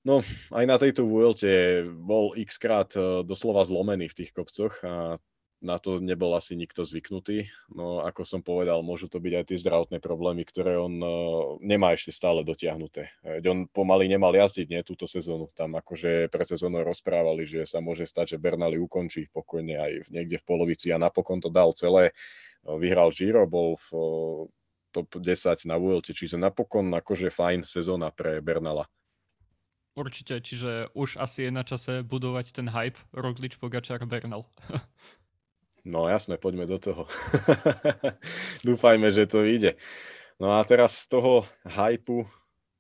No, 0.01 0.25
aj 0.57 0.65
na 0.65 0.81
tejto 0.81 1.05
Vuelte 1.05 1.85
bol 1.85 2.33
x 2.33 2.57
krát 2.57 2.89
e, 2.97 3.21
doslova 3.21 3.69
zlomený 3.69 4.09
v 4.09 4.17
tých 4.25 4.33
kopcoch 4.33 4.81
a 4.81 5.21
na 5.61 5.77
to 5.77 6.01
nebol 6.01 6.33
asi 6.33 6.57
nikto 6.57 6.89
zvyknutý. 6.89 7.53
No, 7.77 8.01
ako 8.01 8.25
som 8.25 8.41
povedal, 8.41 8.81
môžu 8.81 9.13
to 9.13 9.21
byť 9.21 9.33
aj 9.37 9.45
tie 9.45 9.61
zdravotné 9.61 10.01
problémy, 10.01 10.49
ktoré 10.49 10.81
on 10.81 10.95
uh, 11.05 11.13
nemá 11.61 11.93
ešte 11.93 12.17
stále 12.17 12.41
dotiahnuté. 12.41 13.13
Veď 13.21 13.45
on 13.53 13.59
pomaly 13.69 14.09
nemal 14.09 14.33
jazdiť, 14.33 14.67
nie, 14.73 14.81
túto 14.81 15.05
sezónu. 15.05 15.53
Tam 15.53 15.77
akože 15.77 16.33
pred 16.33 16.47
sezónou 16.49 16.81
rozprávali, 16.81 17.45
že 17.45 17.69
sa 17.69 17.85
môže 17.85 18.09
stať, 18.09 18.37
že 18.37 18.43
Bernali 18.43 18.81
ukončí 18.81 19.29
pokojne 19.29 19.77
aj 19.77 19.93
niekde 20.09 20.41
v 20.41 20.49
polovici 20.49 20.89
a 20.97 20.97
napokon 20.97 21.45
to 21.45 21.53
dal 21.53 21.77
celé. 21.77 22.17
Vyhral 22.65 23.13
Giro, 23.13 23.45
bol 23.45 23.77
v 23.77 23.89
top 24.97 25.13
10 25.13 25.69
na 25.69 25.77
Vuelte, 25.77 26.17
čiže 26.17 26.41
napokon 26.41 26.89
akože 26.97 27.29
fajn 27.29 27.69
sezóna 27.69 28.09
pre 28.09 28.41
Bernala. 28.41 28.89
Určite, 30.01 30.41
čiže 30.41 30.89
už 30.97 31.21
asi 31.21 31.45
je 31.45 31.51
na 31.53 31.61
čase 31.61 32.01
budovať 32.01 32.57
ten 32.57 32.73
hype 32.73 32.97
Roglič, 33.13 33.61
Pogačar, 33.61 34.01
Bernal. 34.09 34.49
no 35.93 36.09
jasné, 36.09 36.41
poďme 36.41 36.65
do 36.65 36.81
toho. 36.81 37.05
Dúfajme, 38.69 39.13
že 39.13 39.29
to 39.29 39.45
ide. 39.45 39.77
No 40.41 40.57
a 40.57 40.65
teraz 40.65 41.05
z 41.05 41.13
toho 41.13 41.45
hypu 41.69 42.25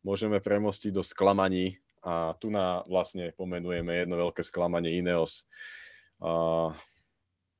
môžeme 0.00 0.40
premostiť 0.40 0.96
do 0.96 1.04
sklamaní 1.04 1.76
a 2.00 2.32
tu 2.40 2.48
na 2.48 2.80
vlastne 2.88 3.36
pomenujeme 3.36 4.00
jedno 4.00 4.16
veľké 4.16 4.40
sklamanie 4.40 4.96
Ineos. 4.96 5.44
A, 6.24 6.72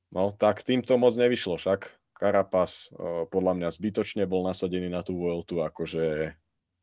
no 0.08 0.22
tak 0.40 0.64
týmto 0.64 0.96
moc 0.96 1.12
nevyšlo 1.20 1.60
však. 1.60 2.00
Karapas 2.16 2.88
podľa 3.28 3.60
mňa 3.60 3.68
zbytočne 3.76 4.24
bol 4.24 4.40
nasadený 4.48 4.88
na 4.88 5.04
tú 5.04 5.20
Vueltu, 5.20 5.60
akože 5.60 6.32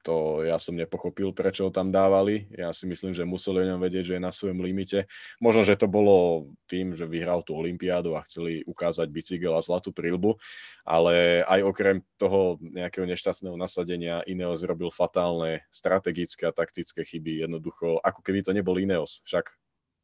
to 0.07 0.47
ja 0.47 0.55
som 0.55 0.79
nepochopil, 0.79 1.35
prečo 1.35 1.67
ho 1.67 1.71
tam 1.75 1.91
dávali. 1.91 2.47
Ja 2.55 2.71
si 2.71 2.87
myslím, 2.87 3.11
že 3.11 3.27
museli 3.27 3.67
o 3.67 3.75
ňom 3.75 3.83
vedieť, 3.83 4.03
že 4.07 4.15
je 4.15 4.23
na 4.23 4.31
svojom 4.31 4.63
limite. 4.63 5.03
Možno, 5.43 5.67
že 5.67 5.75
to 5.75 5.91
bolo 5.91 6.47
tým, 6.71 6.95
že 6.95 7.03
vyhral 7.03 7.43
tú 7.43 7.59
olympiádu 7.59 8.15
a 8.15 8.23
chceli 8.23 8.63
ukázať 8.63 9.11
bicykel 9.11 9.51
a 9.51 9.59
zlatú 9.59 9.91
prílbu, 9.91 10.39
ale 10.87 11.43
aj 11.43 11.59
okrem 11.67 11.99
toho 12.15 12.55
nejakého 12.63 13.03
nešťastného 13.03 13.59
nasadenia 13.59 14.23
Ineos 14.23 14.63
robil 14.63 14.87
fatálne 14.95 15.67
strategické 15.75 16.47
a 16.47 16.55
taktické 16.55 17.03
chyby. 17.03 17.43
Jednoducho, 17.43 17.99
ako 17.99 18.23
keby 18.23 18.47
to 18.47 18.55
nebol 18.55 18.79
Ineos. 18.79 19.19
Však 19.27 19.51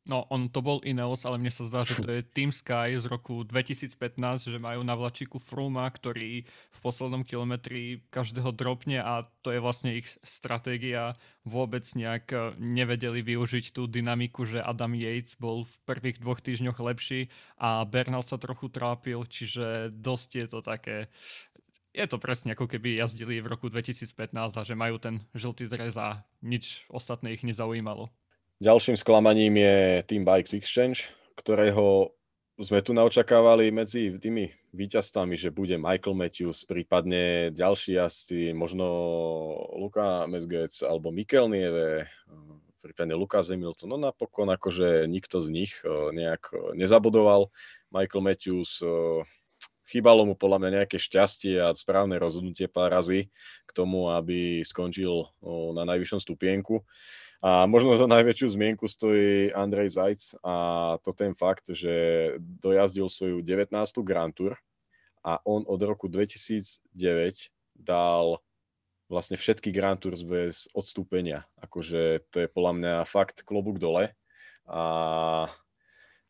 No, 0.03 0.27
on 0.27 0.51
to 0.51 0.59
bol 0.59 0.83
Ineos, 0.83 1.23
ale 1.23 1.39
mne 1.39 1.47
sa 1.47 1.63
zdá, 1.63 1.87
že 1.87 1.95
to 1.95 2.11
je 2.11 2.27
Team 2.27 2.51
Sky 2.51 2.99
z 2.99 3.07
roku 3.07 3.47
2015, 3.47 4.51
že 4.51 4.59
majú 4.59 4.83
na 4.83 4.99
vlačiku 4.99 5.39
Fruma, 5.39 5.87
ktorý 5.87 6.43
v 6.43 6.79
poslednom 6.83 7.23
kilometri 7.23 8.03
každého 8.11 8.51
dropne 8.51 8.99
a 8.99 9.23
to 9.47 9.55
je 9.55 9.63
vlastne 9.63 9.95
ich 9.95 10.11
stratégia. 10.19 11.15
Vôbec 11.47 11.87
nejak 11.95 12.25
eh, 12.35 12.51
nevedeli 12.59 13.23
využiť 13.23 13.71
tú 13.71 13.87
dynamiku, 13.87 14.43
že 14.43 14.59
Adam 14.59 14.91
Yates 14.91 15.39
bol 15.39 15.63
v 15.63 15.75
prvých 15.87 16.19
dvoch 16.19 16.43
týždňoch 16.43 16.83
lepší 16.83 17.31
a 17.55 17.87
Bernal 17.87 18.27
sa 18.27 18.35
trochu 18.35 18.67
trápil, 18.67 19.23
čiže 19.23 19.87
dosť 19.95 20.29
je 20.35 20.47
to 20.51 20.59
také 20.59 20.97
je 21.93 22.05
to 22.09 22.17
presne 22.17 22.57
ako 22.57 22.65
keby 22.65 22.97
jazdili 22.97 23.37
v 23.37 23.53
roku 23.53 23.69
2015 23.69 24.33
a 24.33 24.61
že 24.65 24.73
majú 24.73 24.97
ten 24.97 25.21
žltý 25.37 25.69
dres 25.69 25.93
a 25.93 26.25
nič 26.41 26.89
ostatné 26.89 27.37
ich 27.37 27.45
nezaujímalo. 27.45 28.09
Ďalším 28.63 28.95
sklamaním 28.95 29.59
je 29.59 29.75
Team 30.07 30.23
Bikes 30.23 30.55
Exchange, 30.55 31.11
ktorého 31.35 32.15
sme 32.55 32.79
tu 32.79 32.95
naočakávali 32.95 33.75
medzi 33.75 34.15
tými 34.15 34.55
víťazstvami, 34.71 35.35
že 35.35 35.51
bude 35.51 35.75
Michael 35.75 36.15
Matthews, 36.15 36.63
prípadne 36.63 37.51
ďalší 37.51 37.99
jazdci, 37.99 38.55
možno 38.55 38.87
Luka 39.75 40.23
Mesgec 40.31 40.71
alebo 40.79 41.11
Mikel 41.11 41.51
Nieve, 41.51 42.07
prípadne 42.79 43.19
Lukas 43.19 43.51
Hamilton. 43.51 43.91
No 43.91 43.97
napokon 43.99 44.47
akože 44.47 45.11
nikto 45.11 45.43
z 45.43 45.47
nich 45.51 45.75
eh, 45.83 46.15
nejak 46.15 46.55
nezabudoval. 46.79 47.51
Michael 47.91 48.23
Matthews 48.23 48.79
eh, 48.79 49.27
chýbalo 49.91 50.23
mu 50.23 50.39
podľa 50.39 50.63
mňa 50.63 50.69
nejaké 50.79 51.03
šťastie 51.03 51.59
a 51.59 51.75
správne 51.75 52.15
rozhodnutie 52.15 52.71
pár 52.71 52.95
razy 52.95 53.27
k 53.67 53.71
tomu, 53.75 54.07
aby 54.07 54.63
skončil 54.63 55.27
na 55.75 55.83
najvyššom 55.83 56.23
stupienku. 56.23 56.79
A 57.43 57.67
možno 57.67 57.99
za 57.99 58.07
najväčšiu 58.07 58.55
zmienku 58.55 58.87
stojí 58.87 59.51
Andrej 59.51 59.99
Zajc 59.99 60.39
a 60.47 60.55
to 61.03 61.11
ten 61.11 61.35
fakt, 61.35 61.67
že 61.75 61.91
dojazdil 62.39 63.11
svoju 63.11 63.43
19. 63.43 63.75
Grand 63.99 64.31
Tour 64.31 64.55
a 65.27 65.43
on 65.43 65.67
od 65.67 65.83
roku 65.83 66.07
2009 66.07 66.87
dal 67.75 68.39
vlastne 69.11 69.35
všetky 69.35 69.75
Grand 69.75 69.99
Tours 69.99 70.23
bez 70.23 70.71
odstúpenia. 70.71 71.43
Akože 71.59 72.23
to 72.31 72.43
je 72.43 72.47
podľa 72.47 72.73
mňa 72.79 72.93
fakt 73.03 73.43
klobúk 73.43 73.75
dole. 73.75 74.15
A 74.63 75.51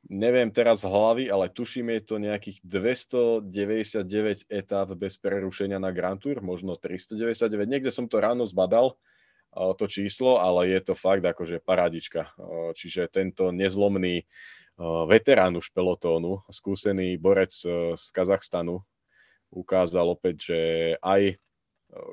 neviem 0.09 0.49
teraz 0.49 0.81
z 0.81 0.89
hlavy, 0.89 1.29
ale 1.29 1.53
tuším, 1.53 1.93
je 1.93 2.01
to 2.09 2.15
nejakých 2.17 2.57
299 2.65 4.49
etáp 4.49 4.89
bez 4.97 5.21
prerušenia 5.21 5.77
na 5.77 5.93
Grand 5.93 6.17
Tour, 6.17 6.41
možno 6.41 6.73
399. 6.73 7.69
Niekde 7.69 7.93
som 7.93 8.09
to 8.09 8.17
ráno 8.17 8.49
zbadal, 8.49 8.97
to 9.53 9.85
číslo, 9.85 10.41
ale 10.41 10.73
je 10.73 10.79
to 10.81 10.93
fakt 10.97 11.21
akože 11.21 11.61
parádička. 11.61 12.33
Čiže 12.73 13.09
tento 13.13 13.53
nezlomný 13.53 14.25
veterán 15.05 15.53
už 15.53 15.69
pelotónu, 15.69 16.41
skúsený 16.49 17.21
borec 17.21 17.53
e, 17.61 17.93
z 17.93 18.05
Kazachstanu, 18.09 18.81
ukázal 19.53 20.17
opäť, 20.17 20.49
že 20.49 20.59
aj 20.97 21.37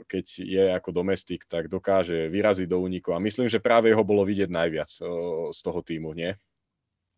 keď 0.04 0.24
je 0.44 0.64
ako 0.76 0.90
domestik, 0.92 1.48
tak 1.48 1.72
dokáže 1.72 2.28
vyraziť 2.28 2.68
do 2.68 2.84
úniku. 2.84 3.16
A 3.16 3.22
myslím, 3.22 3.48
že 3.48 3.64
práve 3.64 3.88
ho 3.96 4.04
bolo 4.04 4.28
vidieť 4.28 4.52
najviac 4.52 4.90
z 5.50 5.60
toho 5.64 5.80
týmu, 5.80 6.12
nie? 6.12 6.36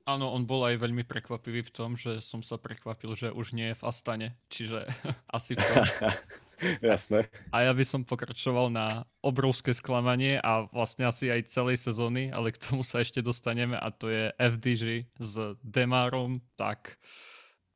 Áno, 0.02 0.34
on 0.34 0.46
bol 0.46 0.66
aj 0.66 0.82
veľmi 0.82 1.06
prekvapivý 1.06 1.62
v 1.62 1.74
tom, 1.74 1.94
že 1.94 2.18
som 2.18 2.42
sa 2.42 2.58
prekvapil, 2.58 3.14
že 3.14 3.28
už 3.30 3.54
nie 3.54 3.70
je 3.70 3.78
v 3.78 3.86
Astane. 3.86 4.28
Čiže 4.50 4.86
asi 5.36 5.54
v 5.54 5.62
tom 5.62 5.82
Jasné. 6.94 7.26
A 7.50 7.66
ja 7.66 7.72
by 7.74 7.84
som 7.84 8.06
pokračoval 8.06 8.70
na 8.70 9.04
obrovské 9.20 9.74
sklamanie 9.74 10.38
a 10.38 10.66
vlastne 10.70 11.06
asi 11.06 11.28
aj 11.28 11.50
celej 11.50 11.82
sezóny, 11.82 12.30
ale 12.30 12.54
k 12.54 12.62
tomu 12.62 12.86
sa 12.86 13.02
ešte 13.02 13.18
dostaneme 13.22 13.74
a 13.74 13.88
to 13.90 14.08
je 14.08 14.30
FDG 14.38 15.10
s 15.18 15.58
Demarom, 15.62 16.40
tak 16.54 16.96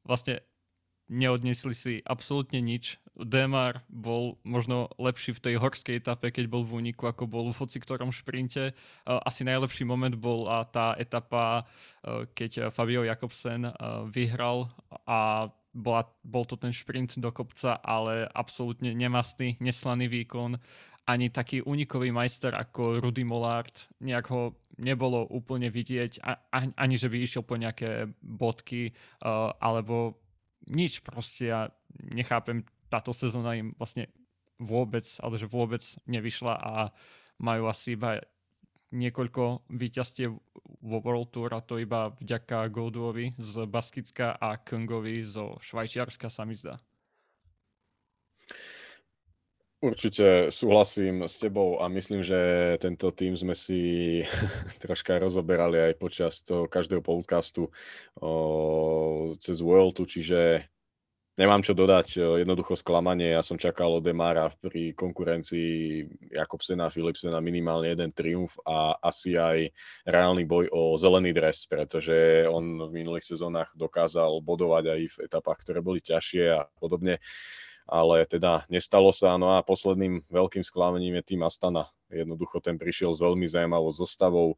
vlastne 0.07 0.47
neodnesli 1.11 1.74
si 1.74 1.95
absolútne 2.03 2.59
nič. 2.62 2.99
Demar 3.16 3.80
bol 3.89 4.37
možno 4.45 4.93
lepší 5.01 5.32
v 5.32 5.41
tej 5.41 5.55
horskej 5.57 6.05
etape, 6.05 6.28
keď 6.28 6.53
bol 6.53 6.68
v 6.68 6.84
úniku, 6.84 7.09
ako 7.09 7.24
bol 7.24 7.49
v 7.49 7.57
hoci 7.57 7.80
ktorom 7.80 8.12
šprinte. 8.12 8.76
Asi 9.09 9.41
najlepší 9.41 9.89
moment 9.89 10.12
bol 10.20 10.45
tá 10.68 10.93
etapa, 11.01 11.64
keď 12.37 12.68
Fabio 12.68 13.09
Jakobsen 13.09 13.72
vyhral 14.12 14.68
a 15.09 15.49
bola, 15.77 16.09
bol 16.24 16.49
to 16.49 16.57
ten 16.57 16.72
šprint 16.72 17.20
do 17.20 17.29
kopca, 17.29 17.77
ale 17.85 18.24
absolútne 18.33 18.97
nemastný, 18.97 19.61
neslaný 19.61 20.09
výkon. 20.09 20.57
Ani 21.07 21.31
taký 21.31 21.62
unikový 21.62 22.11
majster 22.11 22.57
ako 22.57 22.99
Rudy 22.99 23.22
Mollard, 23.22 23.77
nejak 24.03 24.27
ho 24.33 24.59
nebolo 24.81 25.29
úplne 25.29 25.70
vidieť, 25.70 26.18
ani 26.53 26.95
že 26.97 27.07
by 27.12 27.16
išiel 27.22 27.45
po 27.47 27.55
nejaké 27.55 28.11
bodky, 28.18 28.91
uh, 29.22 29.55
alebo 29.62 30.18
nič 30.66 31.05
proste. 31.07 31.53
Ja 31.53 31.70
nechápem, 32.11 32.66
táto 32.91 33.14
sezóna 33.14 33.55
im 33.55 33.77
vlastne 33.79 34.11
vôbec, 34.59 35.07
ale 35.22 35.39
že 35.39 35.47
vôbec 35.47 35.85
nevyšla 36.09 36.55
a 36.59 36.72
majú 37.39 37.68
asi 37.68 37.95
iba 37.95 38.18
niekoľko 38.95 39.66
víťazstiev 39.72 40.30
vo 40.82 40.99
World 41.03 41.34
Tour 41.34 41.51
a 41.55 41.64
to 41.64 41.82
iba 41.82 42.14
vďaka 42.22 42.70
Goldovi 42.70 43.34
z 43.39 43.66
Baskicka 43.66 44.39
a 44.39 44.61
Kungovi 44.62 45.26
zo 45.26 45.59
Švajčiarska 45.59 46.30
sa 46.30 46.47
mi 46.47 46.55
zdá. 46.55 46.78
Určite 49.76 50.49
súhlasím 50.49 51.28
s 51.28 51.37
tebou 51.37 51.84
a 51.84 51.87
myslím, 51.93 52.24
že 52.24 52.74
tento 52.80 53.12
tým 53.12 53.37
sme 53.37 53.53
si 53.53 54.22
troška 54.82 55.20
rozoberali 55.20 55.93
aj 55.93 55.95
počas 56.01 56.41
toho 56.41 56.64
každého 56.64 57.05
podcastu 57.05 57.68
o, 58.16 59.37
cez 59.37 59.61
World, 59.61 60.01
čiže 60.09 60.64
Nemám 61.37 61.61
čo 61.61 61.76
dodať, 61.76 62.16
jednoducho 62.16 62.80
sklamanie. 62.80 63.37
Ja 63.37 63.45
som 63.45 63.61
čakal 63.61 64.01
od 64.01 64.09
Demara 64.09 64.49
pri 64.57 64.97
konkurencii 64.97 66.01
Jakobsena 66.32 66.89
a 66.89 66.93
Philipsena 66.93 67.45
minimálne 67.45 67.93
jeden 67.93 68.09
triumf 68.16 68.57
a 68.64 68.97
asi 69.05 69.37
aj 69.37 69.68
reálny 70.09 70.49
boj 70.49 70.72
o 70.72 70.97
zelený 70.97 71.37
dres, 71.37 71.68
pretože 71.68 72.49
on 72.49 72.89
v 72.89 73.05
minulých 73.05 73.37
sezónach 73.37 73.68
dokázal 73.76 74.41
bodovať 74.41 74.84
aj 74.97 75.01
v 75.12 75.16
etapách, 75.28 75.61
ktoré 75.61 75.84
boli 75.84 76.01
ťažšie 76.01 76.45
a 76.57 76.64
podobne 76.80 77.20
ale 77.87 78.26
teda 78.26 78.66
nestalo 78.66 79.14
sa. 79.14 79.39
No 79.39 79.55
a 79.55 79.62
posledným 79.62 80.26
veľkým 80.26 80.66
sklamením 80.66 81.22
je 81.22 81.34
tým 81.34 81.47
Astana. 81.47 81.87
Jednoducho 82.07 82.63
ten 82.63 82.79
prišiel 82.79 83.11
s 83.11 83.19
veľmi 83.19 83.51
zaujímavou 83.51 83.91
zostavou. 83.91 84.55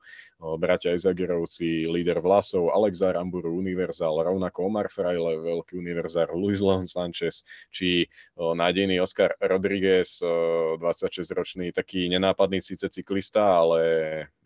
Bratia 0.60 0.92
Izagerovci, 0.92 1.88
líder 1.88 2.20
Vlasov, 2.20 2.68
Alex 2.76 3.00
Aramburu, 3.00 3.56
univerzál, 3.56 4.20
rovnako 4.20 4.68
Omar 4.68 4.92
Fraile, 4.92 5.40
veľký 5.40 5.80
univerzál, 5.80 6.28
Luis 6.36 6.60
Leon 6.60 6.84
Sanchez, 6.84 7.48
či 7.72 8.04
nádejný 8.36 9.00
Oscar 9.00 9.32
Rodriguez, 9.40 10.20
26-ročný, 10.20 11.72
taký 11.72 12.08
nenápadný 12.12 12.60
síce 12.60 12.88
cyklista, 12.92 13.64
ale 13.64 13.80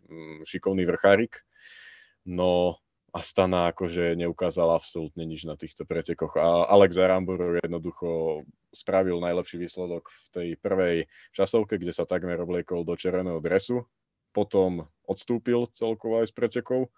mm, 0.07 0.47
šikovný 0.47 0.87
vrchárik. 0.87 1.43
No 2.23 2.82
Astana 3.13 3.69
akože 3.69 4.17
neukázala 4.17 4.73
absolútne 4.73 5.21
nič 5.29 5.45
na 5.45 5.53
týchto 5.53 5.85
pretekoch. 5.85 6.33
A 6.33 6.65
Alex 6.65 6.97
Aramburu 6.97 7.61
jednoducho 7.61 8.41
spravil 8.73 9.21
najlepší 9.21 9.61
výsledok 9.61 10.09
v 10.09 10.27
tej 10.33 10.47
prvej 10.57 10.97
časovke, 11.37 11.77
kde 11.77 11.93
sa 11.93 12.09
takmer 12.09 12.41
obliekol 12.41 12.81
do 12.81 12.97
červeného 12.97 13.37
dresu. 13.37 13.85
Potom 14.33 14.89
odstúpil 15.05 15.69
celkovo 15.77 16.25
aj 16.25 16.33
z 16.33 16.33
pretekov. 16.33 16.89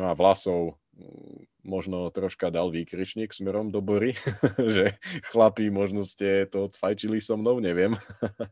No 0.00 0.08
a 0.08 0.16
Vlasov 0.16 0.80
mm, 0.96 1.44
možno 1.68 2.08
troška 2.08 2.48
dal 2.48 2.72
výkričník 2.72 3.36
smerom 3.36 3.68
do 3.68 3.84
Bory, 3.84 4.16
že 4.74 4.96
chlapí, 5.28 5.68
možno 5.68 6.08
ste 6.08 6.48
to 6.48 6.72
odfajčili 6.72 7.20
so 7.20 7.36
mnou, 7.36 7.60
neviem. 7.60 8.00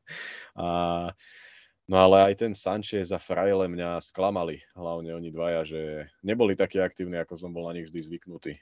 a 0.61 0.68
No 1.89 1.97
ale 1.97 2.30
aj 2.30 2.45
ten 2.45 2.53
Sanchez 2.53 3.09
a 3.09 3.18
Fraile 3.18 3.64
mňa 3.64 4.05
sklamali, 4.05 4.61
hlavne 4.76 5.16
oni 5.16 5.32
dvaja, 5.32 5.64
že 5.64 5.80
neboli 6.20 6.53
takí 6.53 6.76
aktívni, 6.76 7.16
ako 7.16 7.41
som 7.41 7.49
bol 7.49 7.64
na 7.64 7.80
nich 7.80 7.89
vždy 7.89 8.05
zvyknutý. 8.05 8.61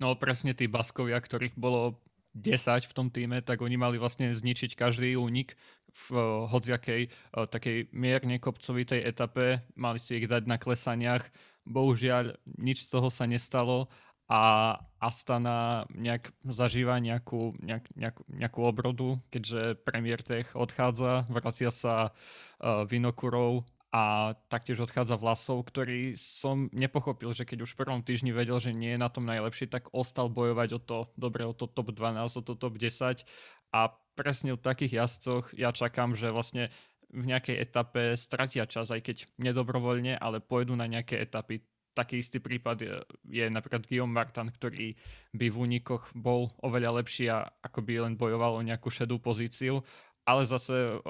No 0.00 0.16
presne 0.16 0.56
tí 0.56 0.72
Baskovia, 0.72 1.20
ktorých 1.20 1.52
bolo 1.52 2.00
10 2.32 2.88
v 2.88 2.96
tom 2.96 3.12
týme, 3.12 3.44
tak 3.44 3.60
oni 3.60 3.76
mali 3.76 4.00
vlastne 4.00 4.32
zničiť 4.32 4.72
každý 4.72 5.20
únik 5.20 5.52
v 5.92 6.06
uh, 6.16 6.48
hodziakej 6.48 7.12
uh, 7.12 7.44
takej 7.44 7.92
mierne 7.92 8.40
kopcovitej 8.40 9.04
etape, 9.04 9.60
mali 9.76 10.00
si 10.00 10.16
ich 10.16 10.24
dať 10.24 10.48
na 10.48 10.56
klesaniach. 10.56 11.28
Bohužiaľ, 11.68 12.40
nič 12.56 12.88
z 12.88 12.98
toho 12.98 13.12
sa 13.12 13.28
nestalo 13.28 13.92
a 14.32 14.40
Astana 14.96 15.84
nejak 15.92 16.32
zažíva 16.40 16.96
nejakú, 17.04 17.52
nejak, 17.60 17.84
nejakú, 17.92 18.22
nejakú 18.32 18.60
obrodu, 18.64 19.08
keďže 19.28 19.76
premiér 19.84 20.24
Tech 20.24 20.56
odchádza, 20.56 21.28
vracia 21.28 21.68
sa 21.68 22.08
uh, 22.08 22.88
Vinokurov 22.88 23.68
a 23.92 24.32
taktiež 24.48 24.88
odchádza 24.88 25.20
Vlasov, 25.20 25.68
ktorý 25.68 26.16
som 26.16 26.72
nepochopil, 26.72 27.36
že 27.36 27.44
keď 27.44 27.68
už 27.68 27.76
v 27.76 27.80
prvom 27.84 28.00
týždni 28.00 28.32
vedel, 28.32 28.56
že 28.56 28.72
nie 28.72 28.96
je 28.96 29.02
na 29.04 29.12
tom 29.12 29.28
najlepší, 29.28 29.68
tak 29.68 29.92
ostal 29.92 30.32
bojovať 30.32 30.68
o 30.72 30.80
to, 30.80 30.98
dobre, 31.20 31.44
o 31.44 31.52
to 31.52 31.68
top 31.68 31.92
12, 31.92 32.40
o 32.40 32.40
to 32.40 32.56
top 32.56 32.80
10 32.80 33.28
a 33.76 33.80
presne 34.16 34.56
u 34.56 34.58
takých 34.58 34.96
jazdcoch 34.96 35.52
ja 35.52 35.76
čakám, 35.76 36.16
že 36.16 36.32
vlastne 36.32 36.72
v 37.12 37.28
nejakej 37.28 37.68
etape 37.68 38.16
stratia 38.16 38.64
čas, 38.64 38.88
aj 38.88 39.04
keď 39.04 39.16
nedobrovoľne, 39.36 40.16
ale 40.16 40.40
pôjdu 40.40 40.72
na 40.72 40.88
nejaké 40.88 41.20
etapy 41.20 41.60
taký 41.92 42.24
istý 42.24 42.40
prípad 42.40 42.76
je, 42.80 42.94
je 43.28 43.44
napríklad 43.48 43.84
Guillaume 43.84 44.16
Martin, 44.16 44.48
ktorý 44.48 44.96
by 45.36 45.46
v 45.52 45.56
únikoch 45.56 46.08
bol 46.16 46.52
oveľa 46.64 47.04
lepší 47.04 47.28
a 47.28 47.44
ako 47.60 47.84
by 47.84 48.08
len 48.08 48.14
bojoval 48.16 48.58
o 48.58 48.66
nejakú 48.66 48.88
šedú 48.88 49.20
pozíciu, 49.20 49.84
ale 50.24 50.48
zase 50.48 51.00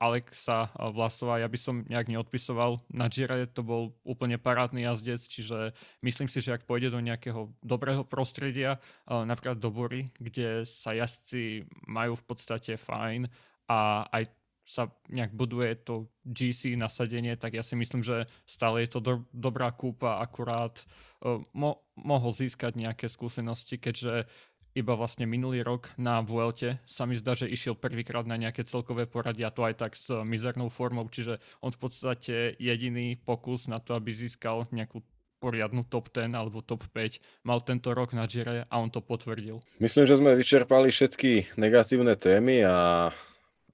Alexa 0.00 0.72
Vlasová, 0.96 1.44
ja 1.44 1.48
by 1.52 1.58
som 1.60 1.84
nejak 1.84 2.08
neodpisoval. 2.08 2.80
Na 2.88 3.12
Gire 3.12 3.44
to 3.44 3.60
bol 3.60 3.92
úplne 4.00 4.40
parádny 4.40 4.88
jazdec, 4.88 5.20
čiže 5.20 5.76
myslím 6.00 6.24
si, 6.24 6.40
že 6.40 6.56
ak 6.56 6.64
pôjde 6.64 6.88
do 6.88 7.04
nejakého 7.04 7.52
dobrého 7.60 8.08
prostredia, 8.08 8.80
napríklad 9.04 9.60
do 9.60 9.68
Bory, 9.68 10.08
kde 10.16 10.64
sa 10.64 10.96
jazdci 10.96 11.68
majú 11.84 12.16
v 12.16 12.24
podstate 12.24 12.80
fajn 12.80 13.28
a 13.68 14.08
aj 14.08 14.32
sa 14.70 14.94
nejak 15.10 15.34
buduje 15.34 15.74
to 15.82 16.06
GC 16.22 16.78
nasadenie, 16.78 17.34
tak 17.34 17.58
ja 17.58 17.66
si 17.66 17.74
myslím, 17.74 18.06
že 18.06 18.30
stále 18.46 18.86
je 18.86 18.88
to 18.94 19.00
do, 19.02 19.14
dobrá 19.34 19.74
kúpa, 19.74 20.22
akurát 20.22 20.78
uh, 21.26 21.42
mo, 21.50 21.82
mohol 21.98 22.30
získať 22.30 22.78
nejaké 22.78 23.10
skúsenosti, 23.10 23.82
keďže 23.82 24.30
iba 24.70 24.94
vlastne 24.94 25.26
minulý 25.26 25.66
rok 25.66 25.90
na 25.98 26.22
Vuelte 26.22 26.78
sa 26.86 27.02
mi 27.02 27.18
zdá, 27.18 27.34
že 27.34 27.50
išiel 27.50 27.74
prvýkrát 27.74 28.22
na 28.22 28.38
nejaké 28.38 28.62
celkové 28.62 29.10
poradie 29.10 29.42
a 29.42 29.50
to 29.50 29.66
aj 29.66 29.74
tak 29.82 29.92
s 29.98 30.14
mizernou 30.22 30.70
formou, 30.70 31.10
čiže 31.10 31.42
on 31.58 31.74
v 31.74 31.80
podstate 31.82 32.54
jediný 32.62 33.18
pokus 33.18 33.66
na 33.66 33.82
to, 33.82 33.98
aby 33.98 34.14
získal 34.14 34.70
nejakú 34.70 35.02
poriadnu 35.40 35.82
top 35.88 36.12
10 36.12 36.36
alebo 36.36 36.60
top 36.60 36.84
5 36.92 37.48
mal 37.48 37.64
tento 37.64 37.96
rok 37.96 38.12
na 38.12 38.28
Gire 38.28 38.68
a 38.68 38.74
on 38.76 38.92
to 38.92 39.00
potvrdil. 39.00 39.64
Myslím, 39.80 40.04
že 40.04 40.20
sme 40.20 40.36
vyčerpali 40.36 40.92
všetky 40.92 41.56
negatívne 41.56 42.12
témy 42.14 42.62
a 42.62 43.08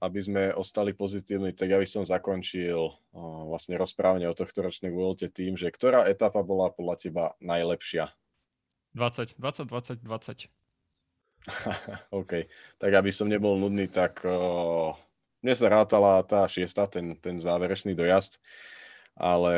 aby 0.01 0.19
sme 0.21 0.43
ostali 0.53 0.93
pozitívni, 0.93 1.53
tak 1.53 1.73
ja 1.73 1.77
by 1.81 1.87
som 1.87 2.03
zakončil 2.05 2.93
vlastne 3.47 3.77
rozprávanie 3.79 4.29
o 4.29 4.37
tohto 4.37 4.61
ročnej 4.61 4.93
Vuelte 4.93 5.29
tým, 5.29 5.57
že 5.57 5.73
ktorá 5.73 6.05
etapa 6.05 6.45
bola 6.45 6.69
podľa 6.69 6.95
teba 7.01 7.25
najlepšia? 7.41 8.13
20, 8.93 9.37
20, 9.37 9.69
20, 9.69 10.01
20. 10.01 10.49
OK, 12.19 12.31
tak 12.81 12.91
aby 12.91 13.11
som 13.13 13.29
nebol 13.29 13.55
nudný, 13.55 13.87
tak 13.87 14.25
uh, 14.27 14.91
mne 15.45 15.53
sa 15.53 15.67
rátala 15.69 16.25
tá 16.25 16.49
šiesta, 16.49 16.89
ten, 16.89 17.15
ten 17.21 17.39
záverečný 17.39 17.93
dojazd, 17.95 18.41
ale 19.17 19.55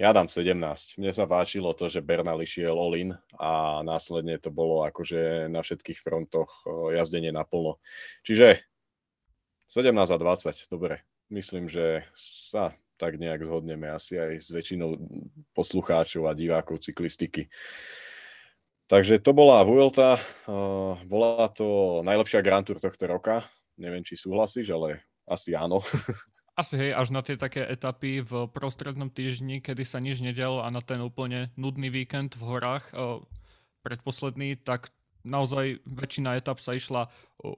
ja 0.00 0.16
dám 0.16 0.32
17. 0.32 0.56
Mne 0.96 1.12
sa 1.12 1.28
páčilo 1.28 1.76
to, 1.76 1.92
že 1.92 2.04
Bernal 2.04 2.40
išiel 2.40 2.72
all-in 2.72 3.12
a 3.36 3.84
následne 3.84 4.40
to 4.40 4.48
bolo 4.48 4.84
akože 4.88 5.52
na 5.52 5.60
všetkých 5.60 6.00
frontoch 6.00 6.64
jazdenie 6.92 7.28
naplno. 7.28 7.80
Čiže 8.24 8.64
17 9.68 9.96
a 10.10 10.18
20, 10.18 10.70
dobre. 10.70 11.00
Myslím, 11.32 11.68
že 11.68 12.04
sa 12.14 12.76
tak 12.94 13.18
nejak 13.18 13.42
zhodneme 13.42 13.90
asi 13.90 14.16
aj 14.20 14.32
s 14.38 14.48
väčšinou 14.54 14.96
poslucháčov 15.56 16.30
a 16.30 16.36
divákov 16.36 16.84
cyklistiky. 16.84 17.50
Takže 18.86 19.18
to 19.18 19.32
bola 19.32 19.64
Vuelta, 19.64 20.20
uh, 20.46 21.00
bola 21.08 21.48
to 21.50 22.00
najlepšia 22.04 22.44
Grand 22.44 22.62
Tour 22.68 22.78
tohto 22.78 23.08
roka. 23.08 23.48
Neviem, 23.80 24.04
či 24.04 24.14
súhlasíš, 24.14 24.70
ale 24.70 25.02
asi 25.24 25.56
áno. 25.56 25.82
Asi 26.54 26.78
hej, 26.78 26.94
až 26.94 27.10
na 27.10 27.18
tie 27.18 27.34
také 27.34 27.66
etapy 27.66 28.22
v 28.22 28.46
prostrednom 28.46 29.10
týždni, 29.10 29.58
kedy 29.58 29.82
sa 29.82 29.98
nič 29.98 30.22
nedialo 30.22 30.62
a 30.62 30.70
na 30.70 30.78
ten 30.78 31.02
úplne 31.02 31.50
nudný 31.58 31.90
víkend 31.90 32.38
v 32.38 32.46
horách 32.46 32.94
uh, 32.94 33.18
predposledný, 33.82 34.62
tak 34.62 34.94
naozaj 35.24 35.82
väčšina 35.88 36.36
etap 36.38 36.60
sa 36.60 36.76
išla 36.76 37.08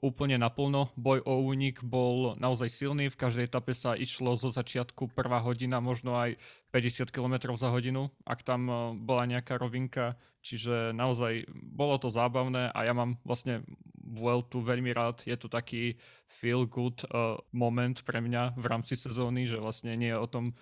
úplne 0.02 0.38
naplno. 0.38 0.90
Boj 0.96 1.22
o 1.26 1.42
únik 1.46 1.82
bol 1.82 2.34
naozaj 2.38 2.70
silný, 2.70 3.10
v 3.10 3.20
každej 3.20 3.46
etape 3.50 3.74
sa 3.74 3.98
išlo 3.98 4.38
zo 4.38 4.50
začiatku 4.50 5.12
prvá 5.12 5.42
hodina, 5.42 5.82
možno 5.82 6.16
aj 6.18 6.38
50 6.72 7.10
km 7.10 7.54
za 7.54 7.70
hodinu, 7.70 8.10
ak 8.26 8.42
tam 8.42 8.66
bola 9.02 9.26
nejaká 9.26 9.58
rovinka, 9.58 10.18
čiže 10.42 10.94
naozaj 10.94 11.46
bolo 11.54 11.98
to 11.98 12.10
zábavné 12.10 12.70
a 12.70 12.78
ja 12.86 12.94
mám 12.94 13.18
vlastne 13.26 13.62
Vueltu 14.06 14.62
veľmi 14.62 14.94
rád. 14.94 15.26
Je 15.26 15.34
to 15.34 15.50
taký 15.50 15.98
feel 16.30 16.62
good 16.62 17.02
uh, 17.10 17.42
moment 17.50 17.98
pre 18.06 18.22
mňa 18.22 18.54
v 18.54 18.66
rámci 18.70 18.94
sezóny, 18.94 19.50
že 19.50 19.58
vlastne 19.58 19.98
nie 19.98 20.14
je 20.14 20.18
o 20.22 20.30
tom 20.30 20.54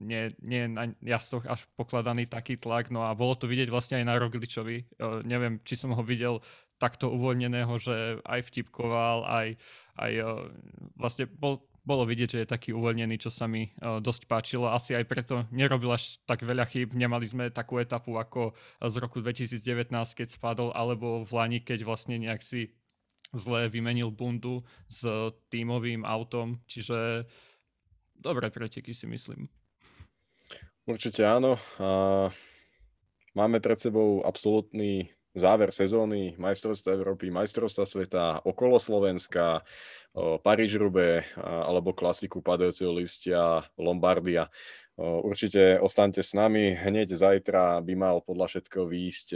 nie, 0.00 0.34
nie 0.42 0.66
na 0.66 0.90
jazdoch 0.98 1.46
až 1.46 1.66
pokladaný 1.78 2.26
taký 2.26 2.58
tlak. 2.58 2.90
No 2.90 3.06
a 3.06 3.14
bolo 3.14 3.38
to 3.38 3.46
vidieť 3.46 3.70
vlastne 3.70 4.02
aj 4.02 4.06
na 4.06 4.14
Rogličovi. 4.18 4.98
Uh, 4.98 5.22
neviem, 5.22 5.62
či 5.62 5.78
som 5.78 5.94
ho 5.94 6.02
videl 6.02 6.42
takto 6.82 7.08
uvoľneného, 7.14 7.70
že 7.78 8.18
aj 8.26 8.40
vtipkoval, 8.50 9.24
aj, 9.24 9.48
aj 10.02 10.12
uh, 10.18 10.50
vlastne 10.98 11.30
bol, 11.30 11.62
bolo 11.86 12.02
vidieť, 12.04 12.28
že 12.28 12.38
je 12.42 12.52
taký 12.52 12.70
uvoľnený, 12.74 13.22
čo 13.22 13.30
sa 13.30 13.46
mi 13.46 13.70
uh, 13.70 14.02
dosť 14.02 14.26
páčilo. 14.26 14.66
Asi 14.66 14.98
aj 14.98 15.06
preto 15.06 15.46
nerobil 15.54 15.94
až 15.94 16.18
tak 16.26 16.42
veľa 16.42 16.66
chýb. 16.66 16.92
Nemali 16.92 17.30
sme 17.30 17.54
takú 17.54 17.78
etapu 17.78 18.18
ako 18.18 18.58
z 18.82 18.94
roku 18.98 19.22
2019, 19.22 19.62
keď 19.92 20.28
spadol, 20.28 20.74
alebo 20.74 21.22
v 21.22 21.30
Lani, 21.30 21.58
keď 21.62 21.86
vlastne 21.86 22.18
nejak 22.18 22.42
si 22.42 22.74
zle 23.34 23.66
vymenil 23.66 24.14
bundu 24.14 24.62
s 24.86 25.06
tímovým 25.50 26.06
autom. 26.06 26.62
Čiže 26.66 27.26
dobré 28.14 28.50
preteky 28.50 28.94
si 28.94 29.06
myslím. 29.10 29.50
Určite 30.84 31.24
áno. 31.24 31.56
A 31.80 32.28
máme 33.32 33.58
pred 33.64 33.80
sebou 33.80 34.20
absolútny 34.20 35.08
záver 35.34 35.74
sezóny 35.74 36.38
majstrovstva 36.38 36.94
Európy, 36.94 37.32
majstrovstva 37.32 37.88
sveta, 37.88 38.24
okolo 38.46 38.78
Slovenska, 38.78 39.66
paríž 40.14 40.78
rube 40.78 41.26
alebo 41.40 41.90
klasiku 41.90 42.38
padajúceho 42.38 42.94
listia 42.94 43.66
Lombardia. 43.74 44.46
Určite 45.00 45.82
ostaňte 45.82 46.22
s 46.22 46.38
nami. 46.38 46.78
Hneď 46.78 47.18
zajtra 47.18 47.82
by 47.82 47.94
mal 47.98 48.22
podľa 48.22 48.46
všetkého 48.46 48.86
výjsť 48.86 49.28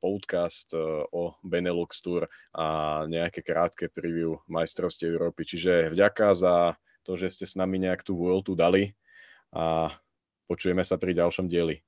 podcast 0.00 0.72
o 1.12 1.36
Benelux 1.44 1.92
Tour 2.00 2.24
a 2.56 2.66
nejaké 3.04 3.44
krátke 3.44 3.92
preview 3.92 4.40
majstrovstiev 4.48 5.12
Európy. 5.12 5.44
Čiže 5.44 5.92
vďaka 5.92 6.32
za 6.32 6.56
to, 7.04 7.20
že 7.20 7.36
ste 7.36 7.44
s 7.44 7.52
nami 7.52 7.84
nejak 7.84 8.00
tú 8.00 8.16
Vueltu 8.16 8.56
dali 8.56 8.96
a 9.52 9.92
Počujeme 10.48 10.80
sa 10.80 10.96
pri 10.96 11.12
ďalšom 11.12 11.44
dieli. 11.44 11.84